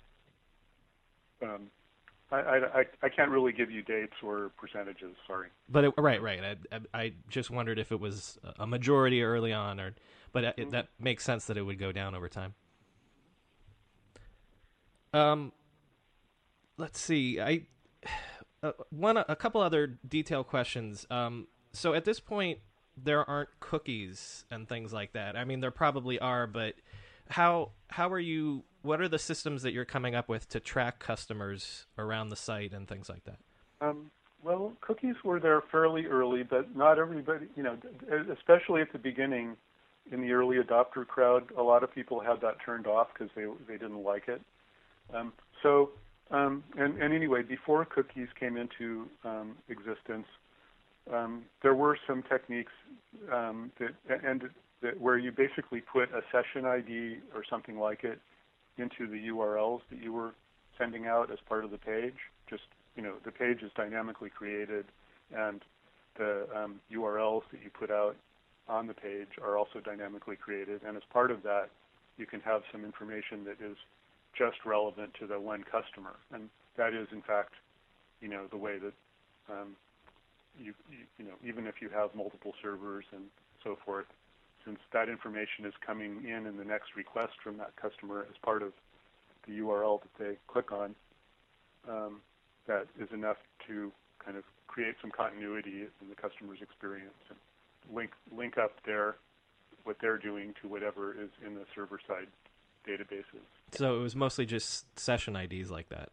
um, 1.42 1.68
I, 2.32 2.38
I, 2.38 2.86
I 3.04 3.10
can't 3.10 3.30
really 3.30 3.52
give 3.52 3.70
you 3.70 3.82
dates 3.82 4.14
or 4.24 4.52
percentages. 4.58 5.16
Sorry. 5.28 5.50
But 5.70 5.86
it, 5.86 5.94
right, 5.98 6.22
right. 6.22 6.58
I, 6.72 6.80
I 6.94 7.14
just 7.30 7.52
wondered 7.52 7.78
if 7.78 7.92
it 7.92 8.00
was 8.00 8.40
a 8.58 8.66
majority 8.66 9.22
early 9.22 9.54
on, 9.54 9.80
or 9.80 9.94
but 10.32 10.44
it, 10.44 10.58
mm-hmm. 10.58 10.70
that 10.72 10.88
makes 11.00 11.24
sense 11.24 11.46
that 11.46 11.58
it 11.58 11.62
would 11.62 11.80
go 11.80 11.92
down 11.92 12.16
over 12.16 12.28
time. 12.28 12.54
Um, 15.14 15.52
let's 16.78 17.00
see. 17.00 17.40
I 17.40 17.62
uh, 18.66 18.72
one 18.90 19.18
a 19.18 19.36
couple 19.36 19.62
other 19.62 19.98
detail 20.08 20.44
questions. 20.44 21.06
Um, 21.10 21.48
so 21.74 21.94
at 21.94 22.06
this 22.06 22.20
point, 22.20 22.60
there 22.98 23.28
aren't 23.30 23.50
cookies 23.60 24.46
and 24.50 24.68
things 24.68 24.94
like 24.94 25.14
that. 25.14 25.36
I 25.36 25.44
mean, 25.44 25.60
there 25.60 25.72
probably 25.72 26.20
are, 26.20 26.48
but 26.48 26.76
how 27.30 27.72
how 27.90 28.10
are 28.10 28.20
you 28.20 28.64
what 28.82 29.02
are 29.02 29.08
the 29.08 29.20
systems 29.20 29.64
that 29.64 29.74
you're 29.74 29.86
coming 29.86 30.16
up 30.16 30.30
with 30.30 30.48
to 30.50 30.60
track 30.60 31.00
customers 31.00 31.86
around 31.98 32.30
the 32.30 32.36
site 32.36 32.74
and 32.74 32.88
things 32.88 33.10
like 33.10 33.24
that? 33.26 33.38
Um, 33.82 34.12
well, 34.44 34.74
cookies 34.82 35.16
were 35.24 35.40
there 35.40 35.62
fairly 35.72 36.06
early, 36.06 36.44
but 36.44 36.76
not 36.76 37.00
everybody, 37.00 37.48
you 37.56 37.64
know, 37.64 37.78
especially 38.32 38.82
at 38.82 38.92
the 38.94 39.00
beginning 39.00 39.58
in 40.12 40.22
the 40.22 40.32
early 40.32 40.58
adopter 40.58 41.06
crowd, 41.06 41.46
a 41.58 41.64
lot 41.64 41.84
of 41.84 41.94
people 41.94 42.20
had 42.20 42.40
that 42.42 42.58
turned 42.64 42.86
off 42.88 43.08
because 43.14 43.30
they 43.36 43.46
they 43.68 43.78
didn't 43.78 44.04
like 44.04 44.28
it. 44.28 44.42
Um, 45.14 45.34
so, 45.64 45.92
um, 46.32 46.64
and, 46.78 47.02
and 47.02 47.14
anyway, 47.14 47.44
before 47.44 47.86
cookies 47.86 48.28
came 48.40 48.58
into 48.58 49.08
um, 49.24 49.56
existence, 49.70 50.26
um, 51.14 51.44
there 51.62 51.76
were 51.76 51.98
some 52.08 52.24
techniques 52.24 52.72
um, 53.32 53.72
that 53.80 53.92
and 54.24 54.50
that 54.82 55.00
where 55.00 55.18
you 55.18 55.32
basically 55.32 55.82
put 55.82 56.10
a 56.12 56.22
session 56.32 56.66
ID 56.66 57.18
or 57.34 57.44
something 57.50 57.78
like 57.78 58.04
it 58.04 58.20
into 58.78 59.08
the 59.10 59.28
URLs 59.30 59.82
that 59.92 60.02
you 60.02 60.12
were 60.12 60.34
sending 60.78 61.06
out 61.06 61.32
as 61.32 61.38
part 61.48 61.64
of 61.64 61.72
the 61.72 61.78
page. 61.78 62.16
Just 62.50 62.64
you 62.96 63.04
know, 63.04 63.14
the 63.24 63.32
page 63.32 63.62
is 63.62 63.72
dynamically 63.76 64.30
created, 64.30 64.86
and 65.36 65.62
the 66.18 66.48
um, 66.56 66.80
URLs 66.92 67.44
that 67.52 67.62
you 67.64 67.70
put 67.70 67.92
out 67.92 68.16
on 68.68 68.88
the 68.88 68.94
page 68.94 69.38
are 69.44 69.58
also 69.58 69.80
dynamically 69.80 70.36
created. 70.36 70.82
And 70.88 70.98
as 70.98 71.04
part 71.12 71.30
of 71.30 71.44
that, 71.44 71.70
you 72.18 72.26
can 72.26 72.40
have 72.42 72.62
some 72.72 72.84
information 72.84 73.44
that 73.46 73.64
is 73.64 73.78
just 74.38 74.58
relevant 74.66 75.14
to 75.20 75.28
the 75.28 75.40
one 75.40 75.64
customer, 75.64 76.16
and 76.34 76.50
that 76.78 76.94
is 76.94 77.08
in 77.12 77.22
fact, 77.22 77.54
you 78.22 78.28
know, 78.28 78.46
the 78.50 78.58
way 78.58 78.78
that 78.78 78.94
um, 79.50 79.76
you, 80.58 80.74
you, 80.90 81.06
you 81.18 81.26
know, 81.26 81.36
even 81.44 81.68
if 81.68 81.76
you 81.82 81.90
have 81.90 82.14
multiple 82.16 82.54
servers 82.62 83.06
and 83.14 83.24
so 83.64 83.78
forth, 83.86 84.06
since 84.66 84.80
that 84.94 85.10
information 85.10 85.66
is 85.66 85.74
coming 85.86 86.24
in 86.26 86.46
in 86.48 86.58
the 86.58 86.66
next 86.66 86.96
request 86.96 87.34
from 87.44 87.58
that 87.58 87.76
customer 87.76 88.26
as 88.30 88.36
part 88.44 88.64
of 88.64 88.74
the 89.48 89.54
URL 89.60 90.02
that 90.02 90.24
they 90.24 90.38
click 90.48 90.72
on, 90.72 90.96
um, 91.88 92.22
that 92.68 92.88
is 93.00 93.08
enough 93.14 93.38
to 93.68 93.92
kind 94.24 94.38
of 94.38 94.44
create 94.68 94.96
some 95.02 95.12
continuity 95.12 95.86
in 96.02 96.10
the 96.10 96.16
customer's 96.16 96.60
experience 96.62 97.14
and 97.30 97.38
link 97.96 98.12
link 98.36 98.58
up 98.58 98.72
their 98.86 99.16
what 99.84 99.98
they're 100.02 100.18
doing 100.18 100.54
to 100.62 100.68
whatever 100.68 101.14
is 101.14 101.30
in 101.46 101.54
the 101.54 101.64
server 101.76 102.00
side 102.08 102.28
databases. 102.88 103.44
So 103.72 103.98
it 103.98 104.02
was 104.02 104.16
mostly 104.16 104.46
just 104.46 105.00
session 105.00 105.36
IDs 105.36 105.72
like 105.72 105.90
that. 105.90 106.10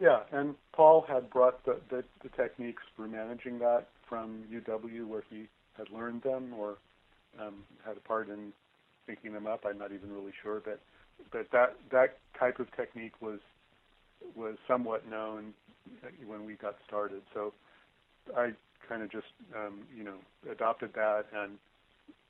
Yeah, 0.00 0.20
and 0.32 0.54
Paul 0.72 1.04
had 1.06 1.30
brought 1.30 1.64
the, 1.64 1.78
the, 1.88 2.02
the 2.22 2.28
techniques 2.30 2.82
for 2.96 3.06
managing 3.06 3.58
that 3.60 3.86
from 4.08 4.42
UW 4.52 5.06
where 5.06 5.22
he 5.30 5.46
had 5.76 5.90
learned 5.90 6.22
them 6.22 6.52
or 6.58 6.76
um, 7.40 7.54
had 7.84 7.96
a 7.96 8.00
part 8.00 8.28
in 8.28 8.52
thinking 9.06 9.32
them 9.32 9.46
up. 9.46 9.64
I'm 9.66 9.78
not 9.78 9.92
even 9.92 10.12
really 10.12 10.32
sure, 10.42 10.60
but 10.64 10.80
but 11.30 11.50
that 11.52 11.76
that 11.90 12.18
type 12.38 12.58
of 12.58 12.74
technique 12.76 13.14
was 13.20 13.38
was 14.34 14.56
somewhat 14.66 15.08
known 15.08 15.54
when 16.26 16.44
we 16.44 16.54
got 16.54 16.76
started. 16.86 17.22
So 17.32 17.52
I 18.36 18.52
kind 18.88 19.02
of 19.02 19.10
just 19.10 19.26
um, 19.56 19.80
you 19.96 20.04
know 20.04 20.16
adopted 20.50 20.92
that 20.94 21.26
and 21.34 21.58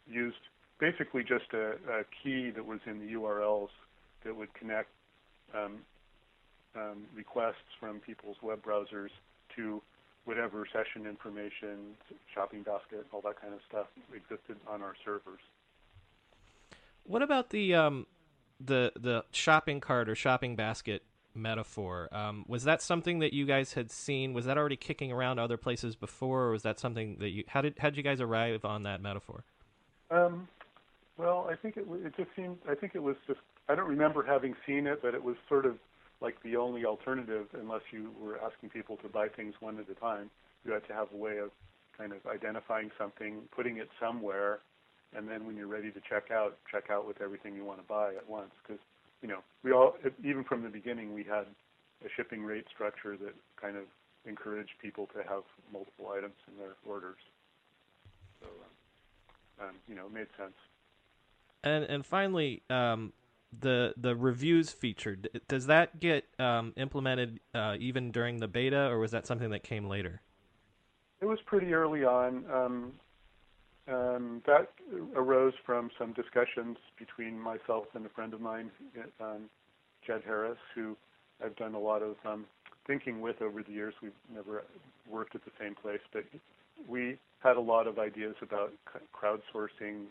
used 0.06 0.36
basically 0.82 1.22
just 1.22 1.54
a, 1.54 1.74
a, 2.00 2.04
key 2.24 2.50
that 2.50 2.66
was 2.66 2.80
in 2.86 2.98
the 2.98 3.12
URLs 3.12 3.68
that 4.24 4.36
would 4.36 4.52
connect 4.52 4.88
um, 5.54 5.78
um, 6.74 7.04
requests 7.14 7.70
from 7.78 8.00
people's 8.00 8.36
web 8.42 8.60
browsers 8.64 9.10
to 9.54 9.80
whatever 10.24 10.66
session 10.72 11.06
information, 11.06 11.94
shopping 12.34 12.64
basket, 12.64 13.06
all 13.12 13.20
that 13.20 13.40
kind 13.40 13.54
of 13.54 13.60
stuff 13.68 13.86
existed 14.12 14.56
on 14.66 14.82
our 14.82 14.94
servers. 15.04 15.38
What 17.04 17.22
about 17.22 17.50
the 17.50 17.76
um, 17.76 18.06
the 18.60 18.92
the 18.98 19.24
shopping 19.30 19.80
cart 19.80 20.08
or 20.08 20.16
shopping 20.16 20.56
basket 20.56 21.04
metaphor? 21.32 22.08
Um, 22.10 22.44
was 22.48 22.64
that 22.64 22.82
something 22.82 23.20
that 23.20 23.32
you 23.32 23.46
guys 23.46 23.74
had 23.74 23.92
seen? 23.92 24.32
Was 24.32 24.46
that 24.46 24.58
already 24.58 24.76
kicking 24.76 25.12
around 25.12 25.38
other 25.38 25.56
places 25.56 25.94
before, 25.94 26.46
or 26.46 26.50
was 26.50 26.62
that 26.62 26.80
something 26.80 27.18
that 27.20 27.30
you 27.30 27.44
how 27.46 27.60
did 27.60 27.74
how 27.78 27.90
did 27.90 27.96
you 27.96 28.02
guys 28.02 28.20
arrive 28.20 28.64
on 28.64 28.82
that 28.82 29.00
metaphor? 29.00 29.44
Um, 30.10 30.46
I 31.52 31.56
think 31.56 31.76
it 31.76 31.84
it 31.88 32.14
just 32.16 32.30
seemed. 32.34 32.58
I 32.68 32.74
think 32.74 32.94
it 32.94 33.02
was 33.02 33.16
just. 33.26 33.40
I 33.68 33.74
don't 33.74 33.88
remember 33.88 34.24
having 34.24 34.54
seen 34.66 34.86
it, 34.86 35.00
but 35.02 35.14
it 35.14 35.22
was 35.22 35.36
sort 35.48 35.66
of 35.66 35.76
like 36.20 36.42
the 36.42 36.56
only 36.56 36.84
alternative 36.84 37.46
unless 37.52 37.82
you 37.90 38.10
were 38.20 38.38
asking 38.40 38.70
people 38.70 38.96
to 38.98 39.08
buy 39.08 39.28
things 39.28 39.54
one 39.60 39.78
at 39.78 39.88
a 39.90 39.94
time. 40.00 40.30
You 40.64 40.72
had 40.72 40.86
to 40.88 40.94
have 40.94 41.08
a 41.12 41.16
way 41.16 41.38
of 41.38 41.50
kind 41.98 42.12
of 42.12 42.18
identifying 42.26 42.90
something, 42.96 43.42
putting 43.54 43.76
it 43.76 43.88
somewhere, 44.00 44.60
and 45.14 45.28
then 45.28 45.46
when 45.46 45.56
you're 45.56 45.66
ready 45.66 45.90
to 45.90 46.00
check 46.08 46.30
out, 46.30 46.56
check 46.70 46.84
out 46.90 47.06
with 47.06 47.20
everything 47.20 47.54
you 47.54 47.64
want 47.64 47.80
to 47.80 47.86
buy 47.86 48.14
at 48.14 48.28
once. 48.28 48.52
Because 48.62 48.80
you 49.20 49.28
know, 49.28 49.38
we 49.62 49.72
all 49.72 49.94
even 50.24 50.44
from 50.44 50.62
the 50.62 50.70
beginning 50.70 51.12
we 51.12 51.22
had 51.22 51.46
a 52.04 52.08
shipping 52.16 52.42
rate 52.42 52.64
structure 52.72 53.16
that 53.16 53.34
kind 53.60 53.76
of 53.76 53.84
encouraged 54.24 54.72
people 54.80 55.06
to 55.14 55.18
have 55.28 55.42
multiple 55.72 56.08
items 56.16 56.38
in 56.48 56.56
their 56.56 56.74
orders. 56.86 57.18
So, 58.40 58.46
um, 58.46 59.68
um, 59.68 59.74
you 59.88 59.94
know, 59.94 60.06
it 60.06 60.12
made 60.12 60.30
sense. 60.38 60.54
And 61.64 61.84
and 61.84 62.04
finally, 62.04 62.62
um, 62.70 63.12
the 63.58 63.94
the 63.96 64.16
reviews 64.16 64.70
feature 64.70 65.16
does 65.48 65.66
that 65.66 66.00
get 66.00 66.24
um, 66.38 66.72
implemented 66.76 67.40
uh, 67.54 67.76
even 67.78 68.10
during 68.10 68.38
the 68.38 68.48
beta, 68.48 68.88
or 68.88 68.98
was 68.98 69.10
that 69.10 69.26
something 69.26 69.50
that 69.50 69.62
came 69.62 69.86
later? 69.86 70.22
It 71.20 71.26
was 71.26 71.38
pretty 71.46 71.72
early 71.72 72.04
on. 72.04 72.44
Um, 72.52 72.92
um, 73.88 74.42
that 74.46 74.70
arose 75.16 75.54
from 75.66 75.90
some 75.98 76.12
discussions 76.12 76.76
between 76.98 77.38
myself 77.38 77.86
and 77.94 78.06
a 78.06 78.08
friend 78.08 78.32
of 78.32 78.40
mine, 78.40 78.70
um, 79.20 79.50
Jed 80.06 80.22
Harris, 80.24 80.58
who 80.74 80.96
I've 81.44 81.56
done 81.56 81.74
a 81.74 81.78
lot 81.78 82.02
of 82.02 82.16
um, 82.24 82.46
thinking 82.86 83.20
with 83.20 83.42
over 83.42 83.62
the 83.62 83.72
years. 83.72 83.94
We've 84.00 84.12
never 84.32 84.64
worked 85.08 85.34
at 85.34 85.44
the 85.44 85.50
same 85.60 85.74
place, 85.74 86.00
but 86.12 86.24
we 86.86 87.18
had 87.40 87.56
a 87.56 87.60
lot 87.60 87.86
of 87.86 87.98
ideas 87.98 88.36
about 88.40 88.72
crowdsourcing 89.12 90.04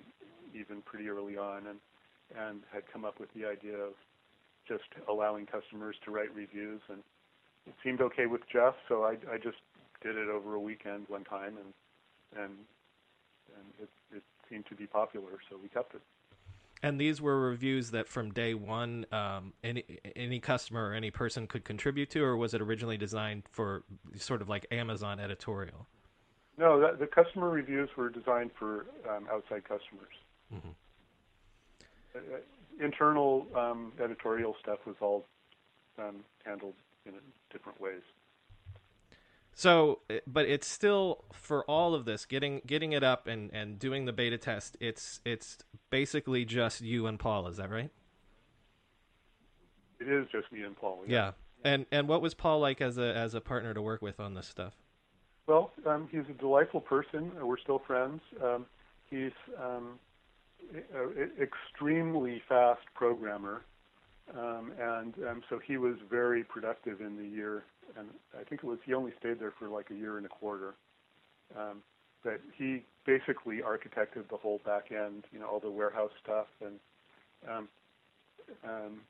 even 0.53 0.81
pretty 0.81 1.09
early 1.09 1.37
on, 1.37 1.67
and 1.67 1.79
and 2.37 2.61
had 2.71 2.83
come 2.91 3.03
up 3.03 3.19
with 3.19 3.29
the 3.33 3.45
idea 3.45 3.75
of 3.75 3.93
just 4.67 4.83
allowing 5.09 5.45
customers 5.45 5.95
to 6.05 6.11
write 6.11 6.33
reviews, 6.33 6.81
and 6.89 6.99
it 7.67 7.73
seemed 7.83 8.01
okay 8.01 8.25
with 8.25 8.41
Jeff, 8.51 8.75
so 8.87 9.03
I, 9.03 9.17
I 9.31 9.37
just 9.37 9.57
did 10.01 10.15
it 10.15 10.29
over 10.29 10.55
a 10.55 10.59
weekend 10.59 11.05
one 11.07 11.23
time, 11.23 11.57
and 11.57 12.43
and 12.43 12.53
and 13.57 13.65
it, 13.81 13.89
it 14.15 14.23
seemed 14.49 14.65
to 14.67 14.75
be 14.75 14.87
popular, 14.87 15.31
so 15.49 15.57
we 15.61 15.67
kept 15.69 15.95
it. 15.95 16.01
And 16.83 16.99
these 16.99 17.21
were 17.21 17.39
reviews 17.39 17.91
that 17.91 18.07
from 18.07 18.31
day 18.31 18.53
one, 18.53 19.05
um, 19.11 19.53
any 19.63 19.83
any 20.15 20.39
customer 20.39 20.89
or 20.89 20.93
any 20.93 21.11
person 21.11 21.45
could 21.47 21.63
contribute 21.63 22.09
to, 22.11 22.23
or 22.23 22.35
was 22.35 22.53
it 22.53 22.61
originally 22.61 22.97
designed 22.97 23.43
for 23.51 23.83
sort 24.15 24.41
of 24.41 24.49
like 24.49 24.65
Amazon 24.71 25.19
editorial? 25.19 25.87
No, 26.57 26.79
that, 26.79 26.99
the 26.99 27.07
customer 27.07 27.49
reviews 27.49 27.89
were 27.95 28.09
designed 28.09 28.51
for 28.57 28.87
um, 29.09 29.27
outside 29.31 29.63
customers. 29.63 30.13
Mm-hmm. 30.53 30.69
Uh, 32.15 32.37
internal 32.83 33.47
um, 33.55 33.93
editorial 34.03 34.55
stuff 34.61 34.79
was 34.85 34.95
all 35.01 35.25
um, 35.97 36.23
handled 36.45 36.73
in 37.05 37.13
different 37.51 37.79
ways. 37.79 38.01
So, 39.53 39.99
eh, 40.09 40.19
but 40.25 40.45
it's 40.45 40.67
still 40.67 41.25
for 41.33 41.63
all 41.65 41.93
of 41.93 42.05
this, 42.05 42.25
getting 42.25 42.61
getting 42.65 42.93
it 42.93 43.03
up 43.03 43.27
and, 43.27 43.51
and 43.53 43.77
doing 43.77 44.05
the 44.05 44.13
beta 44.13 44.37
test. 44.37 44.77
It's 44.79 45.19
it's 45.25 45.57
basically 45.89 46.45
just 46.45 46.81
you 46.81 47.07
and 47.07 47.19
Paul. 47.19 47.47
Is 47.47 47.57
that 47.57 47.69
right? 47.69 47.91
It 49.99 50.07
is 50.07 50.27
just 50.31 50.51
me 50.51 50.63
and 50.63 50.75
Paul. 50.75 51.03
Yeah. 51.05 51.15
yeah. 51.15 51.31
And 51.63 51.85
and 51.91 52.07
what 52.07 52.21
was 52.21 52.33
Paul 52.33 52.59
like 52.59 52.81
as 52.81 52.97
a 52.97 53.15
as 53.15 53.35
a 53.35 53.41
partner 53.41 53.73
to 53.73 53.81
work 53.81 54.01
with 54.01 54.19
on 54.19 54.33
this 54.33 54.47
stuff? 54.47 54.73
Well, 55.47 55.71
um, 55.85 56.07
he's 56.11 56.23
a 56.29 56.33
delightful 56.33 56.81
person. 56.81 57.31
We're 57.41 57.59
still 57.59 57.79
friends. 57.79 58.21
Um, 58.41 58.65
he's 59.09 59.31
um, 59.61 59.99
extremely 61.41 62.41
fast 62.47 62.81
programmer, 62.95 63.63
um, 64.37 64.71
and 64.79 65.13
um, 65.27 65.41
so 65.49 65.59
he 65.59 65.77
was 65.77 65.95
very 66.09 66.43
productive 66.43 67.01
in 67.01 67.17
the 67.17 67.27
year. 67.27 67.63
And 67.97 68.07
I 68.39 68.43
think 68.43 68.63
it 68.63 68.67
was 68.67 68.79
he 68.85 68.93
only 68.93 69.11
stayed 69.19 69.39
there 69.39 69.53
for 69.59 69.67
like 69.67 69.89
a 69.91 69.95
year 69.95 70.17
and 70.17 70.25
a 70.25 70.29
quarter. 70.29 70.75
Um, 71.57 71.81
but 72.23 72.39
he 72.57 72.83
basically 73.05 73.57
architected 73.57 74.29
the 74.29 74.37
whole 74.37 74.61
back 74.63 74.91
end, 74.91 75.25
you 75.31 75.39
know, 75.39 75.47
all 75.47 75.59
the 75.59 75.69
warehouse 75.69 76.11
stuff, 76.23 76.47
and 76.63 76.79
um, 77.49 77.67
um, 78.63 79.01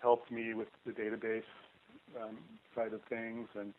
helped 0.00 0.30
me 0.30 0.54
with 0.54 0.68
the 0.84 0.92
database 0.92 1.42
um, 2.20 2.38
side 2.74 2.92
of 2.92 3.00
things, 3.08 3.48
and 3.58 3.72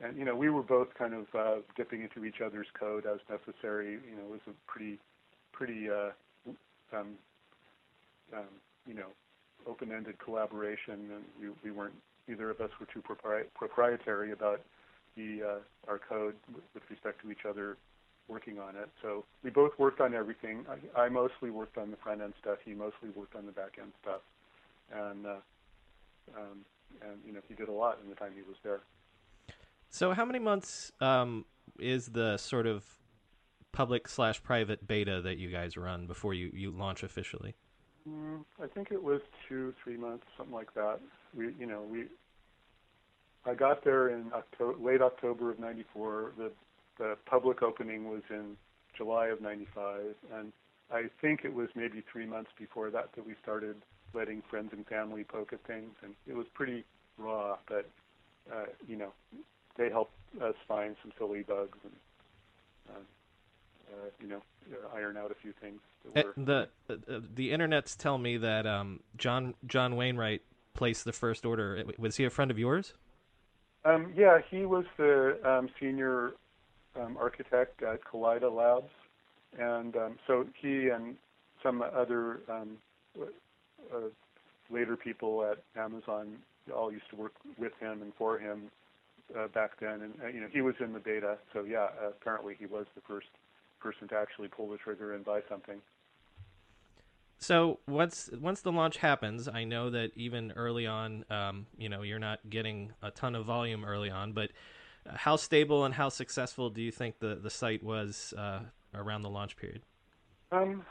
and 0.00 0.16
you 0.16 0.24
know 0.24 0.36
we 0.36 0.48
were 0.48 0.62
both 0.62 0.88
kind 0.94 1.14
of 1.14 1.26
uh, 1.34 1.56
dipping 1.76 2.02
into 2.02 2.24
each 2.24 2.40
other's 2.44 2.66
code 2.78 3.04
as 3.06 3.18
necessary. 3.28 3.92
You 3.92 4.16
know, 4.16 4.24
it 4.24 4.30
was 4.30 4.40
a 4.46 4.70
pretty 4.70 4.98
pretty 5.52 5.88
uh, 5.90 6.10
um, 6.92 7.18
um, 8.34 8.44
you 8.86 8.94
know 8.94 9.08
open-ended 9.66 10.18
collaboration, 10.18 11.10
and 11.12 11.24
we, 11.40 11.48
we 11.62 11.70
weren't 11.70 11.94
either 12.30 12.50
of 12.50 12.60
us 12.60 12.70
were 12.80 12.86
too 12.86 13.02
propri- 13.02 13.46
proprietary 13.54 14.32
about 14.32 14.60
the 15.16 15.42
uh, 15.42 15.90
our 15.90 15.98
code 15.98 16.34
with 16.74 16.82
respect 16.90 17.20
to 17.22 17.30
each 17.30 17.44
other 17.48 17.76
working 18.28 18.58
on 18.58 18.76
it. 18.76 18.88
So 19.02 19.24
we 19.42 19.50
both 19.50 19.72
worked 19.78 20.00
on 20.00 20.14
everything. 20.14 20.64
I, 20.96 21.02
I 21.02 21.08
mostly 21.08 21.50
worked 21.50 21.78
on 21.78 21.90
the 21.90 21.96
front 21.96 22.20
end 22.20 22.34
stuff. 22.40 22.58
He 22.64 22.74
mostly 22.74 23.08
worked 23.14 23.34
on 23.34 23.46
the 23.46 23.52
back 23.52 23.78
end 23.80 23.92
stuff, 24.02 24.20
and 24.92 25.26
uh, 25.26 25.36
um, 26.36 26.64
and 27.02 27.18
you 27.26 27.32
know 27.32 27.40
he 27.48 27.54
did 27.54 27.68
a 27.68 27.72
lot 27.72 27.98
in 28.02 28.08
the 28.08 28.16
time 28.16 28.32
he 28.34 28.42
was 28.42 28.56
there. 28.62 28.80
So 29.90 30.12
how 30.12 30.24
many 30.24 30.38
months 30.38 30.92
um, 31.00 31.46
is 31.80 32.08
the 32.08 32.36
sort 32.36 32.66
of 32.66 32.84
public 33.72 34.08
slash 34.08 34.42
private 34.42 34.86
beta 34.86 35.20
that 35.22 35.38
you 35.38 35.50
guys 35.50 35.76
run 35.76 36.06
before 36.06 36.34
you, 36.34 36.50
you 36.52 36.70
launch 36.70 37.02
officially? 37.02 37.54
Mm, 38.08 38.44
I 38.62 38.66
think 38.66 38.90
it 38.90 39.02
was 39.02 39.20
two, 39.48 39.74
three 39.82 39.96
months, 39.96 40.24
something 40.36 40.54
like 40.54 40.72
that. 40.74 41.00
We, 41.34 41.52
you 41.58 41.66
know, 41.66 41.82
we. 41.82 42.04
I 43.44 43.54
got 43.54 43.84
there 43.84 44.08
in 44.08 44.32
October, 44.34 44.78
late 44.78 45.02
October 45.02 45.50
of 45.50 45.58
'94. 45.58 46.32
The 46.36 46.50
the 46.98 47.16
public 47.26 47.62
opening 47.62 48.08
was 48.10 48.22
in 48.30 48.56
July 48.96 49.26
of 49.26 49.40
'95, 49.40 50.14
and 50.34 50.52
I 50.90 51.04
think 51.20 51.44
it 51.44 51.52
was 51.52 51.68
maybe 51.74 52.02
three 52.10 52.26
months 52.26 52.50
before 52.58 52.90
that 52.90 53.10
that 53.14 53.26
we 53.26 53.34
started 53.42 53.76
letting 54.14 54.42
friends 54.48 54.70
and 54.72 54.86
family 54.86 55.24
poke 55.24 55.52
at 55.52 55.62
things, 55.66 55.94
and 56.02 56.14
it 56.26 56.34
was 56.34 56.46
pretty 56.54 56.84
raw, 57.18 57.56
but 57.68 57.88
uh, 58.52 58.66
you 58.86 58.96
know, 58.96 59.12
they 59.76 59.90
helped 59.90 60.14
us 60.40 60.54
find 60.66 60.96
some 61.02 61.12
silly 61.18 61.42
bugs 61.42 61.78
and 61.84 61.92
uh, 62.90 63.00
uh, 63.92 64.10
you 64.20 64.28
know 64.28 64.42
iron 64.94 65.16
out 65.16 65.30
a 65.30 65.34
few 65.34 65.52
things. 65.60 65.80
Eh, 66.14 66.22
the 66.36 66.68
uh, 66.90 67.20
the 67.34 67.50
internets 67.50 67.96
tell 67.96 68.18
me 68.18 68.36
that 68.36 68.66
um, 68.66 69.00
John 69.16 69.54
John 69.66 69.96
Wainwright 69.96 70.42
placed 70.74 71.04
the 71.04 71.12
first 71.12 71.44
order. 71.44 71.82
Was 71.98 72.16
he 72.16 72.24
a 72.24 72.30
friend 72.30 72.50
of 72.50 72.58
yours? 72.58 72.94
Um, 73.84 74.12
yeah, 74.16 74.38
he 74.50 74.64
was 74.66 74.84
the 74.96 75.38
um, 75.48 75.68
senior 75.80 76.32
um, 76.96 77.16
architect 77.18 77.82
at 77.82 78.04
Kaleida 78.04 78.52
Labs, 78.52 78.90
and 79.58 79.96
um, 79.96 80.18
so 80.26 80.46
he 80.60 80.88
and 80.88 81.16
some 81.62 81.82
other 81.82 82.40
um, 82.48 82.76
uh, 83.20 83.98
later 84.70 84.96
people 84.96 85.44
at 85.44 85.58
Amazon 85.80 86.36
all 86.74 86.92
used 86.92 87.08
to 87.10 87.16
work 87.16 87.32
with 87.56 87.72
him 87.80 88.02
and 88.02 88.12
for 88.18 88.38
him 88.38 88.70
uh, 89.38 89.48
back 89.48 89.72
then, 89.80 90.02
and 90.02 90.14
uh, 90.22 90.28
you 90.28 90.40
know 90.40 90.48
he 90.52 90.60
was 90.60 90.74
in 90.80 90.92
the 90.92 91.00
beta. 91.00 91.38
So 91.52 91.64
yeah, 91.64 91.88
apparently 92.06 92.56
he 92.58 92.66
was 92.66 92.86
the 92.94 93.02
first 93.06 93.28
person 93.80 94.08
to 94.08 94.16
actually 94.16 94.48
pull 94.48 94.68
the 94.68 94.76
trigger 94.76 95.14
and 95.14 95.24
buy 95.24 95.40
something. 95.48 95.80
So 97.38 97.78
once 97.86 98.28
once 98.40 98.62
the 98.62 98.72
launch 98.72 98.96
happens, 98.96 99.48
I 99.48 99.64
know 99.64 99.90
that 99.90 100.10
even 100.16 100.52
early 100.56 100.86
on, 100.86 101.24
um, 101.30 101.66
you 101.76 101.88
know, 101.88 102.02
you're 102.02 102.18
not 102.18 102.40
getting 102.50 102.92
a 103.00 103.12
ton 103.12 103.36
of 103.36 103.44
volume 103.44 103.84
early 103.84 104.10
on. 104.10 104.32
But 104.32 104.50
how 105.06 105.36
stable 105.36 105.84
and 105.84 105.94
how 105.94 106.08
successful 106.08 106.70
do 106.70 106.82
you 106.82 106.90
think 106.90 107.20
the 107.20 107.36
the 107.36 107.50
site 107.50 107.82
was 107.82 108.34
uh, 108.36 108.60
around 108.94 109.22
the 109.22 109.30
launch 109.30 109.56
period? 109.56 109.82
Um, 110.50 110.84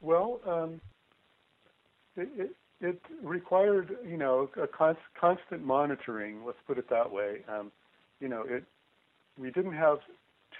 well, 0.00 0.40
um, 0.46 0.80
it, 2.16 2.28
it, 2.36 2.50
it 2.80 3.00
required 3.22 3.96
you 4.06 4.16
know 4.16 4.48
a 4.60 4.66
const, 4.66 5.00
constant 5.20 5.64
monitoring. 5.64 6.44
Let's 6.44 6.58
put 6.66 6.78
it 6.78 6.88
that 6.90 7.10
way. 7.10 7.44
Um, 7.48 7.72
you 8.20 8.28
know, 8.28 8.44
it 8.48 8.64
we 9.38 9.50
didn't 9.50 9.74
have 9.74 9.98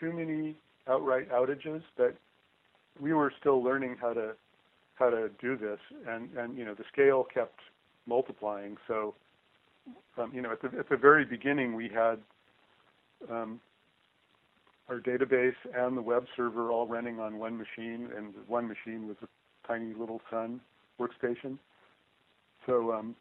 too 0.00 0.12
many 0.12 0.56
outright 0.88 1.30
outages, 1.30 1.82
but 1.96 2.16
we 3.00 3.12
were 3.12 3.32
still 3.40 3.62
learning 3.62 3.96
how 4.00 4.12
to 4.12 4.32
how 4.94 5.10
to 5.10 5.28
do 5.40 5.56
this, 5.56 5.78
and 6.08 6.30
and 6.36 6.56
you 6.56 6.64
know 6.64 6.74
the 6.74 6.84
scale 6.92 7.24
kept 7.24 7.58
multiplying. 8.06 8.76
So, 8.86 9.14
um, 10.18 10.30
you 10.34 10.42
know, 10.42 10.52
at 10.52 10.62
the 10.62 10.78
at 10.78 10.88
the 10.88 10.96
very 10.96 11.24
beginning, 11.24 11.74
we 11.74 11.88
had 11.88 12.18
um, 13.30 13.60
our 14.88 15.00
database 15.00 15.54
and 15.74 15.96
the 15.96 16.02
web 16.02 16.26
server 16.36 16.70
all 16.70 16.86
running 16.86 17.18
on 17.18 17.38
one 17.38 17.56
machine, 17.56 18.08
and 18.16 18.34
one 18.46 18.68
machine 18.68 19.08
was 19.08 19.16
a 19.22 19.66
tiny 19.66 19.94
little 19.94 20.20
Sun 20.30 20.60
workstation. 21.00 21.58
So, 22.66 22.92
um, 22.92 23.16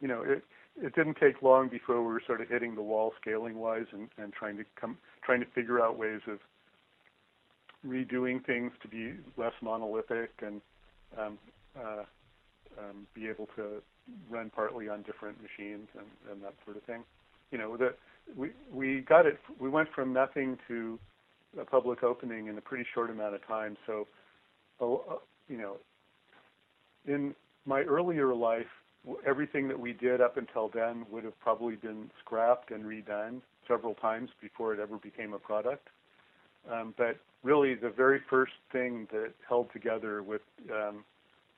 you 0.00 0.08
know, 0.08 0.22
it 0.22 0.42
it 0.80 0.94
didn't 0.94 1.16
take 1.16 1.42
long 1.42 1.68
before 1.68 2.00
we 2.00 2.12
were 2.12 2.22
sort 2.26 2.40
of 2.40 2.48
hitting 2.48 2.74
the 2.74 2.82
wall 2.82 3.12
scaling 3.20 3.58
wise 3.58 3.86
and, 3.92 4.08
and 4.18 4.32
trying 4.32 4.56
to 4.56 4.64
come 4.80 4.96
trying 5.24 5.40
to 5.40 5.46
figure 5.46 5.80
out 5.80 5.98
ways 5.98 6.20
of 6.26 6.38
redoing 7.86 8.44
things 8.44 8.72
to 8.82 8.88
be 8.88 9.14
less 9.36 9.52
monolithic 9.62 10.30
and 10.42 10.60
um, 11.18 11.38
uh, 11.78 12.02
um, 12.78 13.06
be 13.14 13.28
able 13.28 13.48
to 13.56 13.82
run 14.30 14.50
partly 14.54 14.88
on 14.88 15.02
different 15.02 15.36
machines 15.40 15.88
and, 15.96 16.06
and 16.30 16.42
that 16.42 16.54
sort 16.64 16.76
of 16.76 16.82
thing. 16.84 17.02
You 17.50 17.58
know, 17.58 17.76
the, 17.76 17.94
we 18.36 18.50
we 18.72 19.00
got 19.00 19.26
it. 19.26 19.38
We 19.60 19.68
went 19.68 19.88
from 19.94 20.12
nothing 20.12 20.58
to 20.68 20.98
a 21.60 21.64
public 21.64 22.02
opening 22.02 22.48
in 22.48 22.58
a 22.58 22.60
pretty 22.60 22.84
short 22.94 23.10
amount 23.10 23.34
of 23.34 23.46
time. 23.46 23.76
So, 23.86 24.06
uh, 24.80 25.16
you 25.48 25.56
know, 25.56 25.76
in 27.06 27.34
my 27.64 27.80
earlier 27.82 28.34
life, 28.34 28.66
everything 29.26 29.68
that 29.68 29.78
we 29.78 29.92
did 29.92 30.20
up 30.20 30.36
until 30.36 30.68
then 30.68 31.06
would 31.10 31.24
have 31.24 31.38
probably 31.40 31.76
been 31.76 32.10
scrapped 32.20 32.70
and 32.70 32.84
redone 32.84 33.40
several 33.66 33.94
times 33.94 34.30
before 34.40 34.74
it 34.74 34.80
ever 34.80 34.96
became 34.96 35.32
a 35.32 35.38
product. 35.38 35.88
Um, 36.70 36.94
but 36.96 37.18
really, 37.42 37.74
the 37.74 37.90
very 37.90 38.20
first 38.28 38.52
thing 38.72 39.06
that 39.12 39.32
held 39.48 39.72
together 39.72 40.22
with, 40.22 40.42
um, 40.70 41.04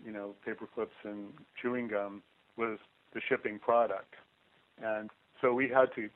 you 0.05 0.13
know, 0.13 0.35
paper 0.45 0.67
clips 0.73 0.95
and 1.05 1.33
chewing 1.61 1.89
gum 1.89 2.23
was 2.57 2.79
the 3.15 3.21
shipping 3.29 3.59
product. 3.59 4.15
And 4.83 5.11
so 5.41 5.53
we 5.53 5.69
had 5.69 5.95
to 5.97 6.09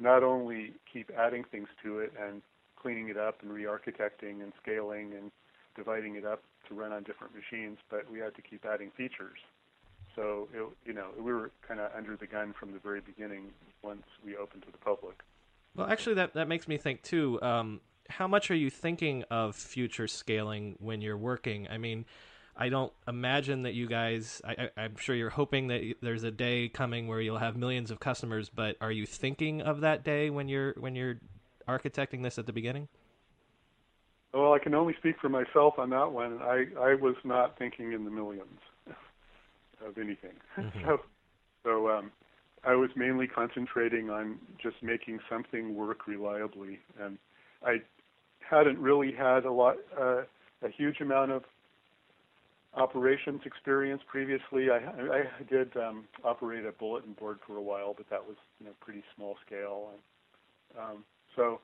not 0.00 0.22
only 0.22 0.72
keep 0.92 1.10
adding 1.16 1.44
things 1.50 1.68
to 1.82 1.98
it 2.00 2.12
and 2.20 2.42
cleaning 2.80 3.08
it 3.08 3.16
up 3.16 3.42
and 3.42 3.52
re-architecting 3.52 4.42
and 4.42 4.52
scaling 4.62 5.12
and 5.14 5.30
dividing 5.76 6.16
it 6.16 6.24
up 6.24 6.42
to 6.68 6.74
run 6.74 6.92
on 6.92 7.02
different 7.02 7.32
machines, 7.34 7.78
but 7.90 8.10
we 8.10 8.18
had 8.18 8.34
to 8.34 8.42
keep 8.42 8.64
adding 8.64 8.90
features. 8.96 9.38
So, 10.16 10.48
it, 10.52 10.64
you 10.86 10.92
know, 10.92 11.08
we 11.18 11.32
were 11.32 11.50
kind 11.66 11.80
of 11.80 11.90
under 11.96 12.16
the 12.16 12.26
gun 12.26 12.54
from 12.58 12.72
the 12.72 12.78
very 12.78 13.00
beginning 13.00 13.50
once 13.82 14.04
we 14.24 14.36
opened 14.36 14.62
to 14.62 14.70
the 14.70 14.78
public. 14.78 15.22
Well, 15.74 15.88
actually, 15.88 16.14
that, 16.16 16.34
that 16.34 16.48
makes 16.48 16.68
me 16.68 16.76
think, 16.78 17.02
too. 17.02 17.40
Um, 17.42 17.80
how 18.08 18.28
much 18.28 18.50
are 18.50 18.54
you 18.54 18.70
thinking 18.70 19.24
of 19.30 19.56
future 19.56 20.06
scaling 20.06 20.76
when 20.78 21.00
you're 21.00 21.16
working? 21.16 21.66
I 21.68 21.78
mean, 21.78 22.04
I 22.56 22.68
don't 22.68 22.92
imagine 23.08 23.62
that 23.62 23.74
you 23.74 23.88
guys. 23.88 24.40
I, 24.44 24.70
I, 24.76 24.84
am 24.84 24.96
sure 24.96 25.16
you're 25.16 25.30
hoping 25.30 25.68
that 25.68 25.94
there's 26.00 26.22
a 26.22 26.30
day 26.30 26.68
coming 26.68 27.08
where 27.08 27.20
you'll 27.20 27.38
have 27.38 27.56
millions 27.56 27.90
of 27.90 27.98
customers. 27.98 28.48
But 28.48 28.76
are 28.80 28.92
you 28.92 29.06
thinking 29.06 29.62
of 29.62 29.80
that 29.80 30.04
day 30.04 30.30
when 30.30 30.48
you're 30.48 30.74
when 30.78 30.94
you're 30.94 31.18
architecting 31.68 32.22
this 32.22 32.38
at 32.38 32.46
the 32.46 32.52
beginning? 32.52 32.88
Well, 34.32 34.52
I 34.52 34.58
can 34.58 34.74
only 34.74 34.94
speak 34.98 35.16
for 35.20 35.28
myself 35.28 35.78
on 35.78 35.90
that 35.90 36.12
one. 36.12 36.40
I 36.42 36.66
I 36.78 36.94
was 36.94 37.16
not 37.24 37.58
thinking 37.58 37.92
in 37.92 38.04
the 38.04 38.10
millions 38.10 38.60
of 39.86 39.98
anything. 39.98 40.34
Mm-hmm. 40.58 40.84
so 40.86 40.98
so 41.64 41.88
um, 41.88 42.12
I 42.64 42.74
was 42.74 42.90
mainly 42.96 43.26
concentrating 43.26 44.10
on 44.10 44.38
just 44.62 44.76
making 44.82 45.18
something 45.30 45.74
work 45.74 46.06
reliably, 46.06 46.78
and 47.00 47.18
I 47.64 47.76
hadn't 48.48 48.78
really 48.78 49.12
had 49.12 49.44
a 49.44 49.52
lot 49.52 49.76
uh, 49.98 50.22
a 50.62 50.68
huge 50.76 51.00
amount 51.00 51.32
of 51.32 51.42
operations 52.76 53.40
experience 53.44 54.02
previously. 54.10 54.68
I, 54.70 54.78
I 54.78 55.22
did 55.48 55.76
um, 55.76 56.04
operate 56.24 56.64
a 56.64 56.72
bulletin 56.72 57.12
board 57.12 57.38
for 57.46 57.56
a 57.56 57.62
while, 57.62 57.94
but 57.96 58.08
that 58.10 58.24
was 58.26 58.36
you 58.60 58.66
know 58.66 58.72
pretty 58.80 59.02
small 59.14 59.36
scale. 59.46 59.90
And, 59.92 60.84
um, 60.84 61.04
so 61.36 61.60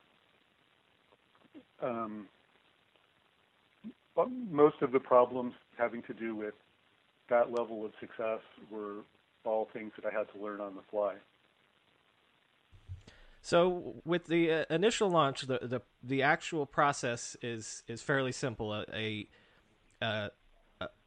um, 1.82 2.26
most 4.50 4.76
of 4.82 4.92
the 4.92 5.00
problems 5.00 5.54
having 5.78 6.02
to 6.02 6.14
do 6.14 6.34
with 6.34 6.54
that 7.30 7.50
level 7.50 7.84
of 7.84 7.92
success 8.00 8.40
were 8.70 8.98
all 9.44 9.68
things 9.72 9.92
that 9.96 10.06
I 10.12 10.16
had 10.16 10.30
to 10.32 10.42
learn 10.42 10.60
on 10.60 10.74
the 10.74 10.82
fly. 10.90 11.14
So, 13.42 13.94
with 14.04 14.26
the 14.26 14.52
uh, 14.52 14.64
initial 14.68 15.08
launch, 15.08 15.42
the, 15.42 15.60
the 15.62 15.80
the 16.02 16.22
actual 16.22 16.66
process 16.66 17.36
is 17.40 17.82
is 17.88 18.02
fairly 18.02 18.32
simple. 18.32 18.74
A, 18.74 18.84
a 18.92 19.28
uh, 20.04 20.28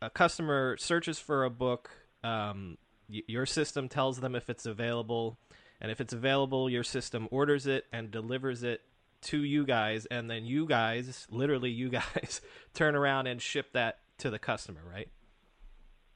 a, 0.01 0.09
customer 0.09 0.75
searches 0.77 1.19
for 1.19 1.43
a 1.43 1.49
book, 1.49 1.91
um, 2.23 2.77
y- 3.07 3.21
your 3.27 3.45
system 3.45 3.87
tells 3.87 4.19
them 4.19 4.33
if 4.35 4.49
it's 4.49 4.65
available, 4.65 5.37
and 5.79 5.91
if 5.91 6.01
it's 6.01 6.13
available, 6.13 6.69
your 6.69 6.83
system 6.83 7.27
orders 7.29 7.67
it 7.67 7.85
and 7.93 8.09
delivers 8.09 8.63
it 8.63 8.81
to 9.21 9.43
you 9.43 9.65
guys, 9.65 10.05
and 10.07 10.29
then 10.29 10.45
you 10.45 10.65
guys, 10.65 11.27
literally 11.29 11.69
you 11.69 11.89
guys, 11.89 12.41
turn 12.73 12.95
around 12.95 13.27
and 13.27 13.41
ship 13.41 13.73
that 13.73 13.99
to 14.17 14.29
the 14.29 14.39
customer, 14.39 14.81
right? 14.91 15.09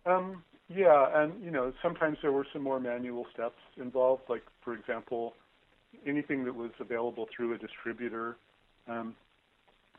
Um, 0.07 0.43
yeah, 0.69 1.07
and 1.13 1.43
you 1.43 1.51
know 1.51 1.73
sometimes 1.81 2.17
there 2.21 2.31
were 2.31 2.45
some 2.51 2.63
more 2.63 2.79
manual 2.79 3.25
steps 3.33 3.59
involved, 3.77 4.23
like 4.29 4.43
for 4.63 4.73
example, 4.73 5.33
anything 6.05 6.43
that 6.45 6.55
was 6.55 6.71
available 6.79 7.27
through 7.35 7.53
a 7.53 7.57
distributor. 7.57 8.37
Um, 8.87 9.15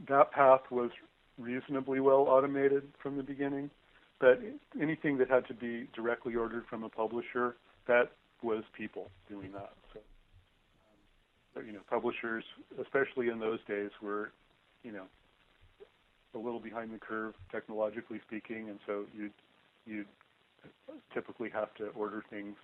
that 0.08 0.30
path 0.32 0.60
was 0.70 0.90
reasonably 1.38 2.00
well 2.00 2.26
automated 2.28 2.84
from 3.02 3.16
the 3.16 3.22
beginning, 3.22 3.70
but 4.20 4.40
anything 4.80 5.18
that 5.18 5.30
had 5.30 5.46
to 5.48 5.54
be 5.54 5.88
directly 5.94 6.34
ordered 6.34 6.64
from 6.68 6.84
a 6.84 6.88
publisher, 6.88 7.56
that 7.86 8.10
was 8.42 8.62
people 8.76 9.10
doing 9.28 9.52
that. 9.52 9.72
So, 9.92 10.00
um, 11.56 11.66
you 11.66 11.72
know, 11.72 11.80
publishers, 11.88 12.44
especially 12.80 13.28
in 13.28 13.40
those 13.40 13.58
days, 13.66 13.90
were, 14.02 14.32
you 14.82 14.92
know, 14.92 15.04
a 16.34 16.38
little 16.38 16.60
behind 16.60 16.92
the 16.92 16.98
curve 16.98 17.34
technologically 17.50 18.20
speaking, 18.26 18.68
and 18.68 18.78
so 18.86 19.04
you'd 19.16 19.32
you'd 19.88 20.06
typically 21.12 21.50
have 21.50 21.74
to 21.74 21.88
order 21.88 22.22
things 22.30 22.56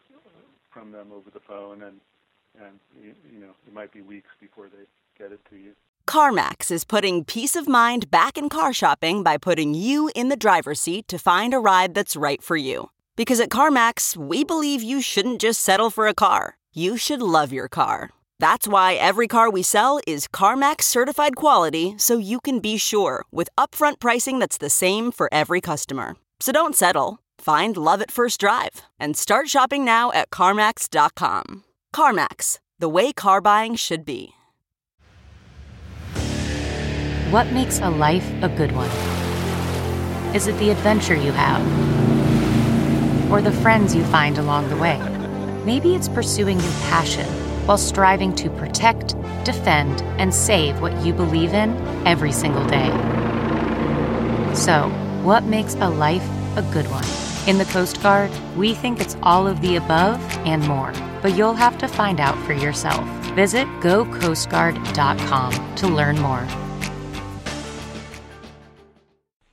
from 0.73 0.93
them 0.93 1.09
over 1.13 1.31
the 1.33 1.41
phone, 1.41 1.83
and 1.83 2.01
and 2.61 2.79
you, 3.01 3.15
you 3.33 3.41
know, 3.41 3.51
it 3.67 3.73
might 3.73 3.93
be 3.93 4.01
weeks 4.01 4.31
before 4.41 4.69
they 4.69 4.85
get 5.19 5.33
it 5.33 5.41
to 5.51 5.57
you. 5.57 5.73
CarMax 6.07 6.71
is 6.71 6.85
putting 6.85 7.25
peace 7.25 7.57
of 7.57 7.67
mind 7.67 8.11
back 8.11 8.37
in 8.37 8.49
car 8.49 8.73
shopping 8.73 9.23
by 9.23 9.39
putting 9.39 9.75
you 9.75 10.11
in 10.15 10.29
the 10.29 10.37
driver's 10.37 10.81
seat 10.81 11.09
to 11.09 11.19
find 11.19 11.55
a 11.55 11.59
ride 11.59 11.95
that's 11.95 12.15
right 12.15 12.43
for 12.43 12.57
you. 12.57 12.91
Because 13.17 13.41
at 13.41 13.49
CarMax, 13.49 14.17
we 14.17 14.45
believe 14.45 14.83
you 14.83 15.01
shouldn't 15.01 15.41
just 15.41 15.61
settle 15.61 15.91
for 15.91 16.07
a 16.07 16.15
car, 16.15 16.57
you 16.73 16.97
should 16.97 17.23
love 17.23 17.53
your 17.53 17.69
car. 17.69 18.11
That's 18.39 18.69
why 18.69 18.95
every 18.95 19.29
car 19.29 19.49
we 19.49 19.63
sell 19.63 20.01
is 20.07 20.29
CarMax 20.29 20.83
certified 20.83 21.37
quality 21.37 21.95
so 21.97 22.19
you 22.19 22.41
can 22.41 22.61
be 22.61 22.77
sure 22.77 23.25
with 23.33 23.49
upfront 23.57 24.01
pricing 24.01 24.39
that's 24.39 24.59
the 24.59 24.71
same 24.71 25.11
for 25.11 25.29
every 25.33 25.61
customer. 25.61 26.17
So 26.45 26.53
don't 26.53 26.77
settle. 26.77 27.21
Find 27.39 27.75
love 27.75 28.03
at 28.03 28.11
first 28.11 28.39
drive 28.39 28.83
and 29.01 29.17
start 29.17 29.49
shopping 29.49 29.83
now 29.83 30.13
at 30.13 30.29
CarMax.com. 30.29 31.65
CarMax, 31.97 32.59
the 32.79 32.89
way 32.91 33.15
car 33.15 33.41
buying 33.41 33.77
should 33.77 34.05
be. 34.05 34.35
What 37.31 37.47
makes 37.47 37.79
a 37.79 37.89
life 37.89 38.31
a 38.43 38.51
good 38.51 38.73
one? 38.73 38.91
Is 40.37 40.47
it 40.47 40.59
the 40.59 40.69
adventure 40.69 41.15
you 41.15 41.33
have? 41.33 41.63
Or 43.33 43.41
the 43.41 43.51
friends 43.63 43.95
you 43.95 44.05
find 44.05 44.37
along 44.37 44.69
the 44.69 44.77
way? 44.77 44.99
Maybe 45.65 45.95
it's 45.95 46.11
pursuing 46.11 46.61
your 46.61 46.73
passion 46.91 47.25
while 47.67 47.79
striving 47.79 48.35
to 48.35 48.51
protect, 48.51 49.15
defend, 49.45 50.03
and 50.21 50.35
save 50.35 50.83
what 50.83 51.07
you 51.07 51.15
believe 51.15 51.55
in 51.55 51.75
every 52.07 52.33
single 52.33 52.67
day. 52.67 52.91
So, 54.55 54.93
what 55.25 55.45
makes 55.45 55.75
a 55.77 55.89
life 55.89 56.23
a 56.57 56.63
good 56.71 56.87
one? 56.91 57.05
In 57.49 57.57
the 57.57 57.65
Coast 57.65 58.03
Guard, 58.03 58.31
we 58.57 58.75
think 58.75 59.01
it's 59.01 59.17
all 59.23 59.47
of 59.47 59.63
the 59.63 59.77
above 59.77 60.21
and 60.47 60.63
more, 60.69 60.93
but 61.23 61.35
you'll 61.35 61.55
have 61.55 61.79
to 61.79 61.89
find 61.89 62.21
out 62.21 62.37
for 62.45 62.53
yourself. 62.53 63.03
Visit 63.35 63.67
gocoastguard.com 63.81 65.75
to 65.77 65.89
learn 65.89 66.21
more. 66.21 66.47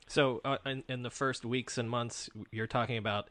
So, 0.08 0.42
uh, 0.44 0.58
in, 0.66 0.84
in 0.90 1.02
the 1.02 1.10
first 1.10 1.42
weeks 1.42 1.78
and 1.78 1.88
months, 1.88 2.28
you're 2.50 2.66
talking 2.66 2.98
about 2.98 3.30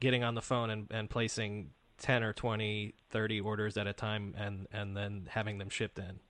getting 0.00 0.24
on 0.24 0.34
the 0.34 0.40
phone 0.40 0.70
and, 0.70 0.86
and 0.90 1.10
placing 1.10 1.72
10 1.98 2.22
or 2.22 2.32
20, 2.32 2.94
30 3.10 3.40
orders 3.42 3.76
at 3.76 3.86
a 3.86 3.92
time 3.92 4.34
and, 4.38 4.66
and 4.72 4.96
then 4.96 5.28
having 5.28 5.58
them 5.58 5.68
shipped 5.68 5.98
in. 5.98 6.20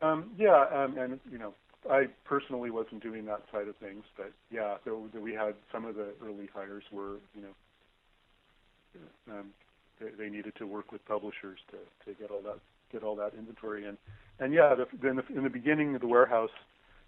Um, 0.00 0.30
yeah, 0.38 0.64
um, 0.72 0.96
and, 0.96 1.20
you 1.30 1.36
know, 1.36 1.54
I 1.90 2.06
personally 2.24 2.70
wasn't 2.70 3.02
doing 3.02 3.24
that 3.26 3.42
side 3.52 3.68
of 3.68 3.76
things, 3.76 4.04
but 4.16 4.32
yeah, 4.50 4.76
so 4.84 5.08
we 5.20 5.32
had 5.32 5.54
some 5.72 5.84
of 5.84 5.94
the 5.94 6.08
early 6.24 6.48
hires 6.52 6.84
were, 6.92 7.16
you 7.34 7.42
know, 7.42 9.32
um, 9.32 9.46
they, 10.00 10.24
they 10.24 10.30
needed 10.30 10.54
to 10.56 10.66
work 10.66 10.92
with 10.92 11.04
publishers 11.06 11.58
to, 11.70 11.76
to 12.04 12.18
get 12.18 12.30
all 12.30 12.42
that 12.42 12.58
get 12.92 13.02
all 13.02 13.16
that 13.16 13.32
inventory 13.36 13.84
in, 13.84 13.98
and 14.38 14.54
yeah, 14.54 14.74
the, 14.74 15.08
in 15.08 15.16
the 15.16 15.24
in 15.36 15.42
the 15.42 15.50
beginning 15.50 15.94
of 15.94 16.00
the 16.00 16.06
warehouse, 16.06 16.50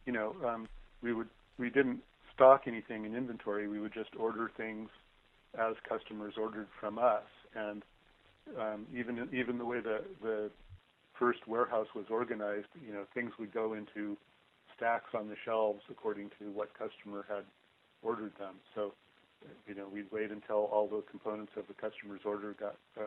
you 0.07 0.13
know, 0.13 0.35
um, 0.47 0.69
we 1.03 1.13
would 1.13 1.29
we 1.59 1.71
didn't 1.71 2.01
stock 2.35 2.63
anything 2.67 3.05
in 3.05 3.15
inventory. 3.15 3.69
We 3.69 3.81
would 3.81 3.95
just 3.95 4.11
order 4.19 4.51
things 4.57 4.89
as 5.59 5.75
customers 5.89 6.35
ordered 6.39 6.67
from 6.81 6.99
us, 6.99 7.23
and 7.55 7.83
um, 8.59 8.87
even 8.95 9.29
even 9.33 9.59
the 9.59 9.65
way 9.65 9.81
the 9.81 10.03
the 10.23 10.51
first 11.19 11.41
warehouse 11.47 11.89
was 11.95 12.05
organized, 12.11 12.67
you 12.87 12.93
know, 12.93 13.05
things 13.13 13.33
would 13.39 13.53
go 13.53 13.75
into 13.75 14.17
stacks 14.79 15.11
on 15.15 15.29
the 15.29 15.37
shelves 15.45 15.83
according 15.91 16.31
to 16.39 16.51
what 16.53 16.73
customer 16.73 17.27
had 17.29 17.45
ordered 18.03 18.33
them. 18.39 18.55
So, 18.75 18.95
you 19.67 19.75
know, 19.75 19.87
we'd 19.93 20.11
wait 20.11 20.31
until 20.31 20.69
all 20.73 20.87
the 20.87 21.03
components 21.11 21.53
of 21.57 21.67
the 21.67 21.75
customer's 21.75 22.21
order 22.25 22.55
got 22.59 22.77
uh, 22.99 23.05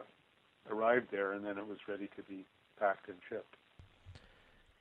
arrived 0.70 1.08
there, 1.12 1.32
and 1.32 1.44
then 1.44 1.58
it 1.58 1.68
was 1.68 1.78
ready 1.88 2.10
to 2.16 2.24
be 2.24 2.46
packed 2.80 3.08
and 3.08 3.18
shipped. 3.28 3.56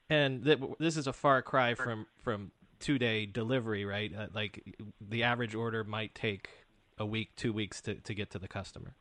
And 0.08 0.44
th- 0.44 0.58
this 0.78 0.96
is 0.96 1.06
a 1.06 1.12
far 1.12 1.40
cry 1.40 1.74
from 1.74 2.06
from 2.22 2.50
two 2.80 2.98
day 2.98 3.26
delivery, 3.26 3.84
right? 3.84 4.12
Uh, 4.16 4.26
like 4.34 4.76
the 5.00 5.22
average 5.22 5.54
order 5.54 5.84
might 5.84 6.14
take 6.14 6.50
a 6.98 7.06
week, 7.06 7.30
two 7.36 7.52
weeks 7.52 7.80
to, 7.82 7.94
to 7.94 8.12
get 8.12 8.30
to 8.30 8.38
the 8.38 8.48
customer. 8.48 8.94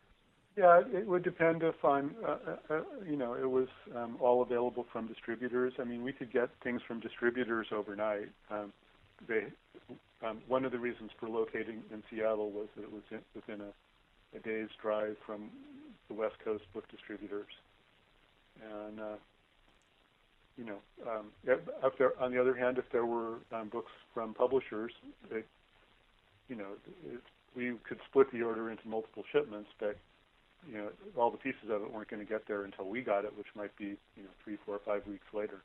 Yeah, 0.60 0.82
it 0.92 1.08
would 1.08 1.24
depend 1.24 1.64
if 1.64 1.86
I'm, 1.86 2.14
uh, 2.22 2.32
uh, 2.32 2.56
uh, 2.70 2.82
you 3.10 3.16
know, 3.16 3.34
it 3.34 3.50
was 3.50 3.70
um, 3.96 4.18
all 4.20 4.42
available 4.42 4.86
from 4.92 5.08
distributors. 5.08 5.72
I 5.80 5.86
mean, 5.86 6.04
we 6.04 6.12
could 6.12 6.34
get 6.34 6.50
things 6.62 6.82
from 6.86 7.00
distributors 7.00 7.68
overnight. 7.72 8.28
Um, 8.52 8.74
they, 9.26 9.44
um, 10.22 10.42
one 10.50 10.66
of 10.66 10.74
the 10.74 10.78
reasons 10.78 11.12
for 11.18 11.30
locating 11.30 11.82
in 11.94 12.04
Seattle 12.12 12.52
was 12.52 12.68
that 12.76 12.84
it 12.84 12.92
was 12.92 13.04
in, 13.10 13.20
within 13.34 13.62
a, 13.62 14.38
a 14.38 14.42
day's 14.42 14.68
drive 14.82 15.16
from 15.26 15.50
the 16.10 16.14
West 16.14 16.36
Coast 16.44 16.66
book 16.74 16.84
distributors, 16.92 17.48
and 18.62 19.00
uh, 19.00 19.16
you 20.58 20.66
know, 20.66 20.80
um, 21.10 21.28
if 21.46 21.98
there, 21.98 22.22
on 22.22 22.34
the 22.34 22.42
other 22.42 22.54
hand, 22.54 22.78
if 22.78 22.86
there 22.92 23.06
were 23.06 23.36
um, 23.54 23.70
books 23.70 23.92
from 24.14 24.34
publishers, 24.34 24.92
they, 25.32 25.44
you 26.50 26.58
know, 26.58 26.68
it, 27.08 27.22
we 27.56 27.76
could 27.88 28.00
split 28.10 28.30
the 28.34 28.42
order 28.42 28.70
into 28.70 28.86
multiple 28.90 29.24
shipments, 29.32 29.70
but 29.80 29.96
you 30.68 30.78
know, 30.78 30.90
all 31.18 31.32
the 31.32 31.38
pieces 31.38 31.70
of 31.70 31.82
it 31.82 31.92
weren't 31.92 32.10
going 32.10 32.26
to 32.26 32.30
get 32.30 32.48
there 32.48 32.64
until 32.64 32.88
we 32.88 33.02
got 33.02 33.26
it, 33.26 33.38
which 33.38 33.48
might 33.56 33.76
be 33.78 33.98
you 34.16 34.24
know 34.24 34.30
three, 34.44 34.58
four, 34.66 34.80
five 34.86 35.06
weeks 35.08 35.28
later. 35.34 35.62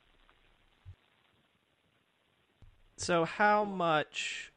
So, 2.97 3.25
how 3.25 3.65
much 3.65 4.53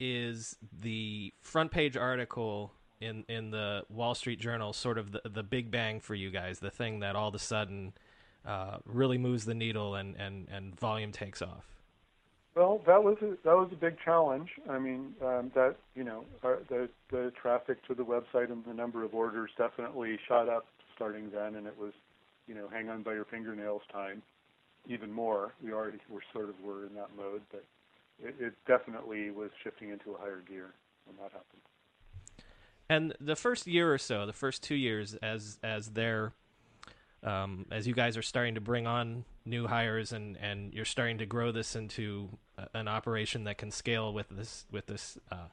is 0.00 0.56
the 0.80 1.32
front 1.40 1.70
page 1.70 1.96
article 1.96 2.72
in 3.00 3.24
in 3.28 3.50
the 3.50 3.84
Wall 3.88 4.14
Street 4.14 4.40
Journal 4.40 4.72
sort 4.72 4.98
of 4.98 5.12
the 5.12 5.22
the 5.28 5.42
big 5.42 5.70
bang 5.70 6.00
for 6.00 6.14
you 6.14 6.30
guys, 6.30 6.58
the 6.60 6.70
thing 6.70 7.00
that 7.00 7.16
all 7.16 7.28
of 7.28 7.34
a 7.34 7.38
sudden 7.38 7.92
uh, 8.46 8.78
really 8.84 9.18
moves 9.18 9.44
the 9.44 9.54
needle 9.54 9.94
and, 9.94 10.16
and, 10.16 10.48
and 10.50 10.78
volume 10.78 11.12
takes 11.12 11.40
off? 11.42 11.73
Well, 12.54 12.80
that 12.86 13.02
was 13.02 13.16
a, 13.20 13.36
that 13.44 13.56
was 13.56 13.68
a 13.72 13.76
big 13.76 13.96
challenge. 14.04 14.48
I 14.70 14.78
mean, 14.78 15.14
um, 15.20 15.50
that 15.54 15.76
you 15.96 16.04
know, 16.04 16.24
our, 16.42 16.60
the 16.68 16.88
the 17.10 17.32
traffic 17.40 17.84
to 17.88 17.94
the 17.94 18.04
website 18.04 18.52
and 18.52 18.64
the 18.64 18.74
number 18.74 19.02
of 19.02 19.12
orders 19.12 19.50
definitely 19.58 20.18
shot 20.28 20.48
up 20.48 20.66
starting 20.94 21.30
then, 21.32 21.56
and 21.56 21.66
it 21.66 21.76
was, 21.76 21.92
you 22.46 22.54
know, 22.54 22.68
hang 22.68 22.88
on 22.88 23.02
by 23.02 23.14
your 23.14 23.24
fingernails 23.24 23.82
time, 23.92 24.22
even 24.86 25.12
more. 25.12 25.52
We 25.62 25.72
already 25.72 25.98
were 26.08 26.22
sort 26.32 26.48
of 26.48 26.54
were 26.62 26.86
in 26.86 26.94
that 26.94 27.08
mode, 27.16 27.42
but 27.50 27.64
it, 28.22 28.36
it 28.38 28.54
definitely 28.68 29.32
was 29.32 29.50
shifting 29.64 29.90
into 29.90 30.12
a 30.12 30.18
higher 30.18 30.42
gear 30.48 30.74
when 31.06 31.16
that 31.16 31.32
happened. 31.32 31.62
And 32.88 33.14
the 33.20 33.34
first 33.34 33.66
year 33.66 33.92
or 33.92 33.98
so, 33.98 34.26
the 34.26 34.32
first 34.32 34.62
two 34.62 34.76
years, 34.76 35.16
as 35.16 35.58
as 35.64 35.90
they're 35.90 36.32
um, 37.24 37.66
as 37.72 37.86
you 37.86 37.94
guys 37.94 38.16
are 38.16 38.22
starting 38.22 38.54
to 38.54 38.60
bring 38.60 38.86
on 38.86 39.24
new 39.44 39.66
hires 39.66 40.12
and, 40.12 40.36
and 40.36 40.72
you're 40.72 40.84
starting 40.84 41.18
to 41.18 41.26
grow 41.26 41.50
this 41.52 41.74
into 41.74 42.28
an 42.72 42.88
operation 42.88 43.44
that 43.44 43.58
can 43.58 43.70
scale 43.70 44.12
with 44.12 44.28
this 44.30 44.66
with 44.70 44.86
this 44.86 45.18
uh, 45.30 45.48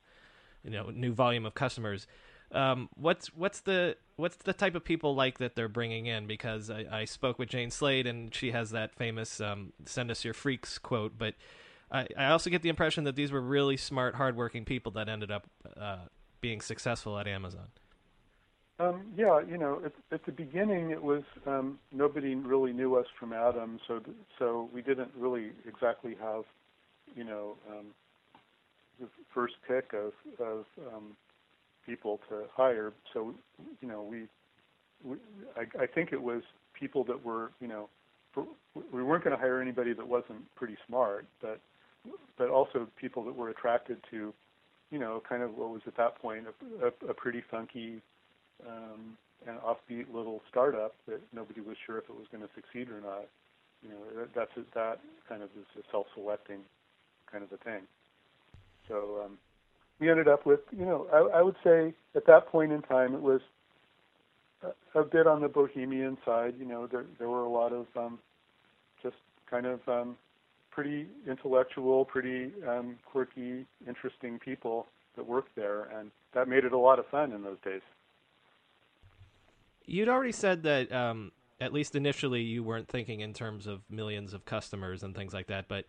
you 0.64 0.72
know 0.72 0.90
new 0.90 1.14
volume 1.14 1.46
of 1.46 1.54
customers. 1.54 2.08
Um, 2.52 2.90
what's 2.96 3.34
what's 3.34 3.62
the 3.62 3.96
what's 4.18 4.36
the 4.36 4.54
type 4.54 4.76
of 4.76 4.84
people 4.84 5.16
like 5.16 5.38
that 5.38 5.56
they're 5.56 5.70
bringing 5.70 6.06
in? 6.06 6.28
Because 6.28 6.70
I, 6.70 6.86
I 6.92 7.06
spoke 7.06 7.40
with 7.40 7.50
Jane 7.50 7.72
Slade 7.72 8.08
and 8.08 8.34
she 8.34 8.52
has 8.52 8.72
that 8.72 8.94
famous 8.96 9.40
um, 9.40 9.74
"send 9.86 10.12
us 10.12 10.26
your 10.26 10.34
freaks" 10.34 10.78
quote, 10.78 11.18
but 11.18 11.36
I, 11.92 12.08
I 12.18 12.26
also 12.28 12.50
get 12.50 12.62
the 12.62 12.70
impression 12.70 13.04
that 13.04 13.16
these 13.16 13.32
were 13.32 13.42
really 13.42 13.78
smart, 13.78 14.16
hardworking 14.16 14.66
people 14.66 14.94
that 14.94 15.10
ended 15.10 15.32
up 15.32 15.48
uh, 15.78 16.06
being 16.40 16.62
successful 16.62 17.18
at 17.20 17.28
Amazon. 17.28 17.68
Um, 18.80 19.04
yeah, 19.16 19.42
you 19.42 19.58
know, 19.58 19.82
at, 19.86 19.94
at 20.12 20.26
the 20.26 20.32
beginning, 20.32 20.90
it 20.90 21.04
was 21.04 21.22
um, 21.46 21.78
nobody 21.92 22.34
really 22.34 22.74
knew 22.74 22.96
us 22.96 23.06
from 23.20 23.32
Adam, 23.32 23.80
so 23.88 24.02
so 24.40 24.70
we 24.74 24.82
didn't 24.82 25.12
really 25.16 25.52
exactly 25.68 26.16
have, 26.20 26.46
you 27.16 27.24
know, 27.24 27.56
um, 27.70 27.88
the 29.00 29.08
first 29.34 29.56
pick 29.68 29.94
of 29.94 30.14
of 30.40 30.66
um, 30.94 31.16
people 31.86 32.20
to 32.30 32.44
hire. 32.56 32.94
So, 33.14 33.34
you 33.82 33.88
know, 33.88 34.04
we, 34.04 34.28
we 35.04 35.18
I, 35.58 35.84
I 35.84 35.88
think 35.88 36.14
it 36.14 36.22
was 36.22 36.44
people 36.74 37.04
that 37.06 37.24
were, 37.24 37.52
you 37.60 37.68
know, 37.68 37.90
for, 38.34 38.46
we 38.94 39.04
weren't 39.04 39.24
going 39.24 39.36
to 39.36 39.42
hire 39.42 39.62
anybody 39.62 39.94
that 39.94 40.08
wasn't 40.08 40.44
pretty 40.56 40.78
smart, 40.88 41.26
but 41.42 41.60
but 42.38 42.50
also 42.50 42.88
people 43.00 43.24
that 43.26 43.36
were 43.36 43.50
attracted 43.50 43.98
to, 44.10 44.34
you 44.90 45.00
know, 45.00 45.22
kind 45.28 45.44
of 45.44 45.58
what 45.58 45.70
was 45.70 45.82
at 45.86 45.96
that 45.98 46.20
point 46.20 46.46
a, 46.48 46.86
a, 46.86 47.12
a 47.12 47.14
pretty 47.14 47.44
funky 47.52 48.02
um, 48.68 49.18
an 49.48 49.56
offbeat 49.66 50.06
little 50.14 50.42
startup 50.50 50.96
that 51.08 51.20
nobody 51.34 51.62
was 51.62 51.76
sure 51.86 51.98
if 51.98 52.06
it 52.06 52.16
was 52.16 52.28
going 52.32 52.44
to 52.44 52.50
succeed 52.56 52.90
or 52.90 53.02
not. 53.02 53.26
You 53.82 53.90
know, 53.90 54.28
that's 54.36 54.52
that 54.76 55.00
kind 55.28 55.42
of 55.42 55.50
is 55.58 55.66
a 55.80 55.82
self-selecting 55.92 56.60
kind 57.32 57.44
of 57.44 57.52
a 57.52 57.58
thing. 57.58 57.82
So 58.88 59.22
um, 59.24 59.38
we 60.00 60.10
ended 60.10 60.28
up 60.28 60.46
with, 60.46 60.62
you 60.72 60.86
know, 60.86 61.08
I, 61.14 61.40
I 61.40 61.42
would 61.42 61.56
say 61.64 61.94
at 62.16 62.26
that 62.26 62.48
point 62.48 62.72
in 62.72 62.82
time 62.82 63.14
it 63.14 63.22
was 63.22 63.42
a, 64.64 65.00
a 65.00 65.04
bit 65.04 65.28
on 65.28 65.42
the 65.42 65.48
bohemian 65.48 66.18
side. 66.26 66.56
You 66.60 66.66
know, 66.66 66.88
there 66.88 67.06
there 67.20 67.30
were 67.30 67.44
a 67.44 67.50
lot 67.50 67.72
of 67.72 67.86
um, 67.96 68.20
just 69.02 69.16
kind 69.50 69.66
of 69.66 69.80
um, 69.88 70.18
pretty 70.72 71.08
intellectual, 71.28 72.06
pretty 72.06 72.52
um, 72.68 72.96
quirky, 73.06 73.66
interesting 73.88 74.40
people 74.40 74.88
that 75.16 75.26
worked 75.26 75.56
there, 75.56 75.84
and 75.98 76.12
that 76.34 76.48
made 76.48 76.64
it 76.64 76.72
a 76.72 76.78
lot 76.78 76.98
of 76.98 77.06
fun 77.08 77.32
in 77.32 77.44
those 77.44 77.58
days. 77.64 77.82
You'd 79.86 80.08
already 80.08 80.32
said 80.32 80.64
that, 80.64 80.92
um, 80.92 81.32
at 81.60 81.74
least 81.74 81.96
initially, 81.96 82.42
you 82.42 82.64
weren't 82.64 82.88
thinking 82.88 83.20
in 83.20 83.34
terms 83.34 83.68
of 83.68 83.82
millions 83.90 84.34
of 84.34 84.46
customers 84.46 85.04
and 85.04 85.14
things 85.14 85.34
like 85.34 85.48
that. 85.48 85.68
But 85.68 85.86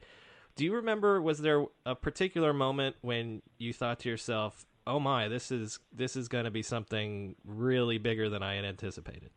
do 0.57 0.65
you 0.65 0.75
remember? 0.75 1.21
Was 1.21 1.39
there 1.39 1.65
a 1.87 1.95
particular 1.95 2.53
moment 2.53 2.97
when 3.01 3.43
you 3.59 3.73
thought 3.73 4.01
to 4.01 4.09
yourself, 4.09 4.67
"Oh 4.87 5.01
my, 5.01 5.29
this 5.29 5.51
is 5.51 5.79
this 5.93 6.17
is 6.17 6.29
going 6.29 6.45
to 6.45 6.51
be 6.51 6.63
something 6.63 7.37
really 7.45 7.99
bigger 7.99 8.29
than 8.29 8.43
I 8.43 8.55
had 8.55 8.65
anticipated"? 8.65 9.31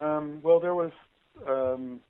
Um, 0.00 0.40
well, 0.42 0.60
there 0.60 0.74
was. 0.74 0.92
Um, 1.46 2.00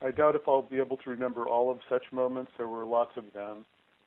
I 0.00 0.10
doubt 0.10 0.34
if 0.34 0.42
I'll 0.48 0.62
be 0.62 0.78
able 0.78 0.96
to 0.98 1.10
remember 1.10 1.46
all 1.46 1.70
of 1.70 1.78
such 1.88 2.04
moments. 2.12 2.52
There 2.56 2.68
were 2.68 2.84
lots 2.84 3.16
of 3.16 3.32
them, 3.32 3.64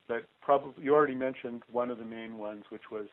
but 0.07 0.25
probably 0.41 0.83
you 0.83 0.93
already 0.93 1.15
mentioned 1.15 1.63
one 1.71 1.89
of 1.89 1.97
the 1.97 2.05
main 2.05 2.37
ones, 2.37 2.65
which 2.69 2.91
was 2.91 3.07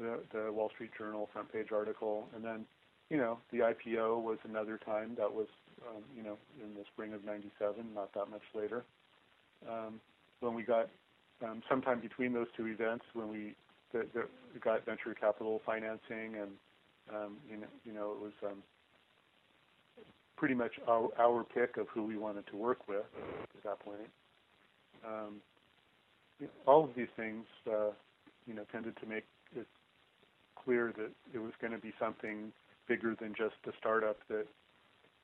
the, 0.00 0.20
the 0.32 0.52
Wall 0.52 0.70
Street 0.70 0.90
Journal 0.96 1.28
front 1.32 1.52
page 1.52 1.68
article, 1.72 2.28
and 2.34 2.44
then 2.44 2.64
you 3.10 3.16
know 3.16 3.38
the 3.50 3.58
IPO 3.58 4.22
was 4.22 4.38
another 4.44 4.78
time 4.78 5.14
that 5.16 5.32
was 5.32 5.48
um, 5.88 6.02
you 6.16 6.22
know 6.22 6.38
in 6.62 6.74
the 6.74 6.84
spring 6.92 7.12
of 7.12 7.24
'97, 7.24 7.84
not 7.94 8.12
that 8.14 8.30
much 8.30 8.42
later. 8.54 8.84
Um, 9.70 10.00
when 10.40 10.54
we 10.54 10.62
got 10.62 10.88
um, 11.42 11.62
sometime 11.68 12.00
between 12.00 12.32
those 12.32 12.48
two 12.56 12.66
events, 12.66 13.04
when 13.14 13.28
we 13.28 13.54
the, 13.92 14.06
the, 14.14 14.26
got 14.60 14.84
venture 14.84 15.14
capital 15.14 15.60
financing, 15.64 16.36
and 16.40 16.50
um, 17.14 17.36
you 17.50 17.56
know 17.58 17.66
you 17.84 17.92
know 17.92 18.12
it 18.12 18.20
was 18.20 18.32
um, 18.44 18.62
pretty 20.36 20.54
much 20.54 20.72
our, 20.88 21.08
our 21.20 21.44
pick 21.44 21.76
of 21.76 21.86
who 21.94 22.02
we 22.02 22.16
wanted 22.16 22.44
to 22.48 22.56
work 22.56 22.88
with 22.88 23.04
at 23.54 23.62
that 23.62 23.78
point. 23.78 24.10
Um, 25.06 25.40
all 26.66 26.82
of 26.82 26.90
these 26.96 27.08
things, 27.16 27.44
uh, 27.68 27.90
you 28.46 28.54
know, 28.54 28.64
tended 28.72 28.96
to 28.96 29.06
make 29.06 29.24
it 29.54 29.68
clear 30.64 30.92
that 30.96 31.10
it 31.32 31.38
was 31.38 31.52
going 31.60 31.72
to 31.72 31.78
be 31.78 31.92
something 31.98 32.52
bigger 32.88 33.14
than 33.20 33.34
just 33.36 33.54
a 33.68 33.70
startup 33.78 34.16
that, 34.28 34.46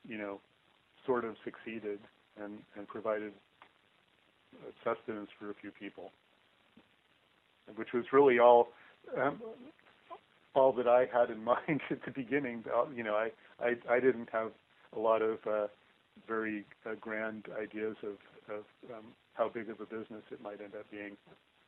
you 0.06 0.16
know, 0.16 0.40
sort 1.04 1.24
of 1.24 1.34
succeeded 1.44 1.98
and, 2.40 2.58
and 2.76 2.86
provided 2.86 3.32
sustenance 4.84 5.30
for 5.38 5.50
a 5.50 5.54
few 5.54 5.70
people, 5.70 6.12
which 7.76 7.92
was 7.92 8.04
really 8.12 8.38
all 8.38 8.68
um, 9.16 9.40
all 10.54 10.72
that 10.72 10.88
I 10.88 11.06
had 11.12 11.30
in 11.30 11.42
mind 11.52 11.80
at 11.90 12.04
the 12.04 12.10
beginning. 12.10 12.64
You 12.94 13.04
know, 13.04 13.14
I 13.14 13.30
I, 13.60 13.74
I 13.90 14.00
didn't 14.00 14.28
have 14.32 14.52
a 14.96 14.98
lot 14.98 15.22
of 15.22 15.38
uh, 15.46 15.66
very 16.26 16.64
uh, 16.86 16.94
grand 17.00 17.46
ideas 17.60 17.96
of, 18.02 18.16
of 18.54 18.64
um, 18.90 19.04
how 19.34 19.48
big 19.48 19.68
of 19.68 19.80
a 19.80 19.86
business 19.86 20.22
it 20.30 20.40
might 20.42 20.60
end 20.60 20.74
up 20.74 20.90
being. 20.90 21.16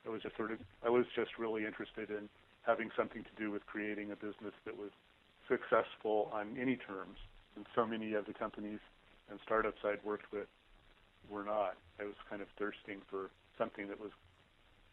I 0.07 0.09
was 0.09 0.23
just 0.23 0.37
sort 0.37 0.53
of 0.53 0.59
I 0.85 0.89
was 0.89 1.05
just 1.15 1.39
really 1.39 1.65
interested 1.65 2.11
in 2.11 2.29
having 2.63 2.91
something 2.97 3.23
to 3.23 3.35
do 3.39 3.51
with 3.51 3.65
creating 3.67 4.13
a 4.13 4.17
business 4.17 4.55
that 4.65 4.77
was 4.77 4.91
successful 5.49 6.31
on 6.33 6.57
any 6.61 6.77
terms. 6.77 7.19
And 7.57 7.67
so 7.75 7.85
many 7.85 8.15
of 8.15 8.27
the 8.27 8.33
companies 8.33 8.79
and 9.31 9.39
startups 9.45 9.79
I'd 9.85 10.03
worked 10.05 10.33
with 10.33 10.47
were 11.29 11.45
not. 11.45 11.77
I 12.01 12.05
was 12.05 12.15
kind 12.29 12.43
of 12.43 12.49
thirsting 12.59 13.03
for 13.11 13.31
something 13.59 13.89
that 13.89 14.01
was 14.01 14.11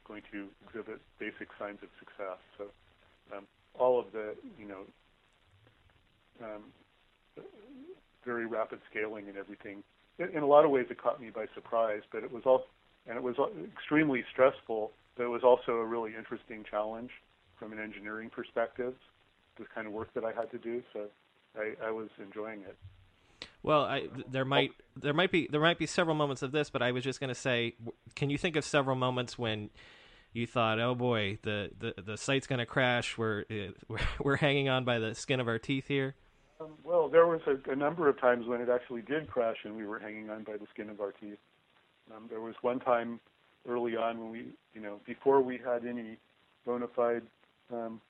going 0.08 0.24
to 0.32 0.48
exhibit 0.66 1.00
basic 1.20 1.50
signs 1.60 1.80
of 1.84 1.90
success. 2.00 2.40
So 2.58 2.66
um, 3.36 3.46
all 3.78 4.00
of 4.00 4.12
the, 4.12 4.36
you 4.60 4.68
know, 4.68 4.84
um, 6.44 6.64
very 8.26 8.46
rapid 8.46 8.80
scaling 8.90 9.28
and 9.28 9.38
everything. 9.38 9.84
In, 10.20 10.30
in 10.36 10.44
a 10.44 10.48
lot 10.48 10.66
of 10.66 10.72
ways, 10.72 10.86
it 10.90 11.02
caught 11.02 11.22
me 11.22 11.30
by 11.30 11.46
surprise, 11.56 12.02
but 12.12 12.24
it 12.24 12.32
was 12.32 12.44
also, 12.46 12.66
and 13.08 13.18
it 13.18 13.24
was 13.24 13.36
extremely 13.74 14.24
stressful. 14.32 14.92
But 15.16 15.24
it 15.24 15.30
was 15.30 15.44
also 15.44 15.74
a 15.74 15.86
really 15.86 16.12
interesting 16.16 16.64
challenge 16.70 17.10
from 17.58 17.74
an 17.74 17.80
engineering 17.80 18.30
perspective, 18.30 18.94
the 19.58 19.66
kind 19.74 19.88
of 19.88 19.94
work 19.94 20.14
that 20.14 20.24
I 20.24 20.32
had 20.32 20.52
to 20.52 20.58
do. 20.60 20.84
So 20.94 21.08
I, 21.58 21.88
I 21.88 21.92
was 21.92 22.10
enjoying 22.22 22.62
it. 22.62 22.78
Well, 23.64 23.82
I, 23.82 24.08
there 24.30 24.46
might 24.46 24.72
there 24.96 25.14
might 25.14 25.32
be 25.32 25.48
there 25.52 25.62
might 25.62 25.80
be 25.80 25.86
several 25.86 26.16
moments 26.16 26.42
of 26.42 26.52
this, 26.52 26.70
but 26.70 26.82
I 26.82 26.92
was 26.92 27.04
just 27.04 27.20
going 27.20 27.30
to 27.30 27.36
say, 27.36 27.76
can 28.16 28.30
you 28.30 28.38
think 28.38 28.56
of 28.56 28.64
several 28.64 28.96
moments 28.96 29.38
when 29.38 29.70
you 30.34 30.48
thought, 30.48 30.80
"Oh 30.80 30.96
boy, 30.96 31.40
the 31.42 31.72
the, 31.78 32.02
the 32.02 32.18
site's 32.18 32.48
going 32.48 32.60
to 32.60 32.66
crash. 32.66 33.18
We're, 33.18 33.46
we're 33.88 34.00
we're 34.20 34.36
hanging 34.38 34.70
on 34.70 34.86
by 34.86 35.00
the 35.00 35.16
skin 35.16 35.40
of 35.40 35.48
our 35.48 35.60
teeth 35.60 35.88
here." 35.88 36.16
Um, 36.60 36.74
well, 36.84 37.08
there 37.10 37.28
was 37.28 37.42
a, 37.46 37.72
a 37.72 37.76
number 37.76 38.08
of 38.08 38.20
times 38.20 38.48
when 38.48 38.62
it 38.62 38.70
actually 38.70 39.02
did 39.02 39.28
crash, 39.28 39.58
and 39.64 39.76
we 39.76 39.86
were 39.86 40.00
hanging 40.00 40.30
on 40.30 40.44
by 40.44 40.54
the 40.54 40.66
skin 40.74 40.90
of 40.90 41.02
our 41.02 41.12
teeth. 41.12 41.38
Um, 42.16 42.26
there 42.30 42.42
was 42.42 42.56
one 42.62 42.80
time 42.80 43.20
early 43.68 43.96
on 43.96 44.20
when 44.20 44.32
we, 44.32 44.46
you 44.74 44.82
know, 44.82 45.00
before 45.06 45.42
we 45.42 45.60
had 45.64 45.86
any 45.86 46.18
bona 46.66 46.88
fide 46.96 47.24
um, 47.72 48.02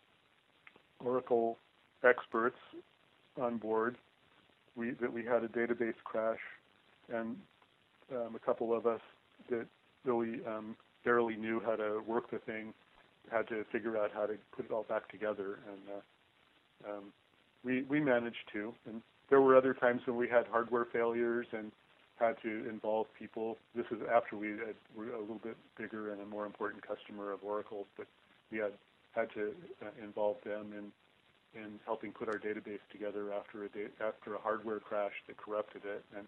Oracle 1.04 1.58
experts 2.04 2.58
on 3.42 3.58
board, 3.58 3.98
we, 4.78 4.92
that 5.02 5.12
we 5.12 5.26
had 5.26 5.44
a 5.44 5.48
database 5.48 5.96
crash, 6.04 6.40
and 7.14 7.36
um, 8.12 8.36
a 8.36 8.40
couple 8.40 8.76
of 8.76 8.86
us 8.86 9.02
that 9.50 9.66
really 10.06 10.40
um, 10.46 10.76
barely 11.04 11.36
knew 11.36 11.62
how 11.66 11.76
to 11.76 12.02
work 12.08 12.30
the 12.32 12.40
thing 12.40 12.74
had 13.32 13.48
to 13.50 13.66
figure 13.72 13.98
out 13.98 14.12
how 14.14 14.26
to 14.26 14.36
put 14.56 14.66
it 14.66 14.72
all 14.72 14.84
back 14.84 15.10
together, 15.10 15.60
and 15.70 15.82
uh, 15.90 16.92
um, 16.92 17.04
we 17.64 17.82
we 17.84 18.00
managed 18.00 18.48
to. 18.54 18.74
And 18.88 19.02
there 19.30 19.42
were 19.42 19.58
other 19.58 19.74
times 19.74 20.02
when 20.06 20.16
we 20.16 20.30
had 20.30 20.46
hardware 20.48 20.86
failures 20.86 21.48
and 21.52 21.72
had 22.20 22.36
to 22.42 22.70
involve 22.70 23.08
people. 23.18 23.58
This 23.76 23.86
is 23.92 23.98
after 24.14 24.38
we 24.38 24.50
had, 24.52 24.76
were 24.96 25.12
a 25.14 25.20
little 25.20 25.42
bit 25.44 25.58
bigger 25.78 26.12
and 26.12 26.22
a 26.22 26.26
more 26.26 26.46
important 26.46 26.84
customer 26.88 27.32
of 27.32 27.40
Oracle, 27.44 27.86
but 27.98 28.08
we 28.52 28.60
had 28.60 28.72
had 29.14 29.28
to 29.34 29.52
uh, 29.82 29.90
involve 30.04 30.38
them 30.46 30.74
in 30.78 30.92
in 31.54 31.80
helping 31.86 32.12
put 32.12 32.28
our 32.28 32.38
database 32.40 32.84
together 32.92 33.34
after 33.34 33.64
a 33.64 33.70
da- 33.70 34.06
after 34.06 34.36
a 34.36 34.40
hardware 34.40 34.80
crash 34.80 35.14
that 35.28 35.38
corrupted 35.38 35.82
it, 35.86 36.04
and 36.18 36.28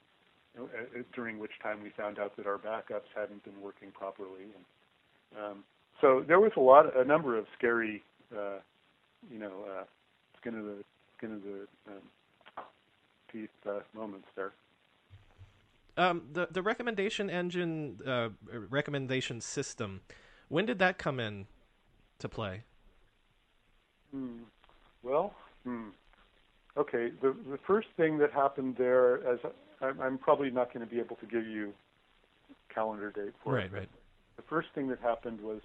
uh, 0.58 1.02
during 1.14 1.40
which 1.40 1.52
time 1.62 1.82
we 1.84 1.90
found 1.90 2.20
out 2.20 2.36
that 2.38 2.48
our 2.48 2.58
backups 2.58 3.10
hadn't 3.16 3.44
been 3.44 3.62
working 3.62 3.92
properly. 3.92 4.48
And, 4.56 5.44
um, 5.44 5.64
so 6.02 6.24
there 6.28 6.40
was 6.40 6.52
a 6.58 6.60
lot, 6.60 6.96
a 6.98 7.04
number 7.04 7.38
of 7.38 7.46
scary, 7.58 8.02
uh, 8.36 8.60
you 9.32 9.40
know, 9.40 9.66
uh, 9.70 9.84
skin 10.40 10.56
of 10.56 10.66
the 10.66 10.84
skin 11.18 11.34
of 11.34 11.44
the 11.44 11.68
um, 11.88 12.64
teeth 13.32 13.50
uh, 13.68 13.80
moments 13.94 14.28
there. 14.36 14.54
Um, 15.98 16.24
the 16.32 16.48
the 16.50 16.62
recommendation 16.62 17.30
engine, 17.30 18.00
uh, 18.06 18.30
recommendation 18.70 19.42
system, 19.42 20.02
when 20.48 20.66
did 20.66 20.80
that 20.80 20.98
come 20.98 21.20
in 21.20 21.48
to 22.20 22.30
play? 22.30 22.64
Hmm. 24.12 24.44
Well, 25.04 25.34
hmm. 25.64 25.90
okay. 26.78 27.12
The 27.22 27.36
the 27.50 27.60
first 27.66 27.88
thing 27.98 28.18
that 28.20 28.32
happened 28.32 28.76
there, 28.78 29.26
as 29.28 29.40
I'm, 29.82 30.02
I'm 30.02 30.18
probably 30.18 30.50
not 30.50 30.74
going 30.74 30.86
to 30.86 30.92
be 30.94 31.00
able 31.00 31.16
to 31.18 31.26
give 31.26 31.46
you 31.46 31.74
calendar 32.74 33.12
date 33.12 33.34
for 33.44 33.54
right, 33.54 33.66
it. 33.66 33.72
Right, 33.72 33.80
right. 33.80 33.90
The 34.38 34.44
first 34.44 34.70
thing 34.76 34.88
that 34.90 35.00
happened 35.00 35.42
was 35.42 35.62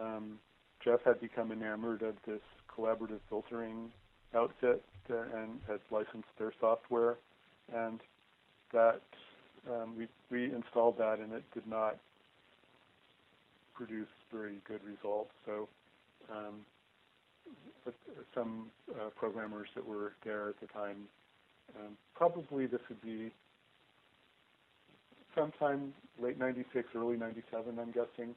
um, 0.00 0.38
Jeff 0.84 1.00
had 1.04 1.20
become 1.20 1.52
enamored 1.52 2.02
of 2.02 2.14
this 2.26 2.40
collaborative 2.74 3.20
filtering 3.28 3.90
outfit 4.34 4.82
uh, 5.10 5.22
and 5.36 5.60
had 5.66 5.80
licensed 5.90 6.28
their 6.38 6.52
software, 6.60 7.16
and 7.74 8.00
that 8.72 9.02
um, 9.68 9.96
we 9.96 10.06
we 10.30 10.52
installed 10.54 10.98
that 10.98 11.18
and 11.18 11.32
it 11.32 11.44
did 11.54 11.66
not 11.66 11.96
produce 13.74 14.08
very 14.32 14.56
good 14.66 14.80
results. 14.84 15.30
So 15.46 15.68
um, 16.30 16.60
some 18.34 18.66
uh, 18.90 19.10
programmers 19.16 19.68
that 19.74 19.86
were 19.86 20.12
there 20.24 20.48
at 20.48 20.60
the 20.60 20.66
time, 20.68 20.96
um, 21.78 21.96
probably 22.14 22.66
this 22.66 22.80
would 22.88 23.02
be 23.02 23.30
sometime 25.34 25.92
late 26.20 26.38
'96, 26.38 26.88
early 26.94 27.16
'97, 27.16 27.78
I'm 27.78 27.92
guessing. 27.92 28.34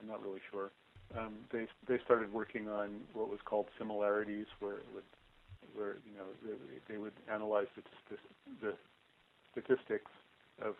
I'm 0.00 0.08
not 0.08 0.22
really 0.22 0.40
sure. 0.50 0.70
Um, 1.16 1.34
they 1.52 1.66
they 1.88 1.98
started 2.04 2.32
working 2.32 2.68
on 2.68 3.00
what 3.14 3.28
was 3.28 3.38
called 3.44 3.66
similarities, 3.78 4.46
where 4.60 4.74
it 4.74 4.86
would 4.94 5.04
where 5.74 5.96
you 6.06 6.16
know 6.16 6.26
they, 6.44 6.94
they 6.94 6.98
would 6.98 7.12
analyze 7.32 7.66
the, 7.76 8.16
the 8.60 8.74
statistics 9.52 10.10
of 10.62 10.74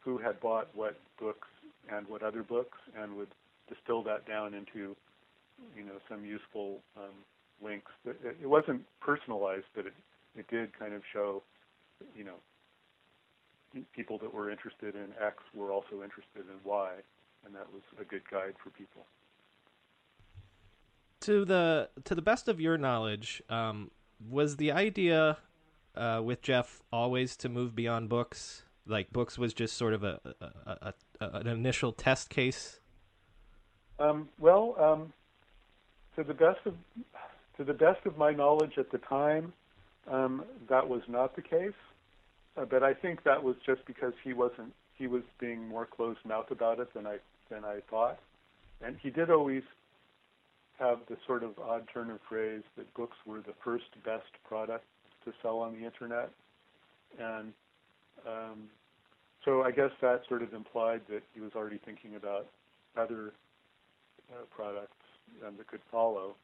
who 0.00 0.18
had 0.18 0.40
bought 0.40 0.68
what 0.74 0.98
books 1.18 1.48
and 1.94 2.06
what 2.08 2.22
other 2.22 2.42
books, 2.42 2.78
and 2.98 3.14
would 3.16 3.28
distill 3.68 4.02
that 4.02 4.26
down 4.26 4.54
into 4.54 4.96
you 5.76 5.84
know 5.84 5.98
some 6.08 6.24
useful 6.24 6.80
um, 6.96 7.14
links. 7.62 7.92
It, 8.04 8.36
it 8.42 8.48
wasn't 8.48 8.82
personalized, 9.00 9.66
but 9.74 9.86
it 9.86 9.94
it 10.36 10.48
did 10.48 10.76
kind 10.78 10.94
of 10.94 11.02
show 11.12 11.42
you 12.16 12.24
know 12.24 12.36
people 13.94 14.18
that 14.18 14.32
were 14.32 14.50
interested 14.50 14.94
in 14.94 15.08
X 15.20 15.36
were 15.54 15.72
also 15.72 16.02
interested 16.02 16.42
in 16.48 16.58
Y, 16.64 16.90
and 17.44 17.54
that 17.54 17.66
was 17.72 17.82
a 18.00 18.04
good 18.04 18.22
guide 18.30 18.54
for 18.62 18.70
people. 18.70 19.06
To 21.20 21.44
the 21.44 21.88
to 22.04 22.14
the 22.14 22.22
best 22.22 22.48
of 22.48 22.60
your 22.60 22.76
knowledge, 22.76 23.42
um, 23.48 23.90
was 24.28 24.56
the 24.56 24.72
idea 24.72 25.38
uh, 25.94 26.20
with 26.22 26.42
Jeff 26.42 26.82
always 26.92 27.36
to 27.38 27.48
move 27.48 27.74
beyond 27.74 28.08
books? 28.08 28.64
Like 28.86 29.10
books 29.10 29.38
was 29.38 29.54
just 29.54 29.76
sort 29.76 29.94
of 29.94 30.04
a, 30.04 30.20
a, 30.40 30.46
a, 30.66 30.94
a 31.20 31.28
an 31.38 31.46
initial 31.46 31.92
test 31.92 32.28
case. 32.28 32.80
Um, 33.98 34.28
well, 34.38 34.74
um, 34.78 35.12
to 36.16 36.24
the 36.24 36.34
best 36.34 36.60
of 36.66 36.74
to 37.56 37.64
the 37.64 37.72
best 37.72 38.04
of 38.04 38.18
my 38.18 38.32
knowledge 38.32 38.72
at 38.78 38.90
the 38.90 38.98
time, 38.98 39.52
um, 40.10 40.44
that 40.68 40.88
was 40.88 41.02
not 41.08 41.36
the 41.36 41.42
case. 41.42 41.72
Uh, 42.56 42.64
but 42.64 42.82
I 42.82 42.94
think 42.94 43.22
that 43.24 43.42
was 43.42 43.56
just 43.64 43.84
because 43.86 44.12
he 44.22 44.32
wasn't 44.32 44.72
he 44.96 45.06
was 45.06 45.22
being 45.40 45.66
more 45.68 45.86
closed-mouthed 45.86 46.52
about 46.52 46.78
it 46.78 46.92
than 46.94 47.06
I 47.06 47.18
than 47.50 47.64
I 47.64 47.80
thought, 47.90 48.18
and 48.84 48.96
he 49.02 49.10
did 49.10 49.30
always 49.30 49.62
have 50.78 50.98
the 51.08 51.16
sort 51.26 51.42
of 51.42 51.58
odd 51.58 51.86
turn 51.92 52.10
of 52.10 52.18
phrase 52.28 52.62
that 52.76 52.92
books 52.94 53.16
were 53.26 53.38
the 53.38 53.54
first 53.64 53.84
best 54.04 54.26
product 54.46 54.84
to 55.24 55.32
sell 55.42 55.58
on 55.58 55.72
the 55.72 55.84
internet, 55.84 56.30
and 57.18 57.52
um, 58.26 58.64
so 59.44 59.62
I 59.62 59.70
guess 59.70 59.90
that 60.00 60.22
sort 60.28 60.42
of 60.42 60.54
implied 60.54 61.02
that 61.08 61.22
he 61.34 61.40
was 61.40 61.52
already 61.56 61.80
thinking 61.84 62.16
about 62.16 62.46
other 62.96 63.32
uh, 64.32 64.44
products 64.54 65.03
um, 65.46 65.54
that 65.58 65.66
could 65.66 65.80
follow. 65.90 66.34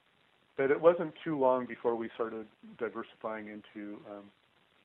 But 0.56 0.70
it 0.70 0.80
wasn't 0.80 1.14
too 1.24 1.38
long 1.38 1.66
before 1.66 1.94
we 1.94 2.10
started 2.14 2.46
diversifying 2.78 3.48
into 3.48 3.98
um, 4.10 4.24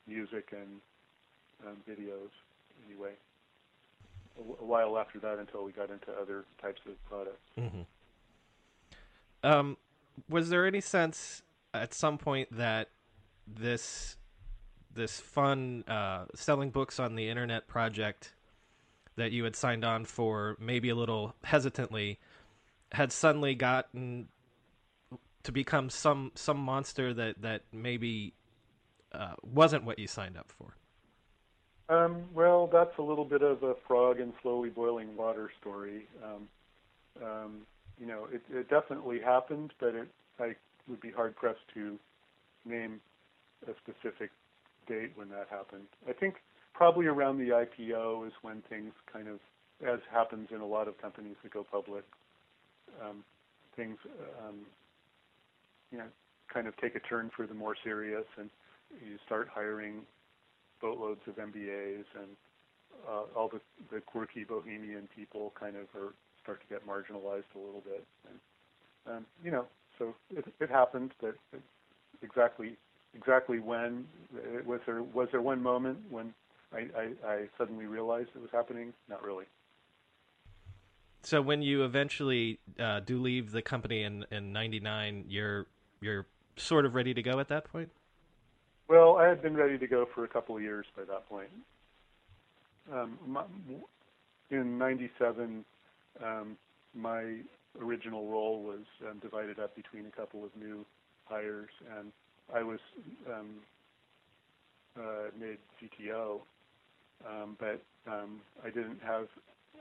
music 0.07 0.49
and 0.51 0.79
um, 1.67 1.77
videos 1.89 2.29
anyway. 2.87 3.11
A, 4.37 4.61
a, 4.63 4.65
while 4.65 4.97
after 4.97 5.19
that 5.19 5.39
until 5.39 5.63
we 5.63 5.71
got 5.71 5.89
into 5.89 6.11
other 6.21 6.45
types 6.61 6.81
of 6.87 6.93
products. 7.09 7.41
Mm-hmm. 7.57 7.81
Um, 9.43 9.77
was 10.29 10.49
there 10.49 10.65
any 10.65 10.81
sense 10.81 11.43
at 11.73 11.93
some 11.93 12.17
point 12.17 12.49
that 12.51 12.89
this 13.47 14.17
this 14.93 15.19
fun 15.19 15.83
uh, 15.87 16.25
selling 16.33 16.69
books 16.69 16.99
on 16.99 17.15
the 17.15 17.27
internet 17.27 17.67
project 17.67 18.33
that 19.17 19.31
you 19.31 19.43
had 19.43 19.55
signed 19.55 19.83
on 19.83 20.05
for, 20.05 20.57
maybe 20.59 20.89
a 20.89 20.95
little 20.95 21.35
hesitantly, 21.43 22.17
had 22.95 23.11
suddenly 23.11 23.55
gotten 23.55 24.29
to 25.43 25.51
become 25.51 25.89
some 25.89 26.31
some 26.35 26.57
monster 26.57 27.13
that 27.13 27.41
that 27.41 27.61
maybe 27.71 28.33
uh, 29.11 29.33
wasn't 29.43 29.83
what 29.83 29.99
you 29.99 30.07
signed 30.07 30.37
up 30.37 30.51
for. 30.57 30.75
Um, 31.87 32.23
well, 32.33 32.67
that's 32.71 32.97
a 32.97 33.01
little 33.01 33.25
bit 33.25 33.43
of 33.43 33.61
a 33.61 33.75
frog 33.87 34.19
in 34.19 34.33
slowly 34.41 34.69
boiling 34.69 35.15
water 35.15 35.51
story. 35.61 36.07
Um, 36.23 36.47
um, 37.23 37.61
you 37.99 38.07
know, 38.07 38.27
it, 38.31 38.41
it, 38.51 38.69
definitely 38.69 39.19
happened, 39.21 39.71
but 39.79 39.93
it, 39.93 40.07
I 40.39 40.55
would 40.87 40.99
be 40.99 41.11
hard 41.11 41.35
pressed 41.35 41.67
to 41.75 41.99
name 42.65 42.99
a 43.67 43.71
specific 43.83 44.31
date 44.87 45.11
when 45.13 45.29
that 45.29 45.47
happened. 45.49 45.85
I 46.09 46.13
think 46.13 46.37
probably 46.73 47.05
around 47.05 47.37
the 47.37 47.49
IPO 47.49 48.27
is 48.27 48.33
when 48.41 48.63
things 48.67 48.91
kind 49.11 49.27
of, 49.27 49.39
as 49.87 49.99
happens 50.11 50.49
in 50.51 50.61
a 50.61 50.65
lot 50.65 50.87
of 50.87 50.99
companies 50.99 51.35
that 51.43 51.53
go 51.53 51.63
public, 51.63 52.03
um, 53.03 53.23
things, 53.75 53.97
um, 54.47 54.55
you 55.91 55.97
know, 55.97 56.05
kind 56.53 56.67
of 56.67 56.75
take 56.77 56.95
a 56.95 56.99
turn 56.99 57.31
for 57.35 57.47
the 57.47 57.53
more 57.53 57.75
serious, 57.83 58.25
and 58.37 58.49
you 59.05 59.17
start 59.25 59.49
hiring 59.53 60.01
boatloads 60.81 61.21
of 61.27 61.35
MBAs, 61.35 62.05
and 62.19 62.31
uh, 63.07 63.23
all 63.35 63.49
the, 63.49 63.59
the 63.93 64.01
quirky 64.01 64.43
bohemian 64.43 65.07
people 65.15 65.53
kind 65.59 65.75
of 65.75 65.83
are, 65.99 66.13
start 66.41 66.61
to 66.61 66.67
get 66.67 66.85
marginalized 66.87 67.49
a 67.55 67.59
little 67.59 67.81
bit. 67.83 68.05
And, 68.29 69.17
um, 69.17 69.25
you 69.43 69.51
know, 69.51 69.65
so 69.97 70.13
it, 70.35 70.45
it 70.59 70.69
happened 70.69 71.11
that 71.21 71.35
exactly 72.21 72.77
exactly 73.15 73.59
when 73.59 74.05
was 74.65 74.79
there 74.85 75.01
was 75.01 75.27
there 75.31 75.41
one 75.41 75.61
moment 75.61 75.97
when 76.09 76.33
I, 76.73 76.87
I, 76.97 77.27
I 77.27 77.45
suddenly 77.57 77.85
realized 77.85 78.29
it 78.35 78.41
was 78.41 78.49
happening? 78.51 78.93
Not 79.09 79.23
really. 79.23 79.45
So 81.25 81.41
when 81.41 81.63
you 81.63 81.83
eventually 81.83 82.59
uh, 82.79 82.99
do 82.99 83.19
leave 83.19 83.51
the 83.51 83.63
company 83.63 84.03
in 84.03 84.25
in 84.29 84.53
'99, 84.53 85.25
you're 85.27 85.65
you're 85.99 86.27
sort 86.55 86.85
of 86.85 86.93
ready 86.93 87.15
to 87.15 87.23
go 87.23 87.39
at 87.39 87.47
that 87.47 87.65
point. 87.65 87.89
Well, 88.87 89.17
I 89.17 89.27
had 89.27 89.41
been 89.41 89.55
ready 89.55 89.79
to 89.79 89.87
go 89.87 90.07
for 90.13 90.23
a 90.23 90.27
couple 90.27 90.55
of 90.55 90.61
years 90.61 90.85
by 90.95 91.03
that 91.05 91.27
point. 91.27 91.49
Um, 92.93 93.17
my, 93.25 93.43
in 94.51 94.77
'97, 94.77 95.65
um, 96.23 96.57
my 96.93 97.37
original 97.81 98.27
role 98.27 98.61
was 98.61 98.85
um, 99.09 99.17
divided 99.17 99.57
up 99.57 99.75
between 99.75 100.05
a 100.05 100.11
couple 100.11 100.45
of 100.45 100.51
new 100.55 100.85
hires, 101.25 101.71
and 101.97 102.11
I 102.53 102.61
was 102.61 102.79
um, 103.27 103.55
uh, 104.95 105.31
made 105.39 105.57
CTO, 105.81 106.41
um, 107.27 107.57
but 107.59 107.81
um, 108.05 108.41
I 108.63 108.69
didn't 108.69 109.01
have 109.03 109.27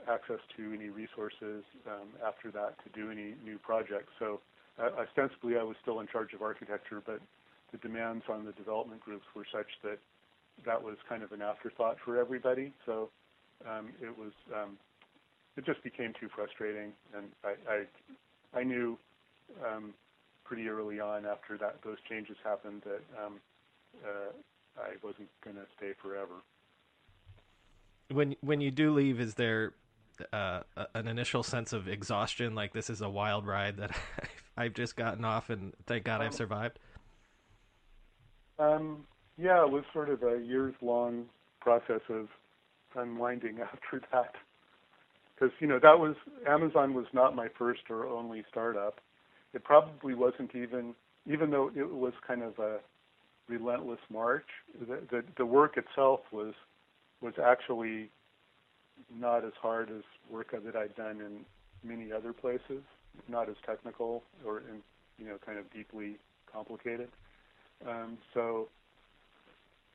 access 0.07 0.39
to 0.57 0.73
any 0.73 0.89
resources 0.89 1.63
um, 1.87 2.09
after 2.25 2.51
that 2.51 2.75
to 2.83 2.89
do 2.93 3.11
any 3.11 3.35
new 3.43 3.57
projects. 3.57 4.11
So 4.19 4.39
uh, 4.79 4.89
ostensibly, 4.99 5.57
I 5.57 5.63
was 5.63 5.75
still 5.81 5.99
in 5.99 6.07
charge 6.07 6.33
of 6.33 6.41
architecture, 6.41 7.01
but 7.05 7.21
the 7.71 7.77
demands 7.77 8.23
on 8.29 8.45
the 8.45 8.51
development 8.53 9.01
groups 9.01 9.25
were 9.35 9.45
such 9.51 9.67
that 9.83 9.99
that 10.65 10.81
was 10.81 10.95
kind 11.09 11.23
of 11.23 11.31
an 11.31 11.41
afterthought 11.41 11.97
for 12.03 12.17
everybody. 12.17 12.73
So 12.85 13.09
um, 13.69 13.89
it 14.01 14.15
was 14.17 14.31
um, 14.53 14.77
it 15.57 15.65
just 15.65 15.83
became 15.83 16.13
too 16.19 16.29
frustrating, 16.35 16.91
and 17.15 17.27
I 17.43 17.55
I, 18.55 18.59
I 18.59 18.63
knew 18.63 18.97
um, 19.65 19.93
pretty 20.43 20.67
early 20.67 20.99
on 20.99 21.25
after 21.25 21.57
that 21.57 21.79
those 21.83 21.97
changes 22.09 22.37
happened 22.43 22.83
that 22.85 23.01
um, 23.25 23.39
uh, 24.05 24.31
I 24.77 24.95
wasn't 25.03 25.29
going 25.43 25.55
to 25.55 25.65
stay 25.77 25.91
forever. 26.01 26.43
When 28.11 28.35
when 28.41 28.61
you 28.61 28.71
do 28.71 28.93
leave, 28.93 29.19
is 29.19 29.35
there 29.35 29.73
uh, 30.33 30.61
an 30.93 31.07
initial 31.07 31.43
sense 31.43 31.73
of 31.73 31.87
exhaustion, 31.87 32.55
like 32.55 32.73
this 32.73 32.89
is 32.89 33.01
a 33.01 33.09
wild 33.09 33.45
ride 33.45 33.77
that 33.77 33.91
I've 34.57 34.73
just 34.73 34.95
gotten 34.95 35.25
off, 35.25 35.49
and 35.49 35.73
thank 35.85 36.03
God 36.03 36.21
um, 36.21 36.27
I've 36.27 36.33
survived? 36.33 36.79
Um, 38.57 39.05
yeah, 39.37 39.63
it 39.63 39.69
was 39.69 39.83
sort 39.93 40.09
of 40.09 40.23
a 40.23 40.39
years 40.41 40.73
long 40.81 41.25
process 41.59 42.01
of 42.09 42.27
unwinding 42.95 43.59
after 43.73 44.01
that. 44.11 44.35
Because 45.35 45.53
you 45.59 45.67
know 45.67 45.79
that 45.79 45.99
was 45.99 46.15
Amazon 46.47 46.93
was 46.93 47.07
not 47.13 47.35
my 47.35 47.47
first 47.57 47.81
or 47.89 48.07
only 48.07 48.45
startup. 48.49 49.01
It 49.53 49.63
probably 49.63 50.13
wasn't 50.13 50.55
even, 50.55 50.95
even 51.25 51.49
though 51.49 51.71
it 51.75 51.89
was 51.89 52.13
kind 52.25 52.41
of 52.41 52.57
a 52.59 52.77
relentless 53.49 53.99
march. 54.09 54.47
The 54.79 55.01
the, 55.11 55.23
the 55.37 55.45
work 55.45 55.77
itself 55.77 56.21
was 56.31 56.53
was 57.21 57.33
actually 57.43 58.09
not 59.13 59.43
as 59.43 59.53
hard 59.61 59.89
as 59.89 60.03
work 60.29 60.51
that 60.51 60.75
I'd 60.75 60.95
done 60.95 61.21
in 61.21 61.45
many 61.87 62.11
other 62.11 62.33
places. 62.33 62.83
Not 63.27 63.49
as 63.49 63.55
technical 63.65 64.23
or 64.45 64.59
in, 64.59 64.81
you 65.17 65.25
know 65.25 65.37
kind 65.45 65.57
of 65.57 65.71
deeply 65.71 66.17
complicated. 66.51 67.09
Um, 67.87 68.17
so 68.33 68.67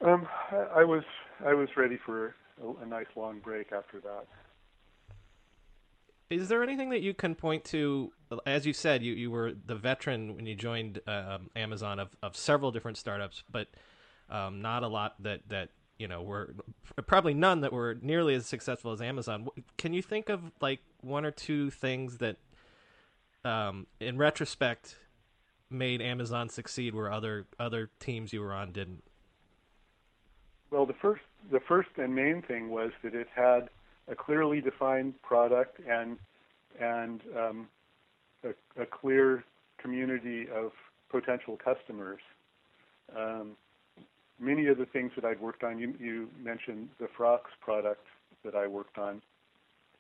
um, 0.01 0.27
I, 0.51 0.81
I 0.81 0.85
was 0.85 1.05
I 1.45 1.53
was 1.53 1.69
ready 1.77 1.99
for 2.05 2.35
a, 2.63 2.83
a 2.83 2.87
nice 2.87 3.07
long 3.17 3.41
break 3.41 3.73
after 3.73 4.01
that. 4.01 4.27
Is 6.31 6.49
there 6.49 6.63
anything 6.63 6.91
that 6.91 7.03
you 7.03 7.13
can 7.13 7.35
point 7.35 7.65
to? 7.67 8.13
As 8.47 8.65
you 8.65 8.73
said, 8.73 9.03
you, 9.03 9.13
you 9.15 9.31
were 9.33 9.53
the 9.53 9.75
veteran 9.75 10.37
when 10.37 10.47
you 10.47 10.55
joined 10.55 11.01
um, 11.07 11.51
Amazon 11.57 11.99
of, 11.99 12.17
of 12.23 12.37
several 12.37 12.71
different 12.71 12.97
startups, 12.97 13.43
but 13.51 13.67
um, 14.31 14.63
not 14.63 14.85
a 14.85 14.89
lot 14.89 15.21
that, 15.25 15.41
that 15.49 15.71
you 16.01 16.09
know 16.09 16.23
were 16.23 16.55
probably 17.07 17.35
none 17.35 17.61
that 17.61 17.73
were 17.73 17.97
nearly 18.01 18.35
as 18.35 18.47
successful 18.47 18.91
as 18.91 19.03
Amazon. 19.03 19.47
Can 19.77 19.93
you 19.93 20.01
think 20.01 20.31
of 20.31 20.41
like 20.61 20.81
one 21.03 21.27
or 21.27 21.31
two 21.31 21.71
things 21.71 22.19
that, 22.19 22.37
um, 23.45 23.87
in 24.01 24.17
retrospect, 24.17 24.97
made 25.69 26.01
Amazon 26.01 26.49
succeed 26.49 26.95
where 26.95 27.13
other 27.13 27.47
other 27.59 27.91
teams 28.01 28.33
you 28.33 28.41
were 28.41 28.55
on 28.55 28.73
didn't? 28.73 29.05
Well, 30.71 30.87
the 30.87 30.95
first 30.95 31.23
the 31.53 31.61
first 31.61 31.91
and 31.97 32.15
main 32.15 32.41
thing 32.41 32.71
was 32.71 32.93
that 33.05 33.15
it 33.15 33.29
had 33.35 33.69
a 34.09 34.15
clearly 34.15 34.63
defined 34.63 35.21
product 35.21 35.81
and 35.87 36.17
and 36.81 37.21
um, 37.37 37.69
a, 38.43 38.81
a, 38.81 38.87
clear 38.87 39.45
community 39.77 40.49
of 40.49 40.73
potential 41.11 41.59
customers. 41.63 42.21
Um, 43.15 43.57
many 44.41 44.67
of 44.67 44.79
the 44.79 44.87
things 44.87 45.13
that 45.17 45.25
I'd 45.25 45.41
worked 45.41 45.63
on, 45.63 45.79
you, 45.79 45.95
you 46.01 46.29
mentioned 46.43 46.89
the 46.99 47.07
Frox 47.19 47.41
product 47.61 48.07
that 48.45 48.55
I 48.55 48.67
worked 48.67 48.99
on. 48.99 49.21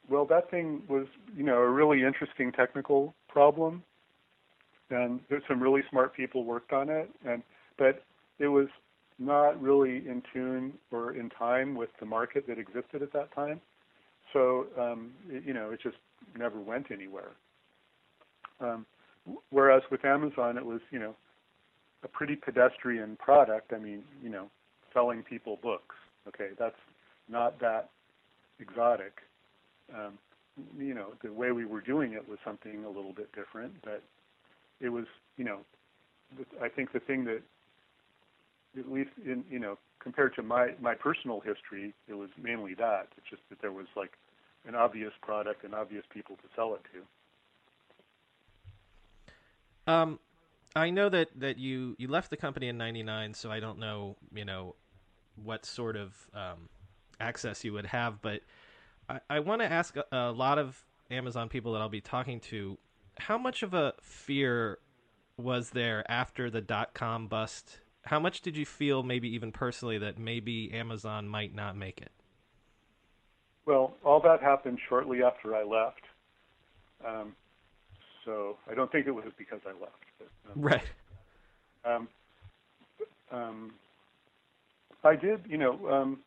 Well, 0.08 0.24
that 0.26 0.50
thing 0.50 0.82
was, 0.88 1.06
you 1.36 1.44
know, 1.44 1.58
a 1.58 1.68
really 1.68 2.02
interesting 2.02 2.50
technical 2.50 3.14
problem, 3.28 3.82
and 4.90 5.20
there's 5.28 5.42
some 5.46 5.62
really 5.62 5.82
smart 5.90 6.14
people 6.14 6.44
worked 6.44 6.72
on 6.72 6.88
it, 6.88 7.10
and 7.24 7.42
but 7.78 8.02
it 8.38 8.48
was 8.48 8.66
not 9.18 9.60
really 9.60 9.98
in 10.08 10.22
tune 10.32 10.72
or 10.90 11.14
in 11.14 11.28
time 11.30 11.74
with 11.74 11.90
the 12.00 12.06
market 12.06 12.46
that 12.48 12.58
existed 12.58 13.02
at 13.02 13.12
that 13.12 13.32
time. 13.34 13.60
So 14.32 14.66
um, 14.78 15.12
it, 15.28 15.44
you 15.44 15.52
know, 15.52 15.70
it 15.70 15.80
just 15.82 15.96
never 16.36 16.58
went 16.58 16.90
anywhere. 16.90 17.32
Um, 18.60 18.86
whereas 19.50 19.82
with 19.90 20.04
Amazon, 20.04 20.56
it 20.56 20.64
was 20.64 20.80
you 20.90 20.98
know 20.98 21.14
a 22.02 22.08
pretty 22.08 22.36
pedestrian 22.36 23.16
product. 23.16 23.72
I 23.72 23.78
mean, 23.78 24.02
you 24.22 24.30
know, 24.30 24.50
selling 24.92 25.22
people 25.22 25.58
books. 25.62 25.96
Okay, 26.28 26.50
that's 26.58 26.76
not 27.28 27.58
that 27.60 27.90
exotic. 28.58 29.18
Um, 29.94 30.18
you 30.78 30.94
know, 30.94 31.08
the 31.22 31.32
way 31.32 31.52
we 31.52 31.64
were 31.64 31.80
doing 31.80 32.12
it 32.12 32.28
was 32.28 32.38
something 32.44 32.84
a 32.84 32.88
little 32.88 33.12
bit 33.12 33.32
different, 33.32 33.72
but 33.82 34.02
it 34.80 34.88
was, 34.88 35.06
you 35.36 35.44
know, 35.44 35.60
I 36.62 36.68
think 36.68 36.92
the 36.92 37.00
thing 37.00 37.24
that, 37.24 37.42
at 38.78 38.90
least 38.90 39.10
in, 39.24 39.44
you 39.50 39.58
know, 39.58 39.78
compared 39.98 40.34
to 40.36 40.42
my 40.42 40.74
my 40.80 40.94
personal 40.94 41.40
history, 41.40 41.94
it 42.08 42.14
was 42.14 42.30
mainly 42.40 42.74
that. 42.74 43.08
It's 43.16 43.28
just 43.28 43.42
that 43.50 43.60
there 43.60 43.72
was 43.72 43.86
like 43.96 44.12
an 44.66 44.74
obvious 44.74 45.12
product 45.22 45.64
and 45.64 45.74
obvious 45.74 46.04
people 46.12 46.36
to 46.36 46.42
sell 46.54 46.74
it 46.74 46.82
to. 49.86 49.92
Um, 49.92 50.18
I 50.74 50.90
know 50.90 51.08
that, 51.08 51.28
that 51.40 51.58
you, 51.58 51.96
you 51.98 52.08
left 52.08 52.30
the 52.30 52.36
company 52.36 52.68
in 52.68 52.78
'99, 52.78 53.34
so 53.34 53.50
I 53.50 53.60
don't 53.60 53.78
know 53.78 54.16
you 54.32 54.44
know 54.44 54.76
what 55.42 55.64
sort 55.64 55.96
of 55.96 56.14
um, 56.34 56.68
access 57.18 57.64
you 57.64 57.72
would 57.72 57.86
have, 57.86 58.20
but 58.22 58.42
I, 59.08 59.20
I 59.28 59.38
want 59.40 59.62
to 59.62 59.70
ask 59.70 59.96
a, 59.96 60.04
a 60.12 60.32
lot 60.32 60.58
of 60.58 60.82
Amazon 61.10 61.48
people 61.48 61.72
that 61.72 61.80
I'll 61.80 61.88
be 61.88 62.00
talking 62.00 62.40
to, 62.40 62.78
how 63.18 63.38
much 63.38 63.62
of 63.62 63.74
a 63.74 63.94
fear 64.00 64.78
was 65.36 65.70
there 65.70 66.08
after 66.10 66.50
the 66.50 66.60
dot 66.60 66.94
com 66.94 67.26
bust 67.26 67.80
how 68.04 68.18
much 68.18 68.40
did 68.40 68.56
you 68.56 68.64
feel, 68.64 69.02
maybe 69.02 69.28
even 69.34 69.52
personally, 69.52 69.98
that 69.98 70.18
maybe 70.18 70.72
Amazon 70.72 71.28
might 71.28 71.54
not 71.54 71.76
make 71.76 72.00
it? 72.00 72.10
Well, 73.66 73.94
all 74.04 74.20
that 74.20 74.40
happened 74.40 74.78
shortly 74.88 75.22
after 75.22 75.54
I 75.54 75.62
left. 75.64 76.02
Um, 77.06 77.36
so 78.24 78.56
I 78.70 78.74
don't 78.74 78.90
think 78.90 79.06
it 79.06 79.12
was 79.12 79.26
because 79.38 79.60
I 79.66 79.72
left. 79.80 79.94
But, 80.18 80.28
um, 80.52 80.62
right. 80.62 80.82
Um, 81.84 82.08
um, 83.30 83.72
I 85.04 85.16
did, 85.16 85.40
you 85.48 85.56
know, 85.56 85.88
um, 85.88 86.18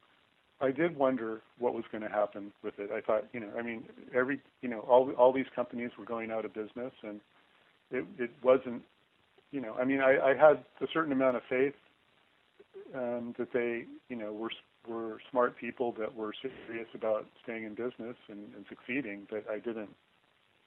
I 0.61 0.71
did 0.71 0.95
wonder 0.97 1.41
what 1.59 1.73
was 1.73 1.83
going 1.91 2.03
to 2.03 2.09
happen 2.09 2.51
with 2.63 2.79
it. 2.79 2.89
I 2.91 3.01
thought, 3.01 3.25
you 3.33 3.39
know, 3.39 3.49
I 3.57 3.61
mean, 3.61 3.83
every, 4.15 4.39
you 4.61 4.69
know, 4.69 4.79
all 4.79 5.11
all 5.11 5.33
these 5.33 5.45
companies 5.55 5.91
were 5.97 6.05
going 6.05 6.31
out 6.31 6.45
of 6.45 6.53
business, 6.53 6.93
and 7.03 7.19
it 7.91 8.05
it 8.17 8.31
wasn't 8.41 8.83
you 9.53 9.61
know, 9.61 9.75
I 9.79 9.85
mean, 9.85 10.01
I, 10.01 10.17
I 10.19 10.33
had 10.35 10.65
a 10.81 10.87
certain 10.91 11.13
amount 11.13 11.37
of 11.37 11.43
faith 11.47 11.75
um, 12.95 13.35
that 13.37 13.53
they, 13.53 13.85
you 14.09 14.15
know, 14.17 14.33
were 14.33 14.49
were 14.85 15.19
smart 15.31 15.55
people 15.57 15.93
that 15.97 16.13
were 16.13 16.33
serious 16.41 16.87
about 16.93 17.25
staying 17.41 17.63
in 17.63 17.73
business 17.73 18.17
and, 18.27 18.53
and 18.53 18.65
succeeding, 18.67 19.25
but 19.29 19.45
I 19.49 19.59
didn't 19.59 19.91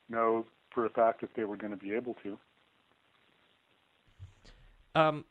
know 0.08 0.46
for 0.76 0.84
a 0.84 0.90
fact 0.90 1.22
if 1.22 1.32
they 1.34 1.44
were 1.44 1.56
going 1.56 1.70
to 1.70 1.76
be 1.78 1.94
able 1.94 2.14
to. 2.22 2.38
Um, 4.94 5.24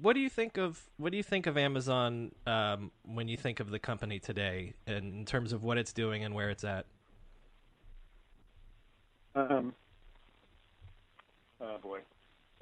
what 0.00 0.14
do 0.14 0.20
you 0.20 0.30
think 0.30 0.56
of 0.56 0.82
what 0.96 1.12
do 1.12 1.18
you 1.18 1.22
think 1.22 1.46
of 1.46 1.58
Amazon 1.58 2.32
um, 2.46 2.90
when 3.04 3.28
you 3.28 3.36
think 3.36 3.60
of 3.60 3.70
the 3.70 3.78
company 3.78 4.18
today, 4.18 4.72
in 4.86 5.26
terms 5.26 5.52
of 5.52 5.62
what 5.62 5.76
it's 5.76 5.92
doing 5.92 6.24
and 6.24 6.34
where 6.34 6.48
it's 6.48 6.64
at? 6.64 6.86
Um, 9.34 9.74
oh 11.60 11.76
boy, 11.82 12.00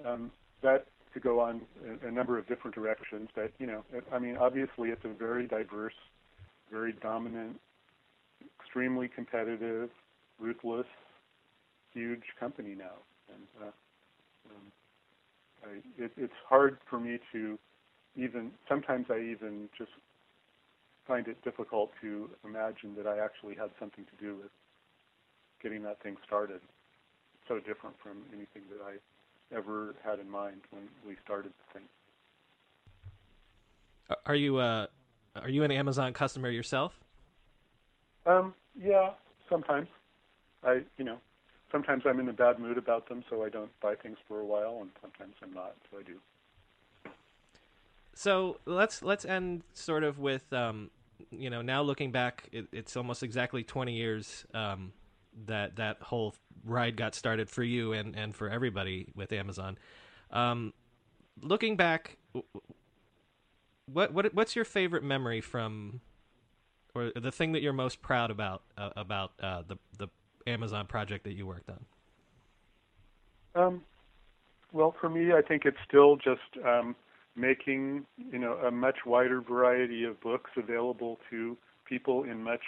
um, 0.04 0.32
that 0.62 0.86
could 1.12 1.22
go 1.22 1.38
on 1.38 1.60
a, 2.02 2.08
a 2.08 2.10
number 2.10 2.38
of 2.38 2.48
different 2.48 2.74
directions. 2.74 3.28
But 3.36 3.52
you 3.60 3.66
know, 3.66 3.84
I 4.12 4.18
mean, 4.18 4.36
obviously, 4.36 4.90
it's 4.90 5.04
a 5.04 5.08
very 5.08 5.46
diverse, 5.46 5.94
very 6.72 6.92
dominant, 6.92 7.60
extremely 8.60 9.08
competitive, 9.08 9.90
ruthless, 10.40 10.86
huge 11.94 12.24
company 12.38 12.74
now, 12.76 12.98
and 13.32 13.46
uh, 13.62 13.72
um, 14.50 14.72
I, 15.64 16.02
it, 16.02 16.12
it's 16.16 16.32
hard 16.48 16.78
for 16.88 17.00
me 17.00 17.18
to 17.32 17.58
even. 18.16 18.50
Sometimes 18.68 19.06
I 19.10 19.20
even 19.20 19.68
just 19.76 19.90
find 21.06 21.28
it 21.28 21.42
difficult 21.44 21.90
to 22.00 22.30
imagine 22.44 22.94
that 22.96 23.06
I 23.06 23.18
actually 23.18 23.54
had 23.54 23.70
something 23.78 24.04
to 24.04 24.24
do 24.24 24.36
with 24.36 24.50
getting 25.62 25.82
that 25.82 26.02
thing 26.02 26.16
started 26.26 26.60
so 27.48 27.58
different 27.58 27.96
from 28.02 28.22
anything 28.32 28.62
that 28.70 28.82
I 28.84 29.56
ever 29.56 29.94
had 30.04 30.18
in 30.18 30.28
mind 30.30 30.62
when 30.70 30.84
we 31.06 31.16
started 31.24 31.52
the 31.52 31.78
thing. 31.78 31.88
Are 34.26 34.34
you 34.34 34.58
uh, 34.58 34.86
are 35.36 35.48
you 35.48 35.62
an 35.62 35.70
Amazon 35.70 36.12
customer 36.12 36.50
yourself? 36.50 36.92
Um, 38.26 38.54
yeah, 38.80 39.10
sometimes. 39.48 39.88
I, 40.62 40.80
you 40.96 41.04
know, 41.04 41.18
sometimes 41.74 42.04
I'm 42.06 42.20
in 42.20 42.28
a 42.28 42.32
bad 42.32 42.60
mood 42.60 42.78
about 42.78 43.08
them, 43.08 43.24
so 43.28 43.42
I 43.42 43.48
don't 43.48 43.70
buy 43.80 43.96
things 43.96 44.16
for 44.28 44.38
a 44.38 44.44
while, 44.44 44.78
and 44.80 44.90
sometimes 45.02 45.34
I'm 45.42 45.52
not, 45.52 45.74
so 45.90 45.98
I 45.98 46.02
do. 46.04 46.20
So 48.14 48.60
let's 48.64 49.02
let's 49.02 49.24
end 49.24 49.64
sort 49.72 50.04
of 50.04 50.20
with, 50.20 50.52
um, 50.52 50.90
you 51.32 51.50
know, 51.50 51.62
now 51.62 51.82
looking 51.82 52.12
back, 52.12 52.48
it, 52.52 52.68
it's 52.70 52.96
almost 52.96 53.24
exactly 53.24 53.64
20 53.64 53.92
years 53.92 54.46
um, 54.54 54.92
that 55.46 55.74
that 55.74 56.00
whole 56.00 56.36
ride 56.64 56.96
got 56.96 57.16
started 57.16 57.50
for 57.50 57.64
you 57.64 57.92
and 57.92 58.14
and 58.14 58.36
for 58.36 58.48
everybody 58.48 59.08
with 59.16 59.32
Amazon. 59.32 59.76
Um, 60.30 60.72
looking 61.42 61.74
back, 61.76 62.18
what 63.86 64.14
what 64.14 64.32
what's 64.32 64.54
your 64.54 64.64
favorite 64.64 65.02
memory 65.02 65.40
from, 65.40 66.00
or 66.94 67.10
the 67.16 67.32
thing 67.32 67.50
that 67.50 67.62
you're 67.62 67.72
most 67.72 68.00
proud 68.00 68.30
about 68.30 68.62
uh, 68.78 68.90
about 68.94 69.32
uh, 69.42 69.62
the 69.66 69.76
the 69.98 70.06
Amazon 70.46 70.86
project 70.86 71.24
that 71.24 71.32
you 71.32 71.46
worked 71.46 71.70
on? 71.70 71.84
Um, 73.54 73.82
well, 74.72 74.94
for 75.00 75.08
me, 75.08 75.32
I 75.32 75.42
think 75.42 75.64
it's 75.64 75.76
still 75.86 76.16
just 76.16 76.64
um, 76.64 76.96
making 77.36 78.04
you 78.30 78.38
know 78.38 78.54
a 78.54 78.70
much 78.70 78.98
wider 79.06 79.40
variety 79.40 80.04
of 80.04 80.20
books 80.20 80.50
available 80.56 81.18
to 81.30 81.56
people 81.84 82.24
in 82.24 82.42
much 82.42 82.62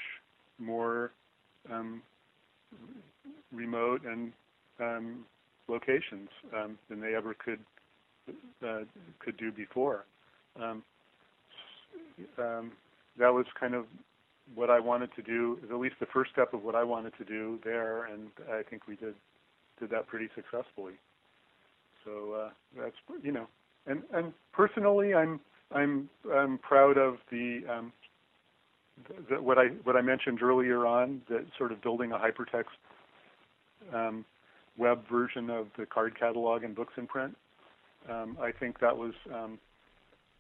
more 0.59 1.13
um, 1.71 2.03
remote 3.53 4.03
and 4.05 4.33
um, 4.81 5.25
locations 5.69 6.29
um, 6.55 6.79
than 6.89 7.01
they 7.01 7.15
ever 7.15 7.35
could 7.35 7.61
uh, 8.65 8.81
could 9.19 9.37
do 9.37 9.51
before. 9.53 10.05
Um, 10.61 10.83
um, 12.39 12.73
that 13.19 13.33
was 13.33 13.47
kind 13.59 13.75
of 13.75 13.87
what 14.55 14.71
I 14.71 14.81
wanted 14.81 15.11
to 15.17 15.23
do, 15.23 15.59
is 15.65 15.71
at 15.71 15.77
least 15.77 15.97
the 16.01 16.07
first 16.07 16.31
step 16.33 16.55
of 16.55 16.63
what 16.63 16.75
I 16.75 16.85
wanted 16.85 17.13
to 17.19 17.25
do 17.25 17.59
there, 17.65 18.05
and 18.05 18.29
I 18.51 18.63
think 18.63 18.87
we 18.87 18.97
did 18.97 19.15
did 19.81 19.91
that 19.91 20.07
pretty 20.07 20.29
successfully. 20.35 20.95
So 22.05 22.33
uh, 22.33 22.51
that's 22.79 22.95
you 23.23 23.33
know, 23.33 23.49
and 23.87 24.03
and 24.13 24.33
personally, 24.53 25.15
I'm 25.15 25.41
I'm 25.73 26.09
I'm 26.33 26.59
proud 26.59 26.97
of 26.97 27.17
the, 27.31 27.63
um, 27.69 27.93
the 29.29 29.41
what 29.43 29.59
I 29.59 29.67
what 29.85 29.97
I 29.97 30.03
mentioned 30.03 30.43
earlier 30.43 30.87
on 30.87 31.23
that 31.29 31.45
sort 31.59 31.73
of 31.73 31.83
building 31.83 32.13
a 32.13 32.17
hypertext 32.17 32.77
um, 33.93 34.25
web 34.79 35.03
version 35.11 35.51
of 35.51 35.67
the 35.79 35.87
card 35.87 36.19
catalog 36.19 36.63
and 36.63 36.75
books 36.75 36.95
in 36.97 37.07
print. 37.07 37.37
Um, 38.09 38.37
I 38.41 38.53
think 38.53 38.79
that 38.81 38.97
was 38.97 39.15
um, 39.35 39.59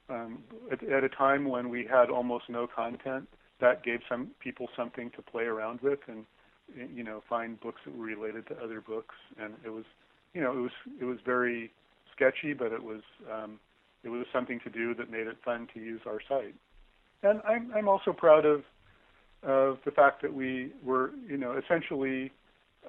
um, 0.08 0.38
at, 0.70 0.82
at, 0.84 1.02
a 1.02 1.08
time 1.08 1.48
when 1.48 1.68
we 1.68 1.84
had 1.84 2.10
almost 2.10 2.44
no 2.48 2.66
content. 2.66 3.28
That 3.60 3.82
gave 3.84 4.00
some 4.08 4.30
people 4.40 4.68
something 4.76 5.10
to 5.16 5.22
play 5.22 5.44
around 5.44 5.80
with 5.80 6.00
and 6.08 6.24
you 6.94 7.04
know 7.04 7.22
find 7.28 7.60
books 7.60 7.80
that 7.84 7.96
were 7.96 8.04
related 8.04 8.46
to 8.48 8.56
other 8.62 8.80
books. 8.80 9.14
And 9.40 9.54
it 9.64 9.70
was 9.70 9.84
you 10.34 10.40
know 10.40 10.52
it 10.52 10.60
was 10.60 10.72
it 11.00 11.04
was 11.04 11.18
very 11.24 11.72
sketchy, 12.14 12.52
but 12.52 12.72
it 12.72 12.82
was 12.82 13.02
um, 13.32 13.58
it 14.04 14.08
was 14.08 14.26
something 14.32 14.60
to 14.60 14.70
do 14.70 14.94
that 14.94 15.10
made 15.10 15.26
it 15.26 15.36
fun 15.44 15.68
to 15.74 15.80
use 15.80 16.00
our 16.06 16.20
site. 16.28 16.54
And 17.22 17.40
I'm 17.48 17.72
I'm 17.74 17.88
also 17.88 18.12
proud 18.12 18.44
of 18.44 18.62
of 19.42 19.78
the 19.84 19.90
fact 19.90 20.22
that 20.22 20.32
we 20.32 20.72
were 20.84 21.10
you 21.28 21.36
know 21.36 21.58
essentially 21.58 22.32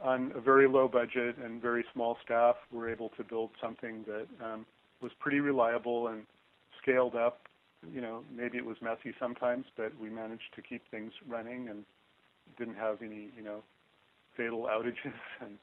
on 0.02 0.32
a 0.36 0.42
very 0.42 0.68
low 0.68 0.88
budget 0.88 1.38
and 1.44 1.62
very 1.62 1.84
small 1.94 2.18
staff, 2.24 2.56
we're 2.72 2.90
able 2.90 3.10
to 3.18 3.24
build 3.24 3.50
something 3.62 4.06
that 4.06 4.28
um, 4.46 4.66
was 5.02 5.12
pretty 5.20 5.40
reliable 5.40 6.08
and 6.08 6.24
scaled 6.82 7.16
up. 7.16 7.42
You 7.94 8.02
know, 8.02 8.24
maybe 8.36 8.58
it 8.58 8.66
was 8.66 8.78
messy 8.82 9.14
sometimes, 9.20 9.66
but 9.76 9.92
we 10.00 10.10
managed 10.10 10.56
to 10.56 10.62
keep 10.62 10.82
things 10.90 11.14
running 11.28 11.70
and 11.70 11.86
didn't 12.58 12.76
have 12.76 13.02
any, 13.02 13.30
you 13.36 13.44
know, 13.44 13.62
fatal 14.36 14.64
outages 14.64 15.14
and 15.42 15.58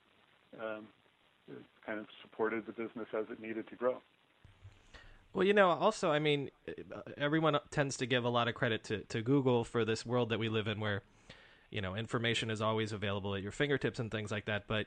um, 0.61 0.87
kind 1.85 1.99
of 1.99 2.07
supported 2.23 2.67
the 2.67 2.73
business 2.73 3.09
as 3.17 3.27
it 3.31 3.41
needed 3.41 3.69
to 3.69 3.77
grow. 3.77 3.97
Well, 5.33 5.45
you 5.45 5.53
know, 5.53 5.71
also, 5.71 6.13
I 6.13 6.21
mean, 6.21 6.51
everyone 7.19 7.59
tends 7.71 7.97
to 7.97 8.07
give 8.07 8.25
a 8.25 8.29
lot 8.29 8.47
of 8.47 8.55
credit 8.55 8.85
to, 8.85 9.01
to 9.01 9.21
Google 9.21 9.65
for 9.65 9.85
this 9.85 10.07
world 10.07 10.29
that 10.29 10.39
we 10.39 10.49
live 10.49 10.69
in 10.69 10.79
where 10.79 11.03
you 11.75 11.81
know 11.81 11.95
information 11.97 12.51
is 12.51 12.63
always 12.63 12.93
available 12.93 13.35
at 13.35 13.43
your 13.43 13.53
fingertips 13.53 13.99
and 13.99 14.11
things 14.11 14.31
like 14.31 14.47
that 14.47 14.65
but 14.67 14.87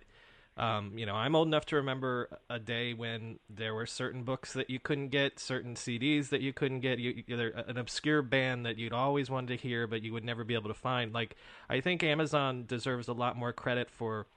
um, 0.58 0.97
you 0.97 1.05
know 1.05 1.16
i'm 1.16 1.36
old 1.36 1.47
enough 1.47 1.66
to 1.66 1.76
remember 1.76 2.30
a 2.49 2.60
day 2.60 2.93
when 2.93 3.39
there 3.49 3.74
were 3.74 3.86
certain 3.86 4.24
books 4.24 4.53
that 4.53 4.70
you 4.70 4.80
couldn't 4.80 5.10
get 5.10 5.39
certain 5.39 5.76
cds 5.76 6.30
that 6.30 6.41
you 6.41 6.53
couldn't 6.53 6.80
get 6.80 6.99
you, 6.99 7.24
an 7.28 7.78
obscure 7.78 8.22
band 8.22 8.66
that 8.66 8.78
you'd 8.78 8.93
always 8.93 9.30
wanted 9.30 9.47
to 9.47 9.55
hear 9.55 9.88
but 9.88 10.01
you 10.01 10.14
would 10.14 10.26
never 10.26 10.43
be 10.43 10.53
able 10.53 10.70
to 10.70 10.74
find. 10.74 11.14
Like 11.14 11.36
i 11.70 11.80
think 11.80 12.03
amazon 12.03 12.66
deserves 12.68 13.08
a 13.08 13.14
lot 13.14 13.36
more 13.36 13.53
credit 13.53 13.89
for 13.89 14.28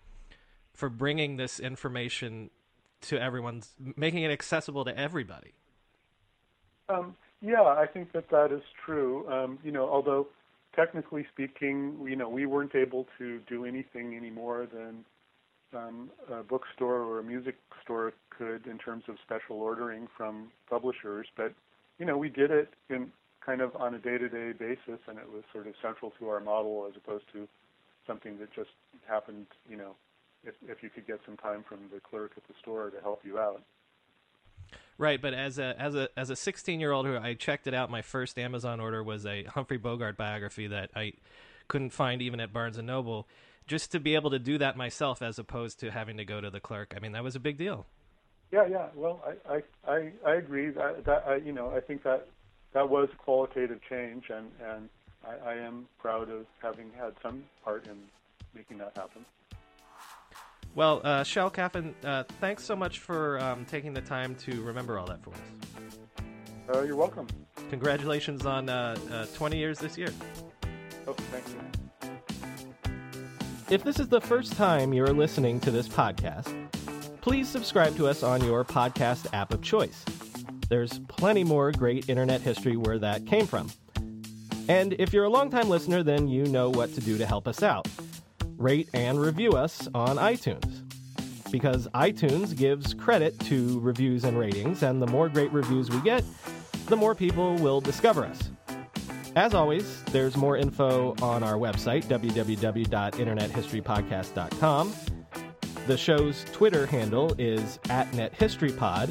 for 0.74 0.88
bringing 0.88 1.36
this 1.36 1.60
information 1.60 2.50
to 3.02 3.20
everyone's 3.20 3.74
making 3.96 4.22
it 4.22 4.30
accessible 4.30 4.84
to 4.84 4.96
everybody. 4.98 5.52
Um, 6.88 7.16
yeah 7.40 7.62
i 7.62 7.86
think 7.86 8.12
that 8.12 8.28
that 8.30 8.52
is 8.52 8.62
true. 8.84 9.28
Um, 9.28 9.58
you 9.64 9.72
know 9.72 9.88
although 9.88 10.28
technically 10.74 11.26
speaking, 11.32 11.98
you 12.08 12.16
know, 12.16 12.28
we 12.28 12.46
weren't 12.46 12.74
able 12.74 13.06
to 13.18 13.40
do 13.48 13.64
anything 13.64 14.14
any 14.14 14.30
more 14.30 14.66
than 14.72 15.04
um, 15.74 16.10
a 16.30 16.42
bookstore 16.42 17.02
or 17.02 17.20
a 17.20 17.22
music 17.22 17.56
store 17.82 18.12
could 18.30 18.66
in 18.66 18.78
terms 18.78 19.04
of 19.08 19.16
special 19.24 19.56
ordering 19.56 20.08
from 20.16 20.50
publishers. 20.68 21.26
But 21.36 21.54
you 21.98 22.06
know, 22.06 22.16
we 22.16 22.28
did 22.28 22.50
it 22.50 22.72
in 22.88 23.12
kind 23.44 23.60
of 23.60 23.74
on 23.76 23.94
a 23.94 23.98
day-to-day 23.98 24.52
basis, 24.52 25.00
and 25.06 25.18
it 25.18 25.30
was 25.32 25.42
sort 25.52 25.66
of 25.66 25.74
central 25.82 26.12
to 26.18 26.28
our 26.28 26.40
model 26.40 26.86
as 26.88 26.96
opposed 26.96 27.24
to 27.32 27.48
something 28.06 28.38
that 28.38 28.52
just 28.54 28.70
happened. 29.06 29.46
You 29.68 29.76
know, 29.76 29.96
if 30.44 30.54
if 30.66 30.82
you 30.82 30.90
could 30.90 31.06
get 31.06 31.20
some 31.26 31.36
time 31.36 31.64
from 31.68 31.78
the 31.92 32.00
clerk 32.00 32.32
at 32.36 32.46
the 32.48 32.54
store 32.60 32.90
to 32.90 33.00
help 33.00 33.22
you 33.24 33.38
out. 33.38 33.62
Right, 34.98 35.20
but 35.20 35.32
as 35.32 35.58
a 35.58 35.74
as 35.80 35.94
a 35.94 36.08
as 36.16 36.30
a 36.30 36.36
16 36.36 36.78
year 36.78 36.92
old 36.92 37.06
who 37.06 37.16
I 37.16 37.34
checked 37.34 37.66
it 37.66 37.74
out, 37.74 37.90
my 37.90 38.02
first 38.02 38.38
Amazon 38.38 38.80
order 38.80 39.02
was 39.02 39.24
a 39.24 39.44
Humphrey 39.44 39.78
Bogart 39.78 40.16
biography 40.16 40.66
that 40.66 40.90
I 40.94 41.14
couldn't 41.68 41.90
find 41.90 42.20
even 42.20 42.40
at 42.40 42.52
Barnes 42.52 42.76
and 42.76 42.86
Noble. 42.86 43.26
Just 43.70 43.92
to 43.92 44.00
be 44.00 44.16
able 44.16 44.30
to 44.30 44.40
do 44.40 44.58
that 44.58 44.76
myself, 44.76 45.22
as 45.22 45.38
opposed 45.38 45.78
to 45.78 45.92
having 45.92 46.16
to 46.16 46.24
go 46.24 46.40
to 46.40 46.50
the 46.50 46.58
clerk, 46.58 46.92
I 46.96 46.98
mean, 46.98 47.12
that 47.12 47.22
was 47.22 47.36
a 47.36 47.38
big 47.38 47.56
deal. 47.56 47.86
Yeah, 48.50 48.66
yeah. 48.66 48.88
Well, 48.96 49.22
I 49.24 49.54
I 49.54 49.62
I, 49.88 50.12
I 50.26 50.34
agree. 50.34 50.70
That, 50.70 51.04
that 51.04 51.22
I, 51.24 51.36
you 51.36 51.52
know, 51.52 51.70
I 51.70 51.78
think 51.78 52.02
that 52.02 52.26
that 52.72 52.90
was 52.90 53.08
a 53.12 53.16
qualitative 53.16 53.78
change, 53.88 54.24
and 54.28 54.48
and 54.60 54.88
I, 55.24 55.52
I 55.52 55.54
am 55.54 55.86
proud 56.00 56.28
of 56.30 56.46
having 56.60 56.90
had 56.98 57.12
some 57.22 57.44
part 57.64 57.86
in 57.86 57.96
making 58.56 58.78
that 58.78 58.90
happen. 58.96 59.24
Well, 60.74 61.00
uh, 61.04 61.22
Shel 61.22 61.48
Kaphan, 61.48 61.94
uh, 62.04 62.24
thanks 62.40 62.64
so 62.64 62.74
much 62.74 62.98
for 62.98 63.38
um, 63.38 63.64
taking 63.66 63.94
the 63.94 64.00
time 64.00 64.34
to 64.46 64.62
remember 64.62 64.98
all 64.98 65.06
that 65.06 65.22
for 65.22 65.30
us. 65.30 66.74
Uh, 66.74 66.82
you're 66.82 66.96
welcome. 66.96 67.28
Congratulations 67.68 68.46
on 68.46 68.68
uh, 68.68 68.96
uh, 69.12 69.26
20 69.26 69.56
years 69.56 69.78
this 69.78 69.96
year. 69.96 70.12
Oh, 71.06 71.12
thank 71.12 71.46
you. 71.50 71.79
If 73.70 73.84
this 73.84 74.00
is 74.00 74.08
the 74.08 74.20
first 74.20 74.54
time 74.54 74.92
you're 74.92 75.14
listening 75.14 75.60
to 75.60 75.70
this 75.70 75.86
podcast, 75.86 76.52
please 77.20 77.48
subscribe 77.48 77.96
to 77.98 78.08
us 78.08 78.24
on 78.24 78.44
your 78.44 78.64
podcast 78.64 79.32
app 79.32 79.54
of 79.54 79.62
choice. 79.62 80.04
There's 80.68 80.98
plenty 81.06 81.44
more 81.44 81.70
great 81.70 82.08
internet 82.08 82.40
history 82.40 82.76
where 82.76 82.98
that 82.98 83.26
came 83.26 83.46
from. 83.46 83.70
And 84.68 84.94
if 84.98 85.12
you're 85.12 85.24
a 85.24 85.30
longtime 85.30 85.68
listener, 85.68 86.02
then 86.02 86.26
you 86.26 86.46
know 86.46 86.68
what 86.68 86.92
to 86.94 87.00
do 87.00 87.16
to 87.16 87.24
help 87.24 87.46
us 87.46 87.62
out 87.62 87.86
rate, 88.60 88.88
and 88.92 89.20
review 89.20 89.52
us 89.52 89.88
on 89.94 90.16
iTunes. 90.16 90.82
Because 91.50 91.88
iTunes 91.94 92.56
gives 92.56 92.92
credit 92.92 93.38
to 93.40 93.80
reviews 93.80 94.24
and 94.24 94.38
ratings, 94.38 94.82
and 94.82 95.00
the 95.00 95.06
more 95.06 95.28
great 95.28 95.52
reviews 95.52 95.90
we 95.90 96.00
get, 96.02 96.22
the 96.86 96.96
more 96.96 97.14
people 97.14 97.56
will 97.56 97.80
discover 97.80 98.24
us. 98.24 98.50
As 99.36 99.54
always, 99.54 100.02
there's 100.04 100.34
more 100.36 100.56
info 100.56 101.14
on 101.22 101.44
our 101.44 101.54
website, 101.54 102.04
www.internethistorypodcast.com. 102.04 104.94
The 105.86 105.96
show's 105.96 106.44
Twitter 106.52 106.84
handle 106.86 107.34
is 107.38 107.78
at 107.88 108.10
NetHistoryPod, 108.12 109.10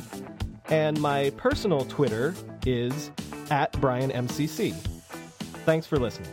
and 0.70 0.99
my 0.99 1.32
personal 1.32 1.86
Twitter 1.86 2.36
is 2.65 3.09
at 3.49 3.72
BrianMCC. 3.74 4.74
Thanks 5.65 5.88
for 5.88 5.97
listening. 5.97 6.30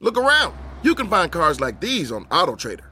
Look 0.00 0.18
around. 0.18 0.54
You 0.82 0.94
can 0.96 1.08
find 1.08 1.30
cars 1.30 1.60
like 1.60 1.80
these 1.80 2.10
on 2.10 2.24
AutoTrader. 2.26 2.91